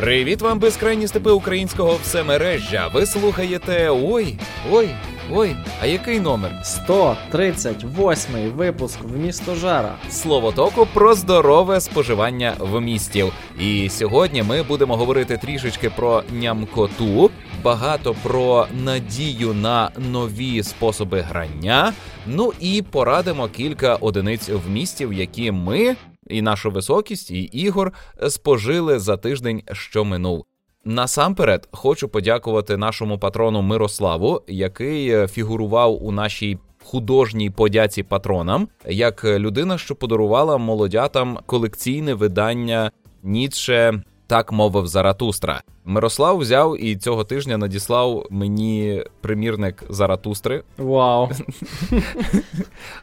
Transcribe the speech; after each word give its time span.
Привіт 0.00 0.42
вам, 0.42 0.58
безкрайні 0.58 1.08
степи 1.08 1.30
українського 1.30 1.98
всемережжя. 2.02 2.90
Ви 2.94 3.06
слухаєте. 3.06 3.90
Ой, 3.90 4.38
ой, 4.70 4.88
ой, 5.32 5.56
а 5.82 5.86
який 5.86 6.20
номер? 6.20 6.60
138 6.64 8.50
випуск 8.56 9.00
в 9.02 9.16
місто 9.16 9.54
Жара. 9.54 9.94
Слово 10.10 10.52
току 10.52 10.86
про 10.94 11.14
здорове 11.14 11.80
споживання 11.80 12.54
в 12.58 12.80
містів. 12.80 13.32
І 13.60 13.88
сьогодні 13.88 14.42
ми 14.42 14.62
будемо 14.62 14.96
говорити 14.96 15.36
трішечки 15.36 15.90
про 15.90 16.22
нямкоту, 16.32 17.30
багато 17.62 18.14
про 18.22 18.66
надію 18.84 19.54
на 19.54 19.90
нові 19.98 20.62
способи 20.62 21.20
грання. 21.20 21.92
Ну 22.26 22.52
і 22.60 22.82
порадимо 22.90 23.48
кілька 23.48 23.94
одиниць 23.94 24.48
в 24.48 24.70
містів, 24.70 25.12
які 25.12 25.52
ми 25.52 25.96
і 26.30 26.42
нашу 26.42 26.70
високість, 26.70 27.30
і 27.30 27.42
ігор 27.42 27.92
спожили 28.28 28.98
за 28.98 29.16
тиждень, 29.16 29.62
що 29.72 30.04
минув. 30.04 30.44
Насамперед 30.84 31.68
хочу 31.72 32.08
подякувати 32.08 32.76
нашому 32.76 33.18
патрону 33.18 33.62
Мирославу, 33.62 34.42
який 34.48 35.10
е, 35.10 35.28
фігурував 35.28 36.04
у 36.04 36.12
нашій 36.12 36.58
художній 36.84 37.50
подяці 37.50 38.02
патронам, 38.02 38.68
як 38.88 39.24
людина, 39.24 39.78
що 39.78 39.94
подарувала 39.94 40.58
молодятам 40.58 41.38
колекційне 41.46 42.14
видання 42.14 42.90
Ніцше 43.22 44.02
так 44.30 44.52
мовив 44.52 44.86
Заратустра. 44.86 45.62
Мирослав 45.84 46.38
взяв 46.38 46.84
і 46.84 46.96
цього 46.96 47.24
тижня 47.24 47.56
надіслав 47.56 48.26
мені 48.30 49.04
примірник 49.20 49.84
Заратустри. 49.88 50.62
Вау! 50.78 51.28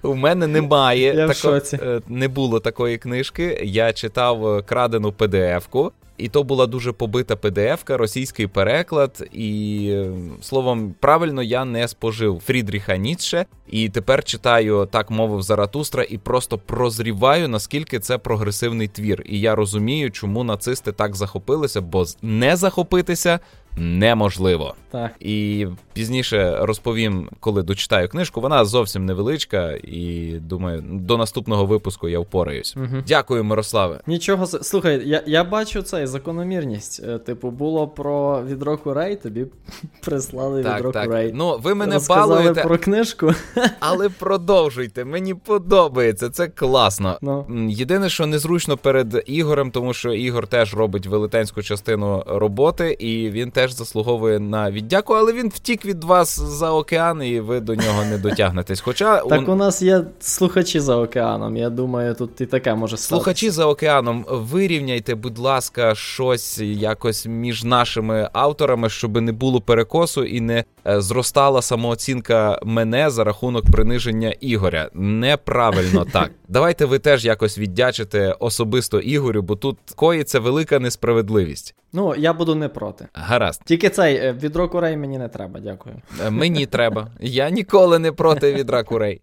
У 0.04 0.16
мене 0.16 0.48
немає 0.48 1.14
Я 1.16 1.26
в 1.26 1.36
шоці. 1.36 1.80
Е, 1.84 2.02
не 2.08 2.28
було 2.28 2.60
такої 2.60 2.98
книжки. 2.98 3.62
Я 3.64 3.94
читав 3.94 4.64
крадену 4.66 5.10
PDF-ку. 5.10 5.92
І 6.18 6.30
то 6.30 6.44
була 6.44 6.68
дуже 6.68 6.92
побита 6.92 7.36
PDF-ка, 7.36 7.98
російський 7.98 8.48
переклад, 8.48 9.30
і 9.34 10.04
словом, 10.42 10.96
правильно 11.00 11.44
я 11.44 11.66
не 11.66 11.88
спожив 11.88 12.42
Фрідріха 12.46 12.98
Ніцше, 12.98 13.46
і 13.70 13.90
тепер 13.90 14.24
читаю 14.24 14.88
так 14.92 15.12
мовив 15.12 15.42
Заратустра 15.42 16.04
і 16.10 16.18
просто 16.18 16.58
прозріваю, 16.58 17.48
наскільки 17.48 18.00
це 18.00 18.18
прогресивний 18.18 18.88
твір. 18.88 19.24
І 19.26 19.40
я 19.40 19.56
розумію, 19.56 20.12
чому 20.12 20.44
нацисти 20.44 20.92
так 20.92 21.16
захопилися, 21.16 21.82
бо 21.82 22.06
не 22.22 22.56
захопитися 22.56 23.40
неможливо. 23.78 24.76
Так. 24.92 25.12
І 25.20 25.68
пізніше 25.94 26.58
розповім, 26.62 27.30
коли 27.40 27.64
дочитаю 27.64 28.10
книжку. 28.10 28.42
Вона 28.42 28.66
зовсім 28.66 29.06
невеличка, 29.06 29.72
і 29.84 30.34
думаю, 30.42 30.84
до 30.92 31.18
наступного 31.18 31.66
випуску 31.66 32.10
я 32.10 32.20
впораюсь. 32.20 32.78
Угу. 32.78 33.04
Дякую, 33.08 33.44
Мирославе. 33.44 34.00
Нічого 34.08 34.48
слухай, 34.48 35.02
я, 35.10 35.24
я 35.28 35.44
бачу 35.44 35.82
цей 35.82 36.08
закономірність. 36.08 37.02
Е, 37.08 37.18
Типу, 37.18 37.52
було 37.52 37.88
про 37.88 38.44
відро 38.44 38.78
курей, 38.78 39.16
тобі 39.16 39.46
прислали 40.02 40.60
відро 40.60 40.72
Так, 40.72 40.94
так. 40.94 41.06
курей. 41.06 41.32
Ну, 41.36 41.58
ви 41.64 41.76
мене 41.76 41.94
Розказали 41.94 42.36
балуєте, 42.36 42.62
про 42.62 42.78
книжку. 42.78 43.34
але 43.80 44.10
продовжуйте. 44.10 45.06
Мені 45.06 45.34
подобається, 45.34 46.30
це 46.30 46.48
класно. 46.48 47.18
Ну. 47.22 47.46
Єдине, 47.70 48.10
що 48.10 48.26
незручно 48.26 48.78
перед 48.78 49.24
Ігорем, 49.26 49.72
тому 49.72 49.94
що 49.94 50.14
Ігор 50.14 50.48
теж 50.48 50.74
робить 50.74 51.08
велетенську 51.08 51.62
частину 51.62 52.24
роботи, 52.28 52.92
і 53.00 53.30
він 53.30 53.52
теж 53.52 53.67
заслуговує 53.74 54.40
на 54.40 54.72
віддяку, 54.72 55.14
але 55.14 55.34
він 55.34 55.50
втік 55.50 55.86
від 55.86 56.04
вас 56.04 56.40
за 56.40 56.72
океан, 56.72 57.24
і 57.24 57.40
ви 57.40 57.60
до 57.60 57.76
нього 57.76 58.04
не 58.10 58.18
дотягнетесь. 58.18 58.82
Хоча 58.82 59.18
Так 59.22 59.48
у- 59.48 59.52
у 59.52 59.56
нас 59.56 59.82
є 59.82 60.04
слухачі 60.20 60.80
за 60.80 60.96
океаном. 60.98 61.58
Я 61.58 61.70
думаю, 61.70 62.16
тут 62.16 62.42
і 62.42 62.46
таке 62.46 62.76
може 62.76 62.98
статися. 62.98 63.08
Слухачі 63.16 63.50
за 63.50 63.66
океаном, 63.66 64.26
вирівняйте, 64.30 65.16
будь 65.16 65.38
ласка, 65.38 65.96
щось 65.96 66.60
якось 66.60 67.26
між 67.26 67.64
нашими 67.64 68.30
авторами, 68.34 68.90
щоб 68.90 69.22
не 69.22 69.32
було 69.32 69.62
перекосу 69.62 70.24
і 70.24 70.42
не 70.42 70.64
е, 70.88 71.02
зростала 71.02 71.62
самооцінка 71.62 72.60
мене 72.64 73.10
за 73.10 73.24
рахунок 73.24 73.72
приниження 73.72 74.34
Ігоря. 74.40 74.90
Неправильно 74.94 76.06
так. 76.14 76.32
Давайте 76.48 76.86
ви 76.86 77.00
теж 77.00 77.26
якось 77.26 77.58
віддячите 77.58 78.36
особисто 78.40 79.00
Ігорю, 79.00 79.42
бо 79.42 79.56
тут 79.56 79.78
коїться 79.96 80.40
велика 80.40 80.80
несправедливість. 80.80 81.76
Ну, 81.94 82.16
я 82.18 82.34
буду 82.34 82.56
не 82.56 82.70
проти. 82.70 83.08
Гаразд, 83.14 83.57
Тільки 83.66 83.90
цей 83.90 84.16
е, 84.16 84.34
відро 84.34 84.70
курей 84.70 84.98
мені 84.98 85.18
не 85.18 85.30
треба, 85.30 85.60
дякую. 85.60 85.96
Е, 86.26 86.30
мені 86.30 86.66
треба. 86.66 87.12
Я 87.20 87.50
ніколи 87.50 88.00
не 88.00 88.12
проти 88.12 88.54
відра 88.54 88.84
курей. 88.84 89.22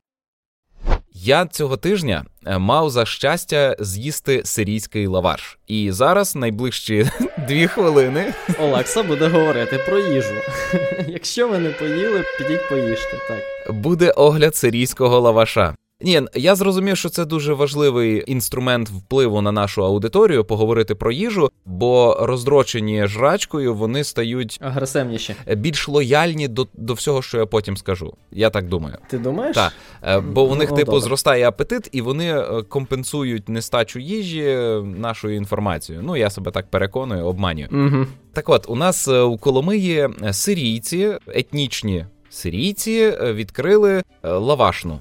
Я 1.17 1.47
цього 1.47 1.77
тижня 1.77 2.25
е, 2.47 2.59
мав 2.59 2.91
за 2.91 3.05
щастя 3.05 3.77
з'їсти 3.79 4.43
сирійський 4.45 5.07
лаваш. 5.07 5.59
І 5.67 5.93
зараз 5.93 6.37
найближчі 6.37 7.11
дві 7.49 7.67
хвилини 7.67 8.33
Олекса 8.61 9.03
буде 9.03 9.29
говорити 9.29 9.79
про 9.89 9.99
їжу. 9.99 10.35
Якщо 11.09 11.49
ви 11.49 11.59
не 11.59 11.71
поїли, 11.71 12.25
підіть 12.39 12.69
поїжте. 12.69 13.19
Так. 13.29 13.75
буде 13.75 14.11
огляд 14.11 14.57
сирійського 14.57 15.21
лаваша. 15.21 15.75
Ні, 16.01 16.23
я 16.35 16.55
зрозумів, 16.55 16.97
що 16.97 17.09
це 17.09 17.25
дуже 17.25 17.53
важливий 17.55 18.25
інструмент 18.27 18.89
впливу 18.89 19.41
на 19.43 19.53
нашу 19.53 19.85
аудиторію 19.85 20.45
поговорити 20.45 20.95
про 20.95 21.13
їжу, 21.13 21.51
бо 21.67 22.17
роздрочені 22.21 23.07
жрачкою 23.07 23.75
вони 23.75 24.05
стають 24.05 24.59
Агресивніші. 24.61 25.35
більш 25.57 25.89
лояльні 25.89 26.49
до, 26.49 26.67
до 26.75 26.95
всього, 26.95 27.23
що 27.23 27.39
я 27.39 27.47
потім 27.47 27.77
скажу. 27.77 28.15
Я 28.33 28.51
так 28.51 28.69
думаю. 28.69 28.97
Ти 29.11 29.19
думаєш? 29.19 29.55
Так, 29.55 29.73
е, 30.03 30.21
бо 30.21 30.43
у 30.45 30.55
них, 30.55 30.71
Ну, 30.71 30.77
типу, 30.77 30.91
добре. 30.93 31.01
зростає 31.05 31.49
апетит, 31.49 31.89
і 31.93 32.01
вони 32.01 32.39
е, 32.39 32.63
компенсують 32.69 33.49
нестачу 33.49 33.99
їжі 33.99 34.43
е, 34.47 34.83
нашою 34.83 35.37
інформацією. 35.37 36.05
Ну, 36.07 36.17
я 36.17 36.31
себе 36.31 36.51
так 36.51 36.71
переконую, 36.71 37.27
обманюю. 37.27 37.69
Угу. 37.73 38.07
Так 38.33 38.49
от, 38.49 38.65
у 38.69 38.77
нас 38.77 39.09
е, 39.09 39.21
у 39.21 39.39
Коломиї 39.39 40.09
е, 40.23 40.33
сирійці, 40.33 41.13
етнічні 41.27 42.07
сирійці, 42.31 43.15
е, 43.23 43.33
відкрили 43.33 43.93
е, 43.93 44.03
лавашну. 44.23 44.99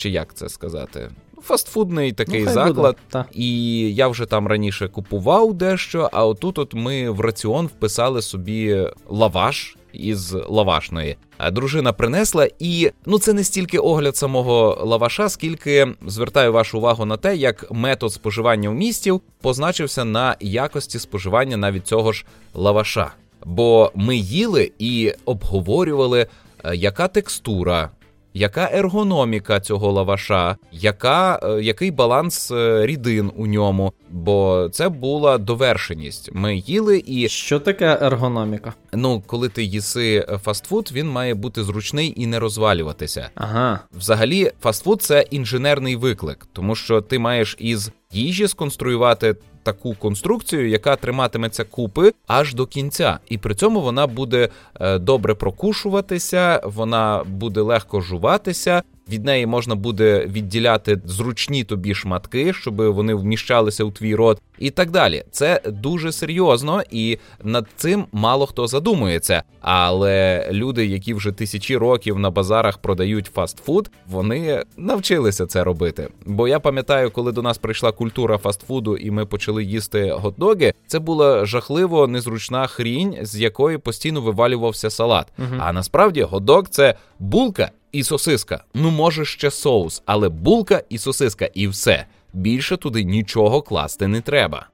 Чи 0.00 0.10
як 0.10 0.34
це 0.34 0.48
сказати? 0.48 1.10
Фастфудний 1.42 2.12
такий 2.12 2.46
заклад. 2.46 2.96
Так. 3.10 3.26
І 3.32 3.80
я 3.94 4.08
вже 4.08 4.26
там 4.26 4.46
раніше 4.46 4.88
купував 4.88 5.54
дещо, 5.54 6.08
а 6.12 6.26
отут 6.26 6.58
от 6.58 6.74
ми 6.74 7.10
в 7.10 7.20
раціон 7.20 7.66
вписали 7.66 8.22
собі 8.22 8.86
лаваш 9.08 9.76
із 9.92 10.32
лавашної. 10.48 11.16
А 11.38 11.50
дружина 11.50 11.92
принесла, 11.92 12.48
і 12.58 12.90
ну 13.06 13.18
це 13.18 13.32
не 13.32 13.44
стільки 13.44 13.78
огляд 13.78 14.16
самого 14.16 14.78
лаваша, 14.84 15.28
скільки 15.28 15.94
звертаю 16.06 16.52
вашу 16.52 16.78
увагу 16.78 17.04
на 17.04 17.16
те, 17.16 17.36
як 17.36 17.70
метод 17.70 18.12
споживання 18.12 18.70
в 18.70 18.74
містів 18.74 19.20
позначився 19.40 20.04
на 20.04 20.36
якості 20.40 20.98
споживання 20.98 21.56
навіть 21.56 21.86
цього 21.86 22.12
ж 22.12 22.24
лаваша. 22.54 23.12
Бо 23.44 23.92
ми 23.94 24.16
їли 24.16 24.72
і 24.78 25.12
обговорювали, 25.24 26.26
е, 26.64 26.76
яка 26.76 27.08
текстура, 27.08 27.90
яка 28.34 28.70
ергономіка 28.72 29.60
цього 29.60 29.92
лаваша, 29.92 30.56
яка, 30.72 31.40
е, 31.42 31.62
який 31.62 31.90
баланс 31.90 32.50
е, 32.50 32.86
рідин 32.86 33.30
у 33.36 33.46
ньому, 33.46 33.92
бо 34.10 34.68
це 34.72 34.88
була 34.88 35.38
довершеність. 35.38 36.30
Ми 36.32 36.56
їли 36.56 37.02
і 37.06 37.28
Що 37.28 37.60
таке 37.60 37.98
ергономіка? 38.02 38.74
ну, 38.92 39.22
коли 39.26 39.48
ти 39.48 39.62
їси 39.64 40.26
е, 40.28 40.38
фастфуд, 40.38 40.90
він 40.92 41.10
має 41.10 41.34
бути 41.34 41.64
зручний 41.64 42.14
і 42.16 42.26
не 42.26 42.38
розвалюватися. 42.38 43.30
Ага. 43.34 43.80
Взагалі, 43.92 44.50
фастфуд 44.62 45.02
це 45.02 45.24
інженерний 45.30 45.96
виклик, 45.96 46.46
тому 46.52 46.74
що 46.74 47.00
ти 47.00 47.18
маєш 47.18 47.56
із 47.58 47.90
їжі 48.12 48.48
сконструювати 48.48 49.36
таку 49.62 49.94
конструкцію, 49.94 50.68
яка 50.68 50.96
триматиметься 50.96 51.64
купи 51.64 52.12
аж 52.26 52.54
до 52.54 52.66
кінця, 52.66 53.18
і 53.28 53.38
при 53.38 53.54
цьому 53.54 53.80
вона 53.80 54.06
буде 54.06 54.48
е, 54.80 54.98
добре 54.98 55.34
прокушуватися, 55.34 56.60
вона 56.64 57.24
буде 57.26 57.60
легко 57.60 58.00
жуватися. 58.00 58.82
Від 59.10 59.24
неї 59.24 59.46
можна 59.46 59.74
буде 59.74 60.26
відділяти 60.26 61.00
зручні 61.04 61.64
тобі 61.64 61.94
шматки, 61.94 62.52
щоб 62.52 62.82
вони 62.82 63.14
вміщалися 63.14 63.84
у 63.84 63.90
твій 63.90 64.14
рот, 64.14 64.42
і 64.58 64.70
так 64.70 64.90
далі. 64.90 65.24
Це 65.30 65.60
дуже 65.66 66.12
серйозно, 66.12 66.82
і 66.90 67.18
над 67.42 67.66
цим 67.76 68.06
мало 68.12 68.46
хто 68.46 68.66
задумується. 68.66 69.42
Але 69.60 70.48
люди, 70.52 70.86
які 70.86 71.14
вже 71.14 71.32
тисячі 71.32 71.76
років 71.76 72.18
на 72.18 72.30
базарах 72.30 72.78
продають 72.78 73.26
фастфуд, 73.26 73.90
вони 74.06 74.64
навчилися 74.76 75.46
це 75.46 75.64
робити. 75.64 76.08
Бо 76.26 76.48
я 76.48 76.60
пам'ятаю, 76.60 77.10
коли 77.10 77.32
до 77.32 77.42
нас 77.42 77.58
прийшла 77.58 77.92
культура 77.92 78.38
фастфуду, 78.38 78.96
і 78.96 79.10
ми 79.10 79.26
почали 79.26 79.64
їсти 79.64 80.12
гот-доги, 80.12 80.74
це 80.86 80.98
була 80.98 81.46
жахливо 81.46 82.06
незручна 82.06 82.66
хрінь, 82.66 83.16
з 83.22 83.40
якої 83.40 83.78
постійно 83.78 84.20
вивалювався 84.20 84.90
салат. 84.90 85.32
А 85.58 85.72
насправді 85.72 86.22
гот-дог– 86.24 86.68
це 86.70 86.94
булка 87.18 87.70
і 87.92 88.02
сосиска. 88.02 88.64
Ну, 88.74 88.90
може, 88.90 89.24
ще 89.24 89.50
соус, 89.50 90.02
але 90.06 90.28
булка 90.28 90.82
і 90.88 90.98
сосиска, 90.98 91.50
і 91.54 91.68
все. 91.68 92.06
Більше 92.32 92.76
туди 92.76 93.04
нічого 93.04 93.62
класти 93.62 94.06
не 94.06 94.20
треба. 94.20 94.66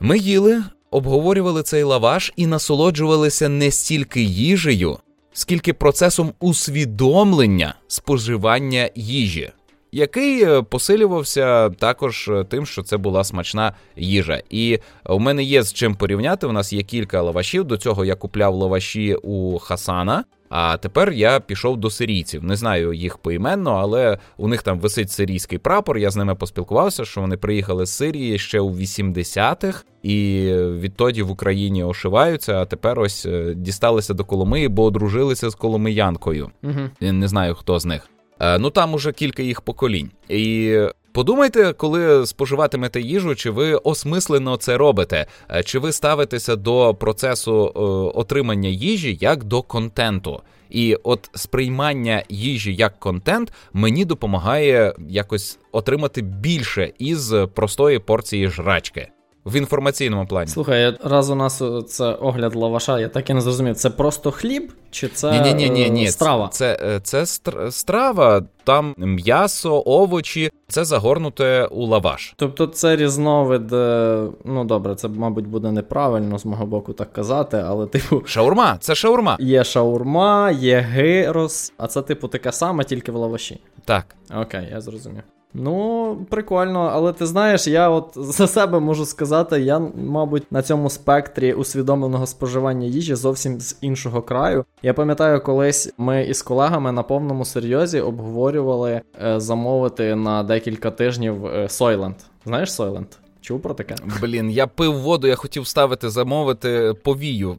Ми 0.00 0.18
їли, 0.18 0.62
обговорювали 0.90 1.62
цей 1.62 1.82
лаваш 1.82 2.32
і 2.36 2.46
насолоджувалися 2.46 3.48
не 3.48 3.70
стільки 3.70 4.22
їжею, 4.22 4.98
скільки 5.32 5.72
процесом 5.72 6.32
усвідомлення 6.40 7.74
споживання 7.88 8.90
їжі. 8.94 9.50
який 9.92 10.44
е, 10.44 10.62
посилювався 10.62 11.70
також 11.70 12.28
е, 12.28 12.44
тим, 12.44 12.66
що 12.66 12.82
це 12.82 12.96
була 12.96 13.24
смачна 13.24 13.72
їжа. 13.96 14.42
І 14.50 14.78
у 15.06 15.18
мене 15.18 15.42
є 15.42 15.62
з 15.62 15.72
чим 15.72 15.94
порівняти. 15.94 16.46
У 16.46 16.52
нас 16.52 16.72
є 16.72 16.82
кілька 16.82 17.22
лавашів. 17.22 17.64
До 17.64 17.76
цього 17.76 18.04
я 18.04 18.14
купляв 18.14 18.54
лаваші 18.54 19.14
у 19.14 19.58
Хасана. 19.58 20.24
А 20.48 20.76
тепер 20.76 21.12
я 21.12 21.40
пішов 21.40 21.76
до 21.76 21.90
сирійців. 21.90 22.44
Не 22.44 22.56
знаю 22.56 22.92
їх 22.92 23.18
поіменно, 23.18 23.70
але 23.70 24.18
у 24.36 24.48
них 24.48 24.62
там 24.62 24.80
висить 24.80 25.10
сирійський 25.10 25.58
прапор. 25.58 25.98
Я 25.98 26.10
з 26.10 26.16
ними 26.16 26.34
поспілкувався, 26.34 27.04
що 27.04 27.20
вони 27.20 27.36
приїхали 27.36 27.86
з 27.86 27.90
Сирії 27.90 28.38
ще 28.38 28.60
у 28.60 28.70
80-х, 28.70 29.84
і 30.02 30.46
відтоді 30.54 31.22
в 31.22 31.30
Україні 31.30 31.84
ошиваються. 31.84 32.60
А 32.60 32.64
тепер 32.64 33.00
ось 33.00 33.26
е, 33.26 33.54
дісталися 33.54 34.14
до 34.14 34.24
Коломиї, 34.24 34.68
бо 34.68 34.84
одружилися 34.84 35.50
з 35.50 35.54
Коломиянкою. 35.54 36.50
Угу. 36.62 37.12
Не 37.12 37.28
знаю 37.28 37.54
хто 37.54 37.78
з 37.78 37.86
них. 37.86 38.08
Е, 38.40 38.58
ну 38.58 38.70
там 38.70 38.94
уже 38.94 39.12
кілька 39.12 39.42
їх 39.42 39.60
поколінь. 39.60 40.10
І 40.28 40.76
подумайте, 41.18 41.72
коли 41.72 42.26
споживатимете 42.26 43.00
їжу, 43.00 43.34
чи 43.34 43.50
ви 43.50 43.74
осмислено 43.74 44.56
це 44.56 44.76
робите, 44.76 45.26
е, 45.50 45.62
чи 45.62 45.78
ви 45.78 45.92
ставитеся 45.92 46.56
до 46.56 46.94
процесу 46.94 47.66
е, 47.66 47.80
отримання 48.18 48.68
їжі 48.68 49.18
як 49.20 49.44
до 49.44 49.62
контенту. 49.62 50.40
І 50.70 50.96
от 51.02 51.30
сприймання 51.34 52.22
їжі 52.28 52.74
як 52.74 52.98
контент 52.98 53.52
мені 53.72 54.04
допомагає 54.04 54.94
якось 55.08 55.58
отримати 55.72 56.22
більше 56.22 56.92
із 56.98 57.34
простої 57.54 57.98
порції 57.98 58.48
жрачки 58.48 59.08
в 59.48 59.56
інформаційному 59.56 60.26
плані. 60.26 60.50
Слухай, 60.50 60.96
раз 61.04 61.30
у 61.30 61.34
нас 61.34 61.62
е, 61.62 61.82
це 61.82 62.04
огляд 62.04 62.54
лаваша, 62.54 63.00
я 63.00 63.08
так 63.08 63.30
і 63.30 63.34
не 63.34 63.40
зрозумів. 63.40 63.76
Це 63.76 63.90
просто 63.90 64.30
хліб 64.30 64.72
чи 64.90 65.08
це 65.08 65.40
ні, 65.40 65.54
ні, 65.54 65.70
ні, 65.70 65.90
ні, 65.90 66.08
страва? 66.08 66.48
Це 66.48 66.78
е, 66.82 67.00
це, 67.02 67.26
це 67.26 67.70
страва, 67.70 68.42
там 68.64 68.94
м'ясо, 68.98 69.82
овочі, 69.86 70.50
це 70.68 70.84
загорнуте 70.84 71.64
у 71.64 71.86
лаваш. 71.86 72.34
Тобто 72.36 72.66
це 72.66 72.96
різновид. 72.96 73.72
Е, 73.72 74.26
ну 74.44 74.64
добре, 74.64 74.94
це, 74.94 75.08
мабуть, 75.08 75.46
буде 75.46 75.72
неправильно 75.72 76.38
з 76.38 76.44
мого 76.44 76.66
боку 76.66 76.92
так 76.92 77.12
казати, 77.12 77.64
але 77.66 77.86
типу. 77.86 78.22
Шаурма, 78.26 78.76
це 78.80 78.94
шаурма. 78.94 79.36
Є 79.40 79.64
шаурма, 79.64 80.50
є 80.50 80.78
гирос, 80.78 81.72
а 81.76 81.86
це, 81.86 82.02
типу, 82.02 82.28
таке 82.28 82.52
саме, 82.52 82.84
тільки 82.84 83.12
в 83.12 83.16
лаваші. 83.16 83.60
Так. 83.84 84.06
Окей, 84.34 84.68
я 84.72 84.80
зрозумів. 84.80 85.22
Ну, 85.54 86.16
прикольно, 86.30 86.90
але 86.92 87.12
ти 87.12 87.26
знаєш, 87.26 87.66
я 87.66 87.88
от 87.88 88.12
за 88.16 88.46
себе 88.46 88.80
можу 88.80 89.04
сказати, 89.04 89.60
я, 89.60 89.78
мабуть, 89.94 90.52
на 90.52 90.62
цьому 90.62 90.90
спектрі 90.90 91.52
усвідомленого 91.52 92.26
споживання 92.26 92.86
їжі 92.86 93.14
зовсім 93.14 93.60
з 93.60 93.78
іншого 93.80 94.22
краю. 94.22 94.64
Я 94.82 94.94
пам'ятаю, 94.94 95.40
колись 95.40 95.92
ми 95.98 96.24
із 96.24 96.42
колегами 96.42 96.92
на 96.92 97.02
повному 97.02 97.44
серйозі 97.44 98.00
обговорювали 98.00 99.00
е, 99.24 99.40
замовити 99.40 100.14
на 100.14 100.42
декілька 100.42 100.90
тижнів 100.90 101.44
Soylent. 101.46 102.14
Знаєш 102.44 102.70
Soylent? 102.70 103.27
Чув 103.48 103.62
про 103.62 103.74
таке? 103.74 103.94
Блін, 104.20 104.50
я 104.50 104.66
пив 104.66 105.00
воду, 105.00 105.26
я 105.26 105.34
хотів 105.34 105.66
ставити, 105.66 106.10
замовити 106.10 106.94
повію. 107.02 107.56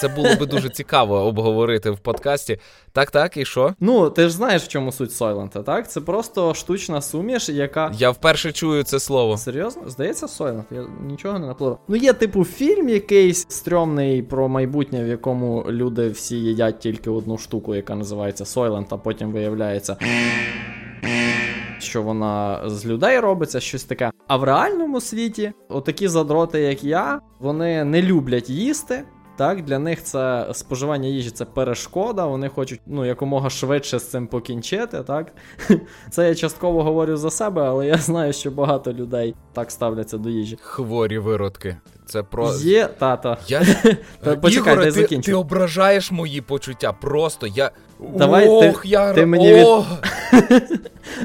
Це 0.00 0.08
було 0.08 0.28
би 0.40 0.46
дуже 0.46 0.68
цікаво 0.68 1.16
обговорити 1.16 1.90
в 1.90 1.98
подкасті. 1.98 2.58
Так, 2.92 3.10
так, 3.10 3.36
і 3.36 3.44
що? 3.44 3.74
Ну, 3.80 4.10
ти 4.10 4.22
ж 4.22 4.30
знаєш, 4.30 4.62
в 4.62 4.68
чому 4.68 4.92
суть 4.92 5.12
Сойлента, 5.12 5.62
так? 5.62 5.90
Це 5.90 6.00
просто 6.00 6.54
штучна 6.54 7.02
суміш, 7.02 7.48
яка. 7.48 7.92
Я 7.98 8.10
вперше 8.10 8.52
чую 8.52 8.82
це 8.82 9.00
слово. 9.00 9.36
Серйозно? 9.36 9.82
Здається, 9.86 10.28
Сойлент. 10.28 10.66
Я 10.70 10.86
нічого 11.06 11.38
не 11.38 11.46
наплив. 11.46 11.78
Ну, 11.88 11.96
є, 11.96 12.12
типу, 12.12 12.44
фільм 12.44 12.88
якийсь 12.88 13.46
стрьомний 13.48 14.22
про 14.22 14.48
майбутнє, 14.48 15.04
в 15.04 15.08
якому 15.08 15.66
люди 15.68 16.08
всі 16.08 16.36
їдять 16.36 16.78
тільки 16.78 17.10
одну 17.10 17.38
штуку, 17.38 17.74
яка 17.74 17.94
називається 17.94 18.44
Сойлент, 18.44 18.92
а 18.92 18.96
потім 18.96 19.32
виявляється 19.32 19.96
що 21.92 22.02
вона 22.02 22.62
з 22.66 22.86
людей 22.86 23.20
робиться, 23.20 23.60
щось 23.60 23.84
таке. 23.84 24.10
А 24.28 24.36
в 24.36 24.44
реальному 24.44 25.00
світі, 25.00 25.52
отакі 25.68 26.08
задроти, 26.08 26.60
як 26.60 26.84
я, 26.84 27.20
вони 27.40 27.84
не 27.84 28.02
люблять 28.02 28.50
їсти. 28.50 29.04
Так, 29.36 29.64
для 29.64 29.78
них 29.78 30.02
це 30.02 30.48
споживання 30.52 31.08
їжі 31.08 31.30
це 31.30 31.44
перешкода. 31.44 32.26
Вони 32.26 32.48
хочуть 32.48 32.80
ну 32.86 33.04
якомога 33.04 33.50
швидше 33.50 33.98
з 33.98 34.10
цим 34.10 34.26
покінчити. 34.26 35.02
Так 35.02 35.32
це 36.10 36.28
я 36.28 36.34
частково 36.34 36.82
говорю 36.82 37.16
за 37.16 37.30
себе, 37.30 37.62
але 37.62 37.86
я 37.86 37.96
знаю, 37.96 38.32
що 38.32 38.50
багато 38.50 38.92
людей 38.92 39.34
так 39.52 39.70
ставляться 39.70 40.18
до 40.18 40.28
їжі. 40.28 40.58
Хворі 40.62 41.18
виродки. 41.18 41.76
Це 42.06 42.22
про 42.22 42.54
є 42.54 42.86
тата. 42.86 43.36
Я... 43.48 43.60
Та, 44.20 44.36
почекай, 44.36 44.74
Ігоре, 44.74 44.92
ти, 44.92 45.18
ти 45.18 45.34
ображаєш 45.34 46.12
мої 46.12 46.40
почуття. 46.40 46.92
Просто 46.92 47.46
я. 47.46 47.70
Давай, 48.16 48.48
Ох, 48.48 48.82
ти, 48.82 48.88
я... 48.88 49.12
ти 49.12 49.26
мені 49.26 49.54
від... 49.54 49.66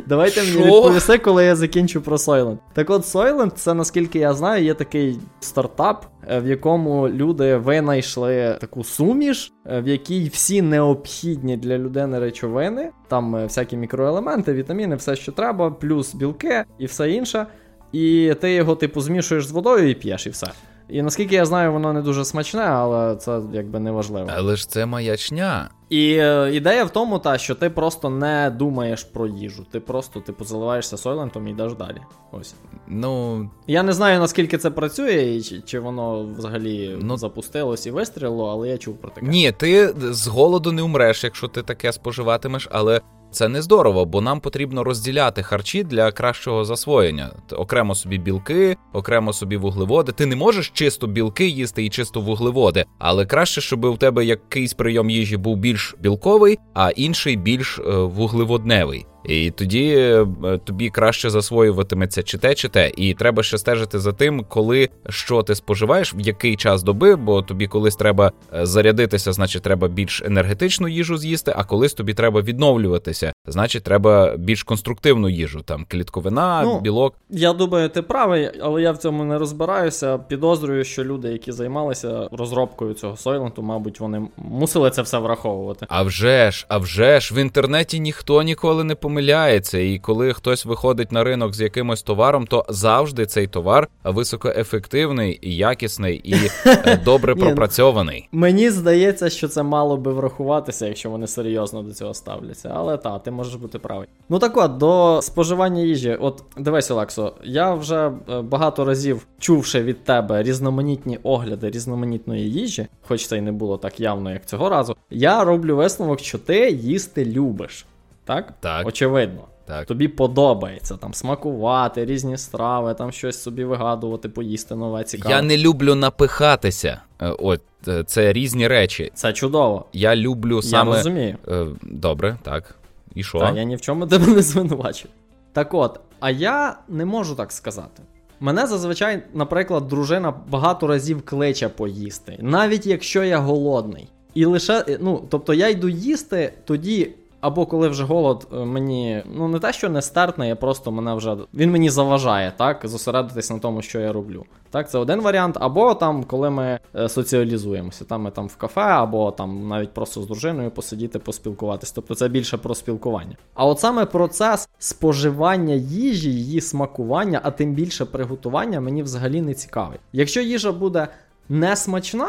Давайте 0.08 0.44
мені 0.44 0.66
відповісти, 0.66 1.18
коли 1.18 1.46
я 1.46 1.56
закінчу 1.56 2.02
про 2.02 2.16
Soylent. 2.16 2.58
Так 2.74 2.90
от 2.90 3.04
Soylent, 3.04 3.52
це 3.52 3.74
наскільки 3.74 4.20
я 4.20 4.34
знаю, 4.34 4.64
є 4.64 4.74
такий 4.74 5.20
стартап, 5.40 6.06
е, 6.30 6.40
в 6.40 6.48
якому 6.48 7.10
люди 7.10 7.56
винайшли 7.56 8.58
таку 8.62 8.84
суміш, 8.84 9.54
е, 9.66 9.82
в 9.82 9.88
якій 9.88 10.28
всі 10.28 10.62
необхідні 10.62 11.58
для 11.58 11.78
людини 11.78 12.20
речовини, 12.20 12.90
там 13.08 13.36
е, 13.36 13.44
всякі 13.44 13.78
мікроелементи, 13.78 14.54
вітаміни, 14.54 14.96
все, 14.96 15.16
що 15.16 15.32
треба, 15.32 15.72
плюс 15.72 16.16
білки 16.16 16.64
і 16.80 16.86
все 16.86 17.12
інше. 17.12 17.48
І 17.92 18.34
ти 18.42 18.54
його, 18.54 18.76
типу, 18.76 19.02
змішуєш 19.02 19.48
з 19.48 19.52
водою 19.52 19.90
і 19.90 19.96
п'єш, 19.96 20.28
і 20.28 20.30
все. 20.30 20.48
І 20.90 21.02
наскільки 21.02 21.36
я 21.36 21.46
знаю, 21.46 21.74
воно 21.74 21.94
не 21.94 22.02
дуже 22.02 22.26
смачне, 22.26 22.64
але 22.64 23.16
це 23.16 23.42
якби 23.54 23.80
не 23.80 23.92
важливо. 23.92 24.30
Але 24.36 24.56
ж 24.56 24.70
це 24.70 24.86
маячня. 24.86 25.70
І 25.90 26.14
е, 26.14 26.52
ідея 26.54 26.84
в 26.84 26.90
тому, 26.90 27.20
та, 27.20 27.38
що 27.38 27.56
ти 27.56 27.70
просто 27.70 28.10
не 28.10 28.50
думаєш 28.50 29.04
про 29.04 29.28
їжу. 29.28 29.66
Ти 29.72 29.80
просто 29.80 30.20
типу 30.20 30.46
заливаєшся 30.46 30.98
сойлентом 30.98 31.48
і 31.48 31.52
йдеш 31.52 31.74
далі. 31.74 31.98
Ось. 32.32 32.56
Ну. 32.88 33.50
Я 33.68 33.84
не 33.84 33.94
знаю, 33.94 34.20
наскільки 34.20 34.58
це 34.58 34.70
працює, 34.70 35.14
і 35.14 35.42
чи, 35.42 35.62
чи 35.62 35.80
воно 35.80 36.26
взагалі 36.38 36.98
ну, 37.02 37.18
запустилось 37.18 37.86
і 37.86 37.92
вистрілило, 37.92 38.50
але 38.50 38.70
я 38.70 38.78
чув 38.78 38.98
про 38.98 39.10
таке. 39.10 39.28
Ні, 39.28 39.52
ти 39.52 39.94
з 39.98 40.28
голоду 40.28 40.72
не 40.72 40.82
умреш, 40.82 41.24
якщо 41.24 41.48
ти 41.48 41.64
таке 41.64 41.94
споживатимеш, 41.94 42.68
але 42.72 43.02
це 43.32 43.48
не 43.48 43.62
здорово, 43.62 44.06
бо 44.06 44.22
нам 44.22 44.40
потрібно 44.40 44.84
розділяти 44.84 45.44
харчі 45.44 45.84
для 45.84 46.12
кращого 46.12 46.66
засвоєння. 46.66 47.32
Окремо 47.52 47.96
собі 47.96 48.18
білки, 48.18 48.78
окремо 48.94 49.34
собі 49.34 49.58
вуглеводи. 49.58 50.12
Ти 50.12 50.26
не 50.26 50.36
можеш 50.36 50.70
чисто 50.70 51.08
білки 51.08 51.48
їсти 51.48 51.86
і 51.86 51.90
чисто 51.90 52.22
вуглеводи, 52.22 52.86
але 53.00 53.26
краще, 53.26 53.62
щоб 53.62 53.86
у 53.86 53.98
тебе 53.98 54.26
якийсь 54.26 54.74
прийом 54.74 55.10
їжі 55.10 55.38
був 55.38 55.58
більш 55.58 55.96
білковий, 56.00 56.60
а 56.74 56.90
інший 56.90 57.36
більш 57.36 57.80
е, 57.80 57.92
вуглеводневий. 57.92 59.06
І 59.28 59.52
тоді 59.52 59.96
е, 59.98 60.26
тобі 60.64 60.90
краще 60.90 61.30
засвоюватиметься 61.30 62.24
чи 62.24 62.38
те, 62.38 62.56
чи 62.56 62.70
те. 62.70 62.92
І 62.98 63.14
треба 63.14 63.44
ще 63.44 63.58
стежити 63.58 64.00
за 64.00 64.14
тим, 64.14 64.46
коли 64.50 64.90
що 65.10 65.44
ти 65.44 65.56
споживаєш, 65.56 66.16
в 66.16 66.20
який 66.20 66.56
час 66.56 66.84
доби, 66.84 67.16
бо 67.16 67.42
тобі 67.42 67.68
колись 67.68 67.96
треба 67.96 68.32
е, 68.54 68.66
зарядитися, 68.66 69.34
значить 69.34 69.64
треба 69.64 69.88
більш 69.88 70.22
енергетичну 70.26 70.88
їжу 70.88 71.18
з'їсти, 71.18 71.54
а 71.56 71.64
колись 71.64 71.94
тобі 71.94 72.14
треба 72.14 72.42
відновлюватися, 72.42 73.34
значить 73.48 73.84
треба 73.84 74.38
більш 74.38 74.64
конструктивну 74.64 75.30
їжу, 75.30 75.62
там 75.62 75.86
клітковина, 75.90 76.62
ну, 76.64 76.80
білок. 76.80 77.14
Я 77.30 77.54
думаю, 77.54 77.90
ти 77.90 78.02
правий, 78.02 78.52
але 78.62 78.82
я 78.82 78.92
в 78.92 78.98
цьому 78.98 79.24
не 79.24 79.38
розбираюся. 79.38 80.18
Підозрюю, 80.18 80.84
що 80.84 81.04
люди, 81.04 81.30
які 81.30 81.52
займалися 81.52 82.30
розробкою 82.32 82.94
цього 82.94 83.18
Сойленту, 83.18 83.62
мабуть, 83.62 84.00
вони 84.00 84.28
мусили 84.38 84.90
це 84.90 85.02
все 85.02 85.18
враховувати. 85.20 85.86
А 85.90 86.04
вже 86.04 86.52
ж, 86.52 86.66
а 86.70 86.78
вже 86.78 87.20
ж 87.20 87.34
в 87.34 87.38
інтернеті 87.38 88.00
ніхто 88.00 88.44
ніколи 88.44 88.84
не 88.84 88.96
помиляється, 88.96 89.78
і 89.78 90.00
коли 90.00 90.34
хтось 90.34 90.66
виходить 90.66 91.12
на 91.12 91.24
ринок 91.24 91.54
з 91.54 91.62
якимось 91.62 92.04
товаром, 92.04 92.48
то 92.48 92.66
завжди 92.70 93.26
цей 93.26 93.48
товар 93.48 93.88
високоефективний, 94.04 95.40
і 95.42 95.56
якісний 95.56 96.16
і 96.16 96.36
е, 96.66 97.02
добре 97.06 97.34
ну, 97.38 97.42
пропрацьований. 97.42 98.30
Мені 98.32 98.70
здається, 98.70 99.30
що 99.30 99.48
це 99.48 99.64
мало 99.64 99.98
би 99.98 100.14
врахуватися, 100.14 100.88
якщо 100.88 101.10
вони 101.10 101.28
серйозно 101.28 101.84
до 101.84 101.94
цього 101.94 102.14
ставляться. 102.14 102.72
Але 102.76 102.98
та, 102.98 103.20
ти 103.20 103.32
можеш 103.38 103.56
бути 103.56 103.80
правий. 103.80 104.08
Ну 104.30 104.40
так 104.40 104.58
от, 104.58 104.78
до 104.78 105.20
споживання 105.22 105.82
їжі. 105.82 106.18
От 106.22 106.44
дивись, 106.58 106.92
Олексо, 106.92 107.34
я 107.44 107.74
вже 107.74 108.12
е, 108.30 108.42
багато 108.42 108.86
разів 108.86 109.28
чувши 109.40 109.84
від 109.84 110.04
тебе 110.04 110.44
різноманітні 110.44 111.20
огляди 111.24 111.70
різноманітної 111.70 112.52
їжі, 112.52 112.88
хоч 113.02 113.28
це 113.28 113.38
й 113.38 113.42
не 113.42 113.52
було 113.52 113.78
так 113.78 114.00
явно, 114.00 114.32
як 114.32 114.46
цього 114.46 114.70
разу. 114.70 114.96
Я 115.10 115.44
роблю 115.44 115.76
висновок, 115.76 116.20
що 116.20 116.38
ти 116.38 116.70
їсти 116.72 117.26
любиш. 117.26 117.86
Так? 118.26 118.54
Так. 118.60 118.88
Очевидно. 118.88 119.42
Так. 119.66 119.86
Тобі 119.86 120.08
подобається 120.08 120.98
там 120.98 121.14
смакувати, 121.14 122.06
різні 122.06 122.38
страви, 122.38 122.94
там 122.94 123.12
щось 123.12 123.42
собі 123.42 123.64
вигадувати, 123.64 124.30
поїсти 124.30 124.76
нове 124.76 125.04
цікаве. 125.04 125.36
Я 125.36 125.42
не 125.42 125.58
люблю 125.58 125.96
напихатися. 125.96 127.02
Е, 127.22 127.30
от 127.30 127.62
е, 127.88 128.04
це 128.04 128.34
різні 128.34 128.68
речі. 128.68 129.12
Це 129.14 129.34
чудово. 129.34 129.86
Я 129.94 130.16
люблю 130.16 130.62
саме. 130.62 130.92
Я 130.92 130.98
розумію. 130.98 131.38
Добре, 131.82 132.38
так. 132.44 132.76
І 133.18 133.24
що? 133.24 133.40
Та, 133.40 133.52
я 133.52 133.64
ні 133.64 133.76
в 133.76 133.82
чому 133.82 134.08
тебе 134.08 134.28
не 134.28 134.42
звинувачу. 134.42 135.10
Так 135.54 135.74
от, 135.74 136.00
а 136.20 136.30
я 136.30 136.78
не 136.88 137.06
можу 137.06 137.36
так 137.36 137.52
сказати. 137.52 138.04
Мене 138.40 138.68
зазвичай, 138.68 139.24
наприклад, 139.34 139.88
дружина 139.88 140.34
багато 140.50 140.88
разів 140.88 141.22
кличе 141.26 141.70
поїсти, 141.70 142.38
навіть 142.40 142.86
якщо 142.86 143.24
я 143.24 143.38
голодний. 143.38 144.08
І 144.34 144.46
лише, 144.46 144.98
ну, 145.00 145.24
тобто 145.30 145.54
я 145.54 145.70
йду 145.70 145.90
їсти 145.90 146.54
тоді, 146.66 147.12
Або 147.42 147.66
коли 147.66 147.88
вже 147.88 148.04
голод 148.04 148.48
е, 148.54 148.56
мені, 148.56 149.24
ну 149.36 149.48
не 149.48 149.60
те, 149.60 149.74
що 149.74 149.90
не 149.90 150.02
стартне, 150.02 150.48
я 150.48 150.56
просто 150.56 150.92
мене 150.92 151.14
вже 151.14 151.38
він 151.54 151.72
мені 151.72 151.90
заважає, 151.90 152.54
так, 152.58 152.82
зосередитись 152.84 153.50
на 153.50 153.60
тому, 153.60 153.82
що 153.82 154.00
я 154.00 154.14
роблю. 154.14 154.46
Так, 154.70 154.90
це 154.90 154.98
один 154.98 155.22
варіант. 155.22 155.58
Або 155.60 155.94
там, 155.94 156.24
коли 156.24 156.50
ми 156.50 156.80
е, 156.96 157.10
соціалізуємося, 157.10 158.06
там 158.06 158.22
ми 158.22 158.32
там 158.32 158.48
в 158.48 158.56
кафе, 158.56 158.82
або 158.82 159.32
там 159.32 159.68
навіть 159.68 159.94
просто 159.94 160.22
з 160.22 160.28
дружиною 160.28 160.72
посидіти, 160.72 161.20
поспілкуватись. 161.20 161.92
Тобто 161.92 162.16
це 162.16 162.28
більше 162.28 162.58
про 162.58 162.76
спілкування. 162.76 163.38
А 163.54 163.66
от 163.66 163.80
саме 163.80 164.06
процес 164.06 164.70
споживання 164.80 165.74
їжі, 165.74 166.32
її 166.32 166.62
смакування, 166.62 167.40
а 167.44 167.52
тим 167.52 167.74
більше 167.74 168.06
приготування, 168.06 168.82
мені 168.82 169.04
взагалі 169.04 169.42
не 169.42 169.54
цікавий. 169.54 170.00
Якщо 170.14 170.42
їжа 170.42 170.72
буде 170.72 171.08
не 171.50 171.76
смачна. 171.76 172.28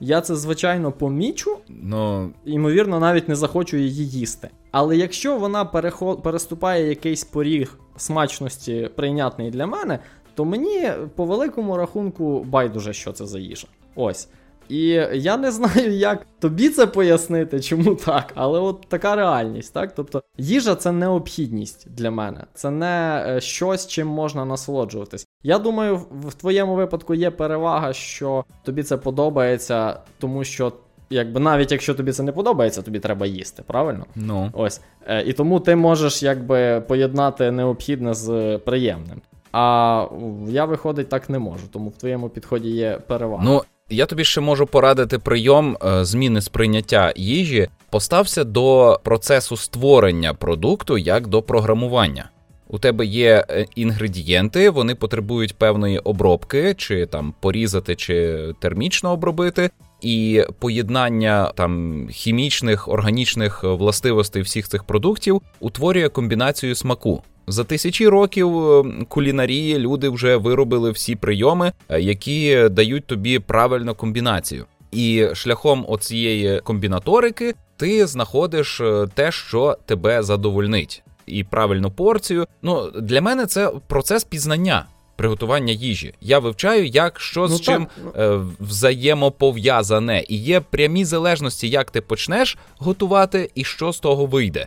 Я 0.00 0.20
це 0.20 0.36
звичайно 0.36 0.92
помічу, 0.92 1.58
ну 1.68 2.30
ймовірно, 2.44 3.00
навіть 3.00 3.28
не 3.28 3.36
захочу 3.36 3.76
її 3.76 4.08
їсти. 4.08 4.48
Але 4.70 4.96
якщо 4.96 5.38
вона 5.38 5.64
переход... 5.64 6.22
переступає 6.22 6.88
якийсь 6.88 7.24
поріг 7.24 7.78
смачності, 7.96 8.90
прийнятний 8.96 9.50
для 9.50 9.66
мене, 9.66 9.98
то 10.34 10.44
мені 10.44 10.92
по 11.14 11.24
великому 11.24 11.76
рахунку 11.76 12.44
байдуже, 12.44 12.92
що 12.92 13.12
це 13.12 13.26
за 13.26 13.38
їжа. 13.38 13.66
Ось. 13.94 14.28
І 14.68 14.86
я 15.12 15.36
не 15.36 15.50
знаю, 15.52 15.90
як 15.90 16.26
тобі 16.38 16.68
це 16.68 16.86
пояснити, 16.86 17.60
чому 17.60 17.94
так, 17.94 18.32
але 18.34 18.58
от 18.58 18.80
така 18.88 19.16
реальність, 19.16 19.74
так? 19.74 19.94
Тобто 19.94 20.22
їжа 20.38 20.74
це 20.74 20.92
необхідність 20.92 21.90
для 21.90 22.10
мене, 22.10 22.44
це 22.54 22.70
не 22.70 23.24
е, 23.28 23.40
щось, 23.40 23.86
чим 23.86 24.08
можна 24.08 24.44
насолоджуватись. 24.44 25.26
Я 25.42 25.58
думаю, 25.58 26.00
в 26.26 26.34
твоєму 26.34 26.74
випадку 26.74 27.14
є 27.14 27.30
перевага, 27.30 27.92
що 27.92 28.44
тобі 28.64 28.82
це 28.82 28.96
подобається, 28.96 30.00
тому 30.18 30.44
що. 30.44 30.72
Якби 31.12 31.40
навіть 31.40 31.72
якщо 31.72 31.94
тобі 31.94 32.12
це 32.12 32.22
не 32.22 32.32
подобається, 32.32 32.82
тобі 32.82 32.98
треба 32.98 33.26
їсти, 33.26 33.62
правильно? 33.66 34.06
Ну. 34.14 34.50
Ось. 34.52 34.80
Е, 35.06 35.22
і 35.22 35.32
тому 35.32 35.60
ти 35.60 35.76
можеш 35.76 36.22
якби 36.22 36.80
поєднати 36.80 37.50
необхідне 37.50 38.14
з 38.14 38.58
приємним. 38.64 39.20
А 39.52 40.06
я 40.48 40.64
виходить 40.64 41.08
так 41.08 41.30
не 41.30 41.38
можу, 41.38 41.66
тому 41.72 41.88
в 41.88 41.96
твоєму 41.96 42.28
підході 42.28 42.70
є 42.70 42.98
перевага. 43.06 43.44
Ну 43.44 43.62
я 43.88 44.06
тобі 44.06 44.24
ще 44.24 44.40
можу 44.40 44.66
порадити 44.66 45.18
прийом 45.18 45.76
е, 45.84 46.04
зміни 46.04 46.40
сприйняття 46.40 47.12
їжі. 47.16 47.68
Постався 47.90 48.44
до 48.44 49.00
процесу 49.02 49.56
створення 49.56 50.34
продукту 50.34 50.98
як 50.98 51.26
до 51.26 51.42
програмування. 51.42 52.30
У 52.72 52.78
тебе 52.78 53.06
є 53.06 53.44
е, 53.50 53.66
інгредієнти, 53.74 54.70
вони 54.70 54.94
потребують 54.94 55.56
певної 55.56 55.98
обробки, 55.98 56.74
чи 56.74 57.06
там 57.06 57.34
порізати, 57.40 57.96
чи 57.96 58.46
термічно 58.60 59.12
обробити. 59.12 59.70
І 60.00 60.44
поєднання 60.58 61.52
там 61.56 62.06
хімічних 62.10 62.88
органічних 62.88 63.64
властивостей 63.64 64.42
всіх 64.42 64.68
цих 64.68 64.84
продуктів 64.84 65.42
утворює 65.60 66.08
комбінацію 66.08 66.74
смаку. 66.74 67.22
За 67.46 67.64
тисячі 67.64 68.08
років 68.08 68.58
е, 68.58 68.84
кулінарії 69.08 69.78
люди 69.78 70.08
вже 70.08 70.36
виробили 70.36 70.90
всі 70.90 71.16
прийоми, 71.16 71.72
е, 71.88 72.00
які 72.00 72.68
дають 72.68 73.06
тобі 73.06 73.38
правильну 73.38 73.94
комбінацію. 73.94 74.64
І 74.92 75.26
шляхом 75.34 75.84
оцієї 75.88 76.60
комбінаторики 76.60 77.54
ти 77.76 78.06
знаходиш 78.06 78.80
е, 78.80 79.06
те, 79.14 79.32
що 79.32 79.76
тебе 79.86 80.22
задовольнить, 80.22 81.02
і 81.30 81.44
правильну 81.44 81.90
порцію. 81.90 82.46
Ну 82.62 82.90
для 82.90 83.20
мене 83.20 83.46
це 83.46 83.72
процес 83.86 84.24
пізнання. 84.24 84.86
Приготування 85.16 85.72
їжі. 85.72 86.14
Я 86.20 86.38
вивчаю, 86.38 86.86
як 86.86 87.20
що 87.20 87.40
ну, 87.40 87.48
з 87.48 87.60
чим 87.60 87.86
е, 88.16 88.40
взаємопов'язане, 88.60 90.24
і 90.28 90.36
є 90.36 90.60
прямі 90.60 91.04
залежності, 91.04 91.68
як 91.68 91.90
ти 91.90 92.00
почнеш 92.00 92.58
готувати, 92.78 93.50
і 93.54 93.64
що 93.64 93.92
з 93.92 94.00
того 94.00 94.26
вийде. 94.26 94.66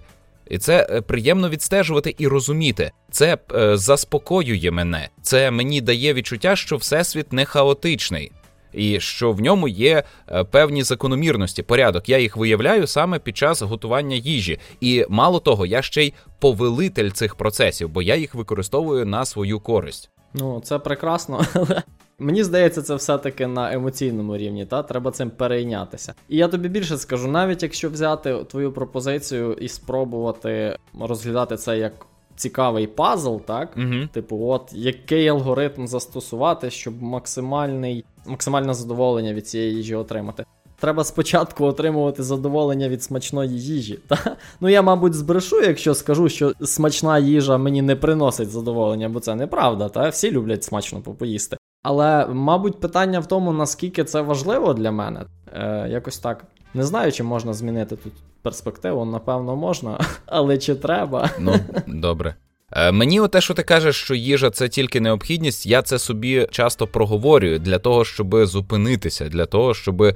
І 0.50 0.58
це 0.58 0.88
е, 0.90 1.02
приємно 1.02 1.50
відстежувати 1.50 2.16
і 2.18 2.28
розуміти. 2.28 2.92
Це 3.12 3.38
е, 3.56 3.78
заспокоює 3.78 4.72
мене. 4.72 5.10
Це 5.22 5.52
мені 5.52 5.82
дає 5.82 6.14
відчуття, 6.14 6.56
що 6.56 6.78
всесвіт 6.78 7.34
не 7.34 7.46
хаотичний. 7.46 8.32
І 8.74 9.00
що 9.00 9.32
в 9.32 9.42
ньому 9.42 9.68
є 9.68 10.04
е, 10.28 10.44
певні 10.44 10.84
закономірності, 10.84 11.64
порядок. 11.64 12.10
Я 12.10 12.18
їх 12.18 12.38
виявляю 12.38 12.88
саме 12.88 13.20
під 13.20 13.38
час 13.38 13.62
готування 13.62 14.16
їжі. 14.16 14.60
І 14.82 15.06
мало 15.10 15.40
того, 15.40 15.66
я 15.66 15.82
ще 15.82 16.04
й 16.04 16.14
повелитель 16.40 17.10
цих 17.10 17.36
процесів, 17.36 17.90
бо 17.90 18.02
я 18.02 18.16
їх 18.16 18.36
використовую 18.36 19.06
на 19.06 19.26
свою 19.26 19.60
користь. 19.60 20.10
Ну, 20.34 20.62
це 20.64 20.80
прекрасно, 20.80 21.46
але 21.54 21.84
Мені 22.20 22.44
здається, 22.44 22.82
це 22.82 22.96
все-таки 22.96 23.48
на 23.48 23.74
емоційному 23.74 24.38
рівні, 24.38 24.66
та 24.66 24.84
треба 24.84 25.12
цим 25.12 25.30
перейнятися. 25.30 26.14
І 26.30 26.38
я 26.38 26.48
тобі 26.48 26.70
більше 26.70 26.98
скажу, 26.98 27.28
навіть 27.28 27.64
якщо 27.64 27.90
взяти 27.90 28.44
твою 28.44 28.72
пропозицію 28.72 29.54
і 29.54 29.68
спробувати 29.68 30.78
розглядати 31.00 31.58
це 31.58 31.78
як 31.78 31.94
цікавий 32.36 32.88
пазл, 32.88 33.38
так? 33.38 33.78
Угу. 33.78 34.08
Типу, 34.12 34.48
от 34.48 34.74
який 34.74 35.28
алгоритм 35.28 35.88
застосувати, 35.88 36.70
щоб 36.70 37.02
максимальний, 37.02 38.06
максимальне 38.26 38.74
задоволення 38.74 39.34
від 39.34 39.48
цієї 39.48 39.76
їжі 39.76 39.96
отримати. 39.96 40.46
Треба 40.80 41.04
спочатку 41.04 41.66
отримувати 41.66 42.24
задоволення 42.24 42.90
від 42.90 43.04
смачної 43.04 43.60
їжі. 43.60 44.00
Та? 44.08 44.36
Ну 44.62 44.70
я, 44.70 44.82
мабуть, 44.82 45.14
збрешу, 45.14 45.62
якщо 45.62 45.94
скажу, 45.94 46.30
що 46.30 46.54
смачна 46.62 47.20
їжа 47.20 47.58
мені 47.58 47.82
не 47.82 47.96
приносить 47.96 48.50
задоволення, 48.50 49.10
бо 49.10 49.20
це 49.20 49.36
неправда, 49.36 49.90
та 49.90 50.10
всі 50.10 50.32
люблять 50.32 50.64
смачно 50.64 51.02
попоїсти. 51.02 51.58
Але, 51.84 52.28
мабуть, 52.28 52.80
питання 52.80 53.20
в 53.20 53.26
тому, 53.26 53.54
наскільки 53.54 54.04
це 54.04 54.22
важливо 54.22 54.74
для 54.74 54.92
мене. 54.92 55.26
Е, 55.54 55.88
Якось 55.90 56.20
так. 56.20 56.46
Не 56.74 56.84
знаю, 56.84 57.12
чи 57.12 57.24
можна 57.24 57.54
змінити 57.54 57.96
тут 57.96 58.14
перспективу, 58.42 59.06
напевно, 59.06 59.56
можна, 59.56 60.00
але 60.26 60.58
чи 60.58 60.76
треба? 60.76 61.30
Ну, 61.40 61.56
добре. 61.88 62.36
Е, 62.76 62.92
мені 62.92 63.28
те, 63.28 63.42
що 63.42 63.54
ти 63.54 63.64
кажеш, 63.64 63.96
що 63.96 64.16
їжа 64.16 64.50
це 64.50 64.70
тільки 64.70 65.02
необхідність, 65.02 65.66
я 65.66 65.82
це 65.82 66.00
собі 66.00 66.48
часто 66.52 66.88
проговорюю 66.88 67.60
для 67.60 67.80
того, 67.80 68.06
щоб 68.06 68.46
зупинитися, 68.46 69.30
для 69.30 69.46
того, 69.46 69.74
щоб 69.74 70.02
угу. 70.02 70.14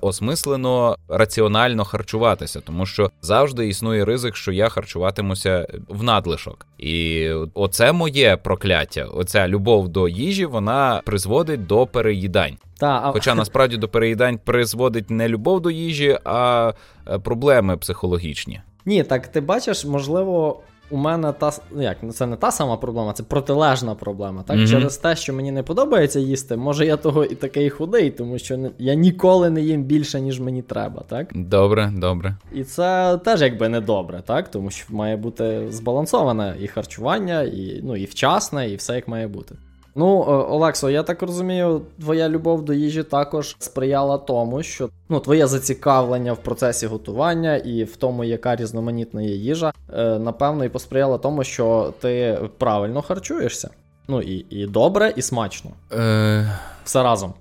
осмислено 0.00 0.96
раціонально 1.08 1.84
харчуватися, 1.84 2.60
тому 2.60 2.86
що 2.86 3.10
завжди 3.22 3.68
існує 3.68 4.04
ризик, 4.04 4.36
що 4.36 4.52
я 4.52 4.68
харчуватимуся 4.68 5.66
в 5.88 6.02
надлишок. 6.02 6.66
І 6.78 7.28
оце 7.54 7.92
моє 7.92 8.36
прокляття. 8.36 9.04
Оця 9.04 9.48
любов 9.48 9.88
до 9.88 10.08
їжі 10.08 10.46
вона 10.46 11.02
призводить 11.04 11.66
до 11.66 11.86
переїдань. 11.86 12.56
Та, 12.78 13.00
а... 13.04 13.12
Хоча 13.12 13.34
насправді 13.42 13.76
до 13.76 13.88
переїдань 13.88 14.38
призводить 14.44 15.10
не 15.10 15.28
любов 15.28 15.60
до 15.60 15.70
їжі, 15.70 16.18
а 16.24 16.72
е, 17.08 17.18
проблеми 17.18 17.76
психологічні. 17.76 18.60
Ні, 18.86 19.04
так 19.04 19.26
ти 19.28 19.40
бачиш, 19.40 19.84
можливо, 19.84 20.60
у 20.92 20.96
мене 20.96 21.32
та 21.32 21.50
ну 21.70 21.82
як 21.82 21.96
це 22.14 22.26
не 22.26 22.36
та 22.36 22.50
сама 22.50 22.76
проблема, 22.76 23.12
це 23.12 23.22
протилежна 23.22 23.94
проблема. 23.94 24.42
Так, 24.42 24.56
mm-hmm. 24.56 24.70
через 24.70 24.96
те, 24.96 25.16
що 25.16 25.34
мені 25.34 25.52
не 25.52 25.62
подобається 25.62 26.20
їсти, 26.20 26.56
може 26.56 26.86
я 26.86 26.96
того 26.96 27.24
і 27.24 27.34
такий 27.34 27.70
худий, 27.70 28.10
тому 28.10 28.38
що 28.38 28.56
не, 28.56 28.70
я 28.78 28.94
ніколи 28.94 29.50
не 29.50 29.60
їм 29.60 29.84
більше, 29.84 30.20
ніж 30.20 30.40
мені 30.40 30.62
треба, 30.62 31.02
так? 31.08 31.30
Добре, 31.34 31.92
добре. 31.96 32.36
І 32.54 32.64
це 32.64 33.18
теж 33.24 33.40
якби 33.40 33.68
не 33.68 33.80
добре, 33.80 34.22
так? 34.26 34.50
Тому 34.50 34.70
що 34.70 34.94
має 34.94 35.16
бути 35.16 35.66
збалансоване 35.70 36.56
і 36.60 36.66
харчування, 36.66 37.42
і 37.42 37.80
ну 37.82 37.96
і 37.96 38.04
вчасне, 38.04 38.70
і 38.70 38.76
все 38.76 38.94
як 38.94 39.08
має 39.08 39.28
бути. 39.28 39.54
Ну, 39.94 40.22
е, 40.22 40.30
Олексо, 40.30 40.90
я 40.90 41.02
так 41.02 41.22
розумію, 41.22 41.82
твоя 42.00 42.28
любов 42.28 42.64
до 42.64 42.72
їжі 42.72 43.02
також 43.02 43.56
сприяла 43.58 44.18
тому, 44.18 44.62
що 44.62 44.88
ну, 45.08 45.20
твоє 45.20 45.46
зацікавлення 45.46 46.32
в 46.32 46.42
процесі 46.42 46.86
готування 46.86 47.56
і 47.56 47.84
в 47.84 47.96
тому, 47.96 48.24
яка 48.24 48.56
різноманітна 48.56 49.22
є 49.22 49.34
їжа, 49.34 49.72
е, 49.94 50.18
напевно, 50.18 50.64
і 50.64 50.68
посприяла 50.68 51.18
тому, 51.18 51.44
що 51.44 51.94
ти 52.00 52.38
правильно 52.58 53.02
харчуєшся. 53.02 53.70
Ну 54.08 54.22
і 54.22 54.46
і 54.50 54.66
добре, 54.66 55.12
і 55.16 55.22
смачно. 55.22 55.70
Е... 55.92 56.58
Все 56.84 57.02
разом. 57.02 57.34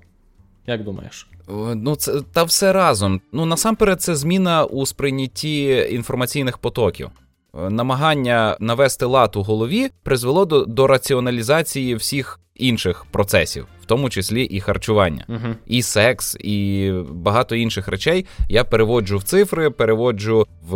Як 0.67 0.84
думаєш? 0.84 1.27
Ну, 1.75 1.96
це 1.96 2.22
та 2.34 2.43
все 2.43 2.74
разом. 2.74 3.22
Ну 3.31 3.46
насамперед, 3.46 4.01
це 4.01 4.15
зміна 4.15 4.65
у 4.65 4.86
сприйнятті 4.86 5.88
інформаційних 5.91 6.58
потоків. 6.58 7.10
Намагання 7.53 8.58
навести 8.60 9.05
лад 9.05 9.36
у 9.36 9.43
голові 9.43 9.89
призвело 10.03 10.46
до, 10.46 10.65
до 10.65 10.88
раціоналізації 10.88 11.96
всіх 11.96 12.39
інших 12.55 13.05
процесів, 13.12 13.67
в 13.81 13.86
тому 13.86 14.10
числі 14.10 14.43
і 14.43 14.60
харчування, 14.60 15.25
uh 15.29 15.55
і 15.67 15.81
секс, 15.81 16.38
і 16.39 16.91
багато 17.10 17.55
інших 17.55 17.88
речей. 17.88 18.25
Я 18.50 18.63
переводжу 18.63 19.17
в 19.17 19.24
цифри, 19.24 19.70
переводжу 19.70 20.48
в 20.67 20.75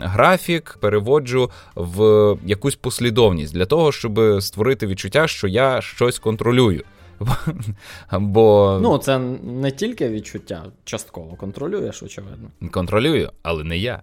графік, 0.00 0.78
переводжу 0.80 1.50
в 1.76 2.36
якусь 2.46 2.76
послідовність 2.76 3.54
для 3.54 3.66
того, 3.66 3.92
щоб 3.92 4.20
створити 4.40 4.86
відчуття, 4.86 5.28
що 5.28 5.48
я 5.48 5.80
щось 5.80 6.18
контролюю. 6.18 6.84
Бо 8.12 8.78
ну 8.82 8.98
це 8.98 9.18
не 9.42 9.70
тільки 9.70 10.08
відчуття, 10.08 10.64
частково 10.84 11.36
контролюєш, 11.36 12.02
очевидно. 12.02 12.50
Контролюю, 12.70 13.30
але 13.42 13.64
не 13.64 13.78
я. 13.78 14.02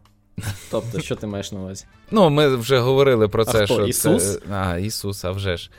Тобто, 0.71 1.01
що 1.01 1.15
ти 1.15 1.27
маєш 1.27 1.51
на 1.51 1.59
увазі? 1.59 1.85
Ну, 2.11 2.29
ми 2.29 2.55
вже 2.55 2.79
говорили 2.79 3.27
про 3.27 3.45
це, 3.45 3.63
а 3.63 3.65
хто? 3.65 3.73
що 3.73 3.87
Ісус? 3.87 4.33
Це... 4.33 4.39
А, 4.51 4.77
Ісус, 4.77 5.25
а 5.25 5.31
вже 5.31 5.57
ж. 5.57 5.71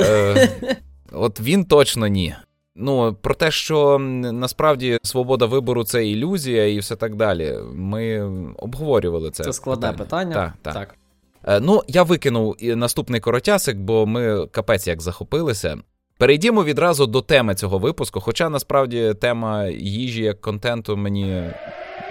Е, 0.00 0.76
От 1.12 1.40
він 1.40 1.64
точно 1.64 2.06
ні. 2.06 2.34
Ну, 2.76 3.16
про 3.20 3.34
те, 3.34 3.50
що 3.50 3.98
насправді 3.98 4.98
свобода 5.02 5.46
вибору 5.46 5.84
це 5.84 6.06
ілюзія 6.06 6.66
і 6.66 6.78
все 6.78 6.96
так 6.96 7.16
далі. 7.16 7.58
Ми 7.72 8.22
обговорювали 8.56 9.30
це. 9.30 9.44
Це 9.44 9.52
складне 9.52 9.92
питання. 9.92 10.34
Так, 10.34 10.52
так. 10.62 10.74
так. 10.74 10.94
Е, 11.56 11.60
ну, 11.60 11.82
я 11.88 12.02
викинув 12.02 12.56
наступний 12.60 13.20
коротясик, 13.20 13.76
бо 13.76 14.06
ми 14.06 14.46
капець 14.46 14.86
як 14.86 15.02
захопилися. 15.02 15.78
Перейдімо 16.18 16.64
відразу 16.64 17.06
до 17.06 17.22
теми 17.22 17.54
цього 17.54 17.78
випуску. 17.78 18.20
Хоча 18.20 18.48
насправді 18.48 19.14
тема 19.20 19.66
їжі 19.66 20.22
як 20.22 20.40
контенту 20.40 20.96
мені 20.96 21.50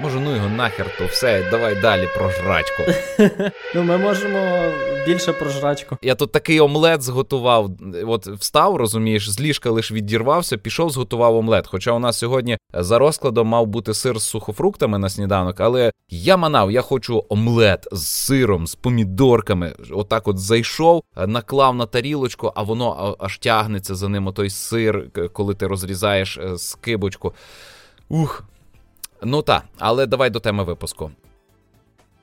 Може, 0.01 0.19
ну 0.19 0.35
його 0.35 0.50
нахер, 0.50 0.97
то 0.97 1.05
все, 1.05 1.47
давай 1.51 1.75
далі 1.75 2.07
про 2.17 2.31
жрачку. 2.31 2.83
Ну, 3.75 3.83
ми 3.83 3.97
можемо 3.97 4.71
більше 5.05 5.33
про 5.33 5.50
жрачку. 5.50 5.97
Я 6.01 6.15
тут 6.15 6.31
такий 6.31 6.59
омлет 6.59 7.01
зготував. 7.01 7.71
От 8.07 8.27
встав, 8.27 8.75
розумієш, 8.75 9.29
з 9.29 9.41
ліжка 9.41 9.69
лише 9.69 9.93
відірвався, 9.93 10.57
пішов, 10.57 10.89
зготував 10.89 11.35
омлет. 11.35 11.67
Хоча 11.67 11.91
у 11.91 12.00
нас 12.00 12.17
сьогодні 12.17 12.57
за 12.73 13.00
розкладом 13.00 13.47
мав 13.47 13.67
бути 13.67 13.93
сир 13.93 14.19
з 14.19 14.23
сухофруктами 14.23 14.97
на 14.97 15.09
сніданок, 15.09 15.59
але 15.59 15.91
я 16.09 16.38
манав, 16.38 16.71
я 16.71 16.81
хочу 16.81 17.25
омлет 17.29 17.88
з 17.91 18.07
сиром, 18.07 18.67
з 18.67 18.75
помідорками. 18.75 19.73
Отак 19.91 20.27
от 20.27 20.39
зайшов, 20.39 21.03
наклав 21.27 21.75
на 21.75 21.85
тарілочку, 21.85 22.51
а 22.55 22.63
воно 22.63 23.15
аж 23.19 23.38
тягнеться 23.38 23.95
за 23.95 24.09
ним 24.09 24.33
той 24.33 24.50
сир, 24.50 25.05
коли 25.33 25.55
ти 25.55 25.67
розрізаєш 25.67 26.38
е, 26.38 26.57
скибочку. 26.57 27.33
Ух, 28.09 28.43
Ну 29.23 29.41
так, 29.41 29.63
але 29.79 30.05
давай 30.05 30.29
до 30.29 30.39
теми 30.39 30.63
випуску. 30.63 31.11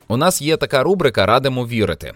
У 0.09 0.17
нас 0.17 0.43
є 0.43 0.57
така 0.57 0.83
рубрика 0.83 1.27
Радимо 1.27 1.67
вірити. 1.67 2.15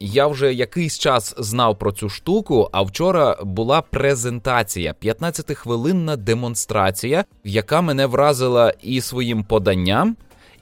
Я 0.00 0.26
вже 0.26 0.54
якийсь 0.54 0.98
час 0.98 1.34
знав 1.38 1.78
про 1.78 1.92
цю 1.92 2.08
штуку, 2.08 2.68
а 2.72 2.82
вчора 2.82 3.36
була 3.42 3.82
презентація, 3.82 4.94
15-хвилинна 5.02 6.16
демонстрація, 6.16 7.24
яка 7.44 7.80
мене 7.80 8.06
вразила 8.06 8.74
і 8.82 9.00
своїм 9.00 9.44
поданням, 9.44 10.16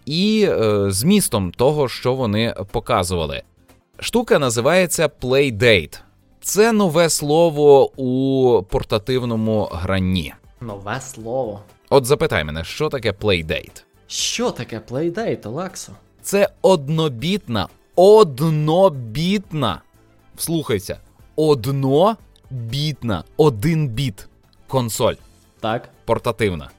і 0.07 0.49
е, 0.51 0.91
змістом 0.91 1.53
того, 1.53 1.89
що 1.89 2.15
вони 2.15 2.55
показували. 2.71 3.43
Штука 4.01 4.39
називається 4.39 5.11
Playdate. 5.23 5.99
Це 6.41 6.73
нове 6.73 7.09
слово 7.09 7.91
у 7.97 8.63
портативному 8.63 9.69
гранні. 9.73 10.35
Нове 10.61 11.01
слово. 11.01 11.61
От 11.91 12.07
запитай 12.07 12.45
мене, 12.45 12.65
що 12.65 12.89
таке 12.89 13.13
Playdate? 13.13 13.83
Що 14.07 14.51
таке 14.51 14.81
Playdate, 14.91 15.49
Олексо? 15.49 15.93
Це 16.23 16.49
однобітна, 16.63 17.69
однобітна. 17.97 19.83
Вслухайся, 20.37 20.99
однобітна, 21.37 23.25
один 23.37 23.89
біт 23.89 24.29
консоль. 24.67 25.15
Так. 25.61 25.89
Портативна. 26.05 26.71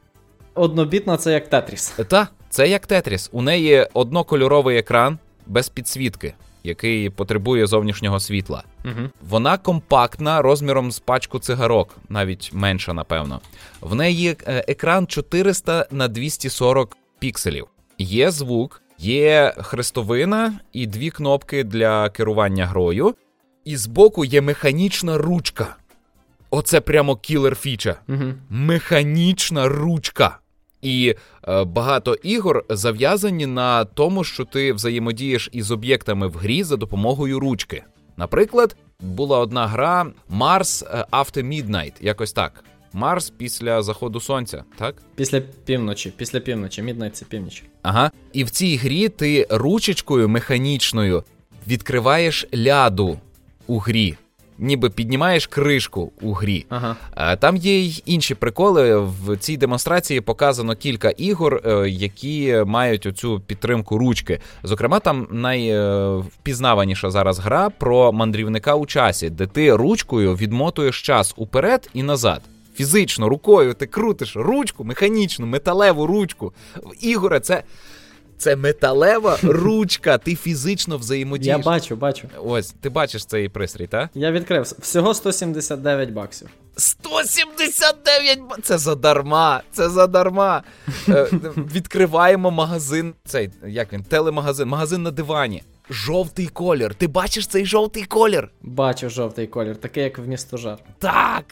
Однобітна 0.53 1.17
це 1.17 1.31
як 1.31 1.47
Тетріс. 1.49 1.89
Та, 2.07 2.27
це 2.49 2.69
як 2.69 2.85
Тетріс. 2.87 3.29
У 3.33 3.41
неї 3.41 3.87
однокольоровий 3.93 4.77
екран 4.77 5.19
без 5.47 5.69
підсвітки 5.69 6.33
який 6.63 7.09
потребує 7.09 7.67
зовнішнього 7.67 8.19
світла. 8.19 8.63
Угу. 8.85 9.09
Вона 9.21 9.57
компактна 9.57 10.41
розміром 10.41 10.91
з 10.91 10.99
пачку 10.99 11.39
цигарок, 11.39 11.95
навіть 12.09 12.49
менша, 12.53 12.93
напевно. 12.93 13.41
В 13.81 13.95
неї 13.95 14.37
е, 14.47 14.65
екран 14.67 15.07
400 15.07 15.87
на 15.91 16.07
240 16.07 16.97
пікселів. 17.19 17.67
Є 17.97 18.31
звук, 18.31 18.81
є 18.99 19.53
хрестовина 19.57 20.59
і 20.73 20.87
дві 20.87 21.09
кнопки 21.09 21.63
для 21.63 22.09
керування 22.09 22.65
грою. 22.65 23.15
І 23.65 23.77
збоку 23.77 24.25
є 24.25 24.41
механічна 24.41 25.17
ручка. 25.17 25.75
Оце 26.49 26.81
прямо 26.81 27.15
кілер 27.15 27.55
фіча. 27.55 27.95
Угу. 28.07 28.33
Механічна 28.49 29.67
ручка. 29.67 30.39
І 30.81 31.15
е, 31.47 31.63
багато 31.63 32.13
ігор 32.13 32.65
зав'язані 32.69 33.45
на 33.45 33.85
тому, 33.85 34.23
що 34.23 34.45
ти 34.45 34.73
взаємодієш 34.73 35.49
із 35.51 35.71
об'єктами 35.71 36.27
в 36.27 36.33
грі 36.33 36.63
за 36.63 36.75
допомогою 36.75 37.39
ручки. 37.39 37.83
Наприклад, 38.19 38.75
була 38.99 39.39
одна 39.39 39.67
гра 39.67 40.07
Mars 40.31 40.99
е, 40.99 41.05
After 41.11 41.43
Midnight, 41.43 41.93
якось 42.01 42.33
так. 42.33 42.63
Марс 42.93 43.29
після 43.29 43.81
заходу 43.81 44.19
сонця, 44.19 44.63
так? 44.77 44.95
Після 45.15 45.41
півночі, 45.41 46.13
після 46.17 46.39
півночі, 46.39 46.81
Midnight 46.81 47.09
це 47.09 47.25
північ. 47.25 47.63
Ага. 47.81 48.11
І 48.33 48.43
в 48.43 48.49
цій 48.49 48.75
грі 48.75 49.09
ти 49.09 49.47
ручечкою 49.49 50.29
механічною 50.29 51.23
відкриваєш 51.67 52.47
ляду 52.55 53.19
у 53.67 53.77
грі 53.77 54.17
ніби 54.59 54.89
піднімаєш 54.89 55.47
кришку 55.47 56.11
у 56.21 56.33
грі. 56.33 56.65
Ага. 56.69 56.95
Там 57.35 57.57
є 57.57 57.79
й 57.79 58.03
інші 58.05 58.35
приколи. 58.35 58.97
В 58.97 59.37
цій 59.37 59.57
демонстрації 59.57 60.21
показано 60.21 60.75
кілька 60.75 61.09
ігор, 61.09 61.61
е, 61.65 61.89
які 61.89 62.63
мають 62.65 63.05
оцю 63.05 63.39
підтримку 63.39 63.97
ручки. 63.97 64.39
Зокрема, 64.63 64.99
там 64.99 65.27
найвпізнаваніша 65.31 67.09
зараз 67.09 67.39
гра 67.39 67.69
про 67.69 68.11
мандрівника 68.11 68.75
у 68.75 68.85
часі, 68.85 69.29
де 69.29 69.47
ти 69.47 69.75
ручкою 69.75 70.35
відмотуєш 70.35 71.01
час 71.01 71.33
уперед 71.37 71.89
і 71.93 72.03
назад. 72.03 72.41
Фізично, 72.75 73.29
рукою 73.29 73.73
ти 73.73 73.85
крутиш 73.85 74.35
ручку, 74.35 74.83
механічну, 74.83 75.45
металеву 75.45 76.07
ручку. 76.07 76.53
В 76.75 77.05
Ігоре, 77.05 77.39
це 77.39 77.63
це 78.39 78.55
металева 78.55 79.37
ручка. 79.43 80.17
Ти 80.17 80.35
фізично 80.35 80.97
взаємодієш. 80.97 81.57
Я 81.57 81.63
бачу, 81.63 81.95
бачу. 81.95 82.27
Ось, 82.43 82.73
ти 82.81 82.89
бачиш 82.89 83.25
цей 83.25 83.49
пристрій, 83.49 83.87
так? 83.87 84.09
Я 84.13 84.31
відкрив. 84.31 84.73
Всього 84.79 85.13
179 85.13 86.11
баксів. 86.11 86.49
179 86.77 88.39
баксів! 88.39 88.63
Це 88.63 88.77
задарма! 88.77 89.61
Це 89.71 89.89
задарма. 89.89 90.63
Е, 91.09 91.27
відкриваємо 91.57 92.51
магазин. 92.51 93.13
Цей, 93.25 93.49
як 93.67 93.93
він, 93.93 94.03
телемагазин, 94.03 94.67
магазин 94.67 95.03
на 95.03 95.11
дивані. 95.11 95.63
Жовтий 95.89 96.47
колір. 96.47 96.95
Ти 96.95 97.07
бачиш 97.07 97.47
цей 97.47 97.65
жовтий 97.65 98.03
колір? 98.03 98.49
Бачу 98.61 99.09
жовтий 99.09 99.47
колір, 99.47 99.77
такий, 99.77 100.03
як 100.03 100.17
в 100.17 100.27
місто 100.27 100.57
жар. 100.57 100.77
Так! 100.99 101.45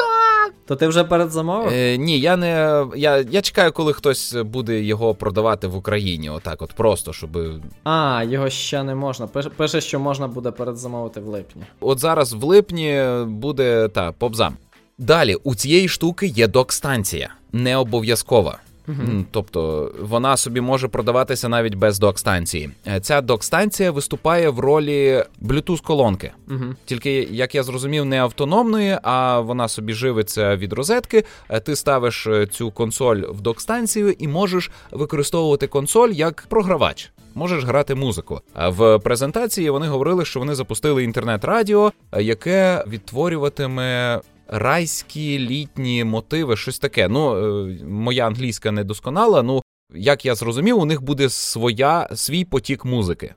Так! 0.00 0.54
То 0.66 0.76
ти 0.76 0.86
вже 0.88 1.04
передзамовив? 1.04 1.72
Е, 1.72 1.96
Ні, 1.96 2.20
я 2.20 2.36
не. 2.36 2.84
Я 2.96 3.24
я 3.30 3.42
чекаю, 3.42 3.72
коли 3.72 3.92
хтось 3.92 4.32
буде 4.34 4.80
його 4.82 5.14
продавати 5.14 5.66
в 5.66 5.76
Україні. 5.76 6.30
Отак, 6.30 6.62
от 6.62 6.72
просто, 6.72 7.12
щоб. 7.12 7.38
А, 7.84 8.24
його 8.28 8.50
ще 8.50 8.82
не 8.82 8.94
можна. 8.94 9.26
Пише, 9.56 9.80
що 9.80 10.00
можна 10.00 10.28
буде 10.28 10.50
передзамовити 10.50 11.20
в 11.20 11.26
липні. 11.26 11.62
От 11.80 11.98
зараз 11.98 12.32
в 12.32 12.44
липні 12.44 13.02
буде 13.26 13.88
та 13.88 14.12
попзам. 14.12 14.56
Далі 14.98 15.34
у 15.34 15.54
цієї 15.54 15.88
штуки 15.88 16.26
є 16.26 16.46
док-станція, 16.46 17.34
не 17.52 17.76
обов'язкова. 17.76 18.58
Mm-hmm. 18.88 19.24
Тобто 19.30 19.92
вона 20.00 20.36
собі 20.36 20.60
може 20.60 20.88
продаватися 20.88 21.48
навіть 21.48 21.74
без 21.74 21.98
док-станції. 21.98 22.70
Е, 22.86 23.00
ця 23.00 23.20
док-станція 23.20 23.90
виступає 23.90 24.48
в 24.48 24.58
ролі 24.58 25.24
bluetooth 25.42 25.82
колонки 25.82 26.32
mm-hmm. 26.48 26.74
Тільки, 26.84 27.28
як 27.30 27.54
я 27.54 27.62
зрозумів, 27.62 28.04
не 28.04 28.20
автономної, 28.20 28.98
а 29.02 29.40
вона 29.40 29.68
собі 29.68 29.92
живиться 29.92 30.56
від 30.56 30.72
розетки. 30.72 31.24
Е, 31.48 31.60
ти 31.60 31.76
ставиш 31.76 32.26
е, 32.26 32.46
цю 32.46 32.70
консоль 32.70 33.16
в 33.16 33.40
док-станцію 33.40 34.14
і 34.18 34.28
можеш 34.28 34.70
використовувати 34.90 35.66
консоль 35.66 36.10
як 36.10 36.46
програвач. 36.48 37.10
Можеш 37.34 37.64
грати 37.64 37.94
музику. 37.94 38.40
А 38.54 38.68
в 38.68 38.98
презентації 38.98 39.70
вони 39.70 39.86
говорили, 39.86 40.24
що 40.24 40.40
вони 40.40 40.54
запустили 40.54 41.04
інтернет-радіо, 41.04 41.92
яке 42.18 42.84
відтворюватиме 42.88 44.20
райські 44.50 45.38
літні 45.38 46.04
мотиви, 46.04 46.56
щось 46.56 46.78
таке. 46.78 47.08
Ну, 47.08 47.36
е, 47.36 47.78
моя 47.84 48.26
англійська 48.26 48.70
не 48.72 48.84
досконала. 48.84 49.42
Ну, 49.42 49.62
як 49.94 50.24
я 50.24 50.34
зрозумів, 50.34 50.78
у 50.78 50.84
них 50.84 51.02
буде 51.02 51.28
своя 51.28 52.08
свій 52.14 52.44
потік 52.44 52.84
музики. 52.84 53.34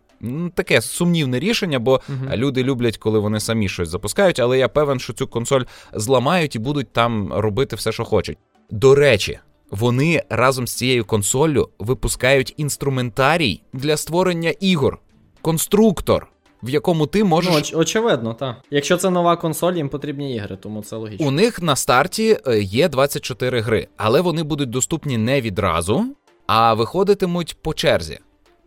Таке 0.53 0.81
сумнівне 0.81 1.39
рішення, 1.39 1.79
бо 1.79 1.95
uh-huh. 1.95 2.37
люди 2.37 2.63
люблять, 2.63 2.97
коли 2.97 3.19
вони 3.19 3.39
самі 3.39 3.69
щось 3.69 3.89
запускають, 3.89 4.39
але 4.39 4.57
я 4.57 4.69
певен, 4.69 4.99
що 4.99 5.13
цю 5.13 5.27
консоль 5.27 5.61
зламають 5.93 6.55
і 6.55 6.59
будуть 6.59 6.93
там 6.93 7.33
робити 7.33 7.75
все, 7.75 7.91
що 7.91 8.05
хочуть. 8.05 8.37
До 8.69 8.95
речі, 8.95 9.39
вони 9.71 10.23
разом 10.29 10.67
з 10.67 10.73
цією 10.73 11.05
консоллю 11.05 11.69
випускають 11.79 12.53
інструментарій 12.57 13.61
для 13.73 13.97
створення 13.97 14.49
ігор, 14.59 14.99
конструктор 15.41 16.27
в 16.63 16.69
якому 16.69 17.07
ти 17.07 17.23
можеш. 17.23 17.51
Ну, 17.51 17.57
оч- 17.57 17.77
очевидно, 17.77 18.33
так. 18.33 18.55
Якщо 18.71 18.97
це 18.97 19.09
нова 19.09 19.35
консоль, 19.35 19.73
їм 19.73 19.89
потрібні 19.89 20.35
ігри, 20.35 20.57
тому 20.61 20.83
це 20.83 20.95
логічно. 20.95 21.27
У 21.27 21.31
них 21.31 21.61
на 21.61 21.75
старті 21.75 22.37
е, 22.47 22.59
є 22.59 22.89
24 22.89 23.59
гри, 23.59 23.87
але 23.97 24.21
вони 24.21 24.43
будуть 24.43 24.69
доступні 24.69 25.17
не 25.17 25.41
відразу, 25.41 26.05
а 26.47 26.73
виходитимуть 26.73 27.57
по 27.61 27.73
черзі 27.73 28.19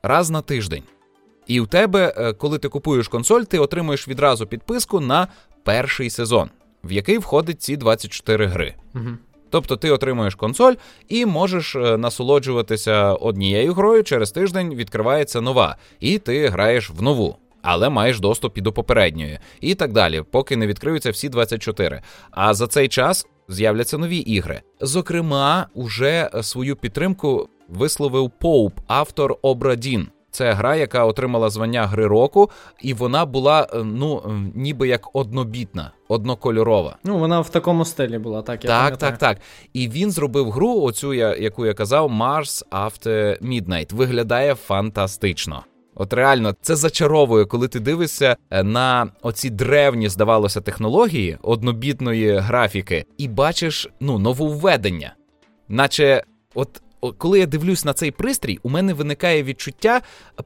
раз 0.03 0.31
на 0.31 0.41
тиждень. 0.41 0.83
І 1.47 1.61
у 1.61 1.67
тебе, 1.67 2.15
е, 2.17 2.33
коли 2.33 2.59
ти 2.59 2.69
купуєш 2.69 3.09
консоль, 3.09 3.43
ти 3.43 3.59
отримуєш 3.59 4.09
відразу 4.09 4.47
підписку 4.47 5.01
на 5.01 5.29
перший 5.65 6.11
сезон, 6.11 6.51
в 6.85 6.93
який 6.93 7.19
входить 7.19 7.63
ці 7.63 7.77
24 7.77 8.47
гри. 8.47 8.75
Угу. 8.95 9.09
Тобто 9.51 9.77
ти 9.77 9.91
отримуєш 9.91 10.35
консоль 10.35 10.75
і 11.09 11.27
можеш 11.27 11.77
е, 11.77 11.97
насолоджуватися 11.99 13.13
однією 13.13 13.75
грою. 13.75 14.05
Через 14.05 14.31
тиждень 14.31 14.75
відкривається 14.75 15.41
нова, 15.41 15.77
і 16.01 16.19
ти 16.19 16.49
граєш 16.49 16.91
в 16.91 17.03
нову 17.03 17.37
але 17.67 17.89
маєш 17.89 18.21
доступ 18.21 18.59
і 18.59 18.61
до 18.61 18.73
попередньої, 18.73 19.39
і 19.61 19.75
так 19.75 19.93
далі, 19.93 20.23
поки 20.31 20.57
не 20.57 20.67
відкриються 20.67 21.11
всі 21.11 21.29
24. 21.29 22.03
А 22.31 22.55
за 22.55 22.67
цей 22.67 22.89
час 22.89 23.27
з'являться 23.49 23.99
нові 23.99 24.19
ігри. 24.19 24.61
Зокрема, 24.81 25.67
уже 25.75 26.31
свою 26.43 26.77
підтримку 26.77 27.49
висловив 27.69 28.31
Поуп, 28.41 28.73
автор 28.87 29.37
Обрадін. 29.43 30.09
Це 30.31 30.53
гра, 30.53 30.77
яка 30.77 31.05
отримала 31.05 31.51
звання 31.51 31.87
гри 31.87 32.07
року, 32.07 32.51
і 32.83 32.95
вона 32.95 33.27
була 33.27 33.69
е, 33.73 33.85
ну 33.85 34.23
ніби 34.55 34.89
як 34.89 35.17
однобітна, 35.17 35.91
однокольорова. 36.09 36.97
Ну 37.05 37.19
вона 37.19 37.41
в 37.41 37.49
такому 37.49 37.85
стилі 37.85 38.19
була, 38.19 38.43
так 38.43 38.65
я 38.65 38.71
так, 38.71 38.83
пам'ятаю. 38.83 39.13
так, 39.13 39.19
так. 39.19 39.39
І 39.73 39.89
він 39.89 40.11
зробив 40.11 40.51
гру, 40.51 40.81
оцю 40.81 41.15
я 41.15 41.37
яку 41.37 41.67
я 41.67 41.75
казав, 41.75 42.11
Mars 42.11 42.69
After 42.71 43.43
Midnight. 43.43 43.95
Виглядає 43.95 44.55
фантастично. 44.55 45.65
От 45.99 46.13
реально, 46.13 46.55
це 46.63 46.77
зачаровує, 46.77 47.45
коли 47.45 47.69
ти 47.69 47.81
дивишся 47.81 48.37
е, 48.51 48.63
на 48.63 49.09
оці 49.23 49.51
древні, 49.51 50.09
здавалося, 50.09 50.61
технології 50.61 51.39
однобітної 51.43 52.37
графіки, 52.37 53.05
і 53.19 53.29
бачиш 53.29 53.89
ну 54.01 54.19
нововведення. 54.19 55.15
Наче, 55.69 56.23
от 56.55 56.83
коли 57.19 57.39
я 57.39 57.47
дивлюсь 57.47 57.85
на 57.85 57.93
цей 57.93 58.11
пристрій, 58.11 58.59
у 58.63 58.69
мене 58.69 58.95
виникає 58.95 59.43
відчуття 59.43 60.01